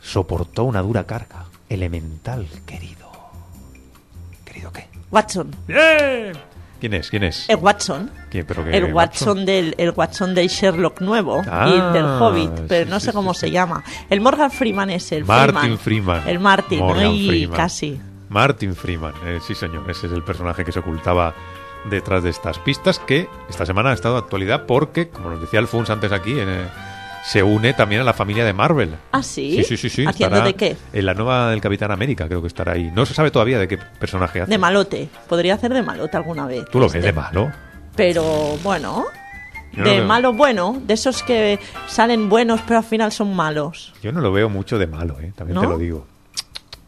[0.01, 1.45] soportó una dura carga.
[1.69, 3.07] Elemental, querido.
[4.45, 4.87] ¿Querido qué?
[5.11, 5.51] Watson.
[6.79, 7.09] ¿Quién es?
[7.09, 7.49] ¿Quién es?
[7.49, 8.11] El Watson.
[8.29, 8.45] ¿Quién?
[8.45, 8.77] ¿Pero qué?
[8.77, 12.99] El Watson del, el Watson del Sherlock nuevo Ah, y del Hobbit, pero sí, no
[12.99, 13.83] sí, sé cómo se llama.
[14.09, 16.27] El Morgan Freeman es el Martin Freeman.
[16.27, 17.57] El Martin, Morgan ay, Freeman.
[17.57, 17.99] casi.
[18.29, 21.33] Martin Freeman, eh, sí señor, ese es el personaje que se ocultaba
[21.89, 25.59] detrás de estas pistas que esta semana ha estado de actualidad porque, como nos decía
[25.59, 26.67] Alfons antes aquí, eh,
[27.25, 28.95] se une también a la familia de Marvel.
[29.11, 29.57] ¿Ah, sí?
[29.57, 30.05] Sí, sí, sí, sí.
[30.05, 30.77] ¿Haciendo de qué?
[30.93, 32.89] En la nueva del Capitán América, creo que estará ahí.
[32.93, 34.49] No se sabe todavía de qué personaje hace.
[34.51, 35.09] De malote.
[35.27, 36.65] Podría hacer de malote alguna vez.
[36.71, 36.99] Tú lo Este.
[36.99, 37.51] ves de malo.
[37.95, 38.23] Pero
[38.63, 39.05] bueno,
[39.73, 43.93] Yo de lo- malo bueno, de esos que salen buenos pero al final son malos.
[44.01, 45.61] Yo no lo veo mucho de malo, eh, también ¿No?
[45.61, 46.05] te lo digo.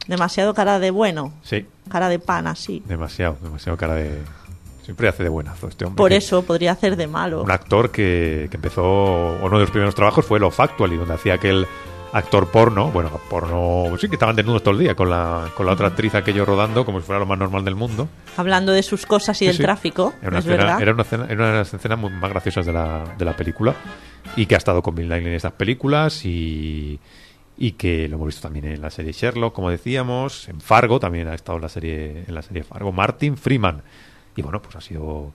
[0.08, 2.82] Demasiado cara de bueno, Sí, cara de pan así.
[2.86, 4.18] demasiado, demasiado cara de...
[4.90, 5.98] Siempre hace de buenazo este hombre.
[5.98, 7.44] Por eso podría hacer de malo.
[7.44, 11.14] Un actor que, que empezó, uno de los primeros trabajos fue Lo Factual, y donde
[11.14, 11.68] hacía aquel
[12.12, 15.74] actor porno, bueno, porno, sí, que estaban desnudos todo el día con la, con la
[15.74, 18.10] otra actriz aquello rodando como si fuera lo más normal del mundo.
[18.36, 19.62] Hablando de sus cosas y Sí, del sí.
[19.62, 20.82] tráfico, Era una, es escena, verdad.
[20.82, 23.36] era, una escena- era una de las escenas muy- más graciosas de la, de la
[23.38, 23.76] película
[24.36, 27.00] y que ha estado con Bill Nighy en estas películas y,
[27.60, 31.28] y que lo hemos visto también en la serie Sherlock, como decíamos, en Fargo también
[31.28, 33.84] ha estado en la serie, en la serie Fargo, Martin Freeman.
[34.36, 35.32] Y bueno, pues ha sido...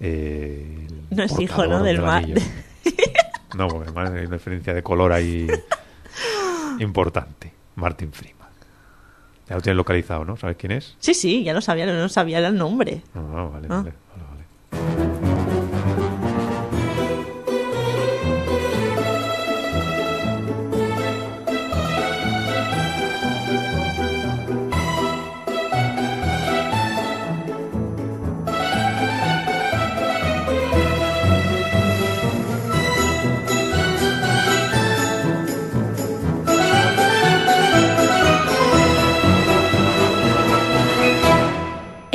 [0.00, 1.82] eh, No es hijo, ¿no?
[1.82, 2.24] Del mar.
[3.56, 5.48] No, porque además hay una diferencia de color ahí
[6.78, 7.52] importante.
[7.74, 8.48] Martin Freeman.
[9.48, 10.36] Ya lo tienes localizado, ¿no?
[10.36, 10.94] ¿Sabes quién es?
[11.00, 13.02] Sí, sí, ya lo sabía, no sabía el nombre.
[13.12, 13.48] Vale, Ah.
[13.52, 13.92] vale, vale,
[14.70, 15.19] vale.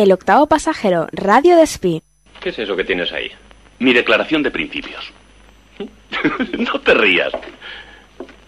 [0.06, 2.00] El octavo pasajero, Radio Despí.
[2.40, 3.32] ¿Qué es eso que tienes ahí?
[3.80, 5.12] Mi declaración de principios.
[6.60, 7.32] no te rías.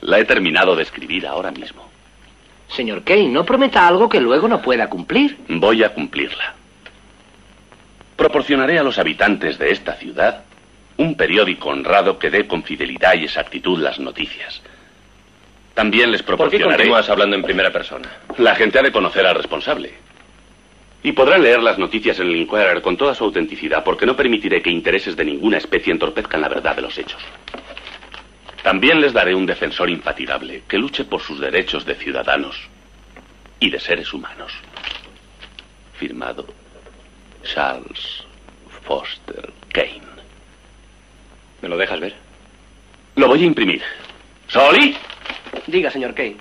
[0.01, 1.89] La he terminado de escribir ahora mismo.
[2.67, 5.35] Señor Kane, no prometa algo que luego no pueda cumplir.
[5.49, 6.53] Voy a cumplirla.
[8.15, 10.43] Proporcionaré a los habitantes de esta ciudad
[10.97, 14.61] un periódico honrado que dé con fidelidad y exactitud las noticias.
[15.73, 16.75] También les ¿Por qué proporcionaré...
[16.75, 18.09] continúas hablando en primera persona?
[18.37, 20.05] La gente ha de conocer al responsable.
[21.03, 24.61] Y podrán leer las noticias en el Inquirer con toda su autenticidad, porque no permitiré
[24.61, 27.21] que intereses de ninguna especie entorpezcan la verdad de los hechos.
[28.63, 32.67] También les daré un defensor infatigable que luche por sus derechos de ciudadanos
[33.59, 34.51] y de seres humanos.
[35.93, 36.45] Firmado
[37.43, 38.25] Charles
[38.83, 40.01] Foster Kane.
[41.61, 42.15] ¿Me lo dejas ver?
[43.15, 43.81] Lo voy a imprimir.
[44.47, 44.95] ¡Soli!
[45.65, 46.37] Diga, señor Kane.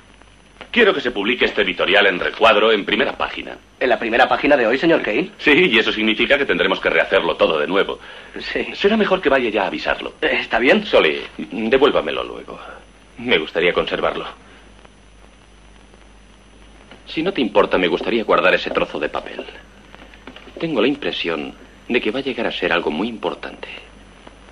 [0.76, 3.56] Quiero que se publique este editorial en recuadro en primera página.
[3.80, 5.30] ¿En la primera página de hoy, señor Kane?
[5.38, 7.98] Sí, y eso significa que tendremos que rehacerlo todo de nuevo.
[8.38, 8.74] Sí.
[8.74, 10.12] Será mejor que vaya ya a avisarlo.
[10.20, 10.84] Eh, ¿Está bien?
[10.84, 12.60] Soli, devuélvamelo luego.
[13.16, 14.26] Me gustaría conservarlo.
[17.06, 19.46] Si no te importa, me gustaría guardar ese trozo de papel.
[20.60, 21.54] Tengo la impresión
[21.88, 23.68] de que va a llegar a ser algo muy importante.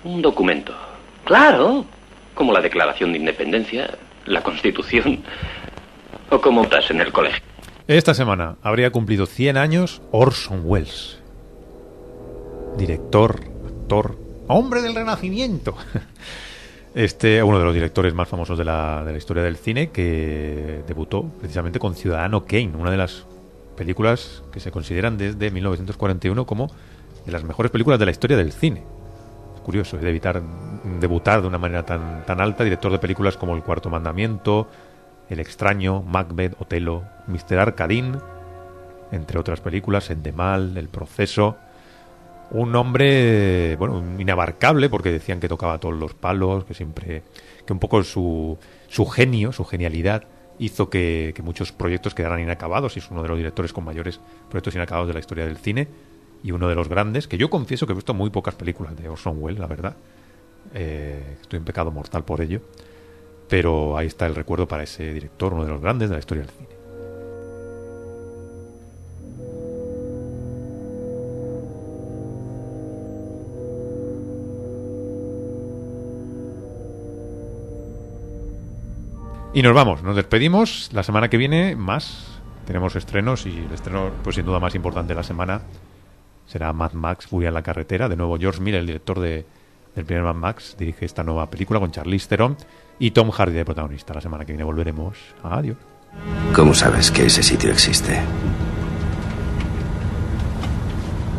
[0.03, 0.75] Un documento.
[1.23, 1.85] Claro.
[2.33, 3.95] Como la Declaración de Independencia,
[4.25, 5.23] la Constitución,
[6.29, 7.41] o como estás en el colegio.
[7.87, 11.19] Esta semana habría cumplido 100 años Orson Welles.
[12.77, 15.75] Director, actor, hombre del renacimiento.
[16.95, 20.81] Este uno de los directores más famosos de la, de la historia del cine que
[20.87, 23.25] debutó precisamente con Ciudadano Kane, una de las
[23.75, 26.71] películas que se consideran desde 1941 como
[27.25, 28.83] de las mejores películas de la historia del cine.
[29.55, 30.41] Es curioso, de evitar
[31.01, 34.69] debutar de una manera tan, tan alta, director de películas como El Cuarto Mandamiento,
[35.29, 37.59] El Extraño, Macbeth, Otelo, Mr.
[37.59, 38.17] Arcadine,
[39.11, 41.57] entre otras películas, Endemal, El Proceso.
[42.51, 47.23] Un hombre, bueno, inabarcable, porque decían que tocaba todos los palos, que siempre,
[47.65, 48.57] que un poco su,
[48.87, 50.25] su genio, su genialidad,
[50.59, 54.19] hizo que, que muchos proyectos quedaran inacabados y es uno de los directores con mayores
[54.49, 55.87] proyectos inacabados de la historia del cine
[56.43, 59.09] y uno de los grandes, que yo confieso que he visto muy pocas películas de
[59.09, 59.95] Orson Welles, la verdad.
[60.73, 62.61] Eh, estoy en pecado mortal por ello.
[63.47, 66.43] Pero ahí está el recuerdo para ese director, uno de los grandes de la historia
[66.43, 66.75] del cine.
[79.55, 80.89] Y nos vamos, nos despedimos.
[80.91, 82.41] La semana que viene más.
[82.67, 85.61] Tenemos estrenos y el estreno, pues sin duda más importante de la semana
[86.45, 88.09] será Mad Max Furia en la carretera.
[88.09, 89.45] De nuevo, George Miller, el director de,
[89.95, 92.57] del primer Mad Max, dirige esta nueva película con Charlize Theron
[92.99, 94.13] y Tom Hardy de protagonista.
[94.13, 95.17] La semana que viene volveremos.
[95.43, 95.77] Adiós.
[96.53, 98.19] ¿Cómo sabes que ese sitio existe?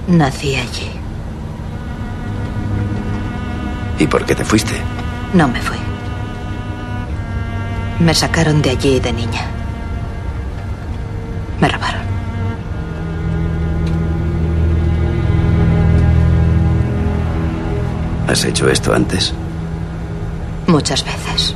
[0.09, 0.91] Nací allí.
[3.99, 4.75] ¿Y por qué te fuiste?
[5.33, 5.79] No me fui.
[8.01, 9.47] Me sacaron de allí de niña.
[11.61, 12.03] Me robaron.
[18.29, 19.33] ¿Has hecho esto antes?
[20.67, 21.55] Muchas veces.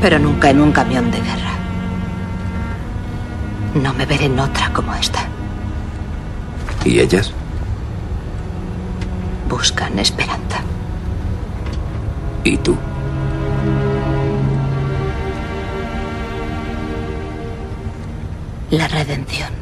[0.00, 1.52] Pero nunca en un camión de guerra.
[3.74, 5.20] No me veré en otra como esta.
[6.84, 7.32] ¿Y ellas?
[9.48, 10.60] Buscan esperanza.
[12.44, 12.76] ¿Y tú?
[18.70, 19.61] La redención.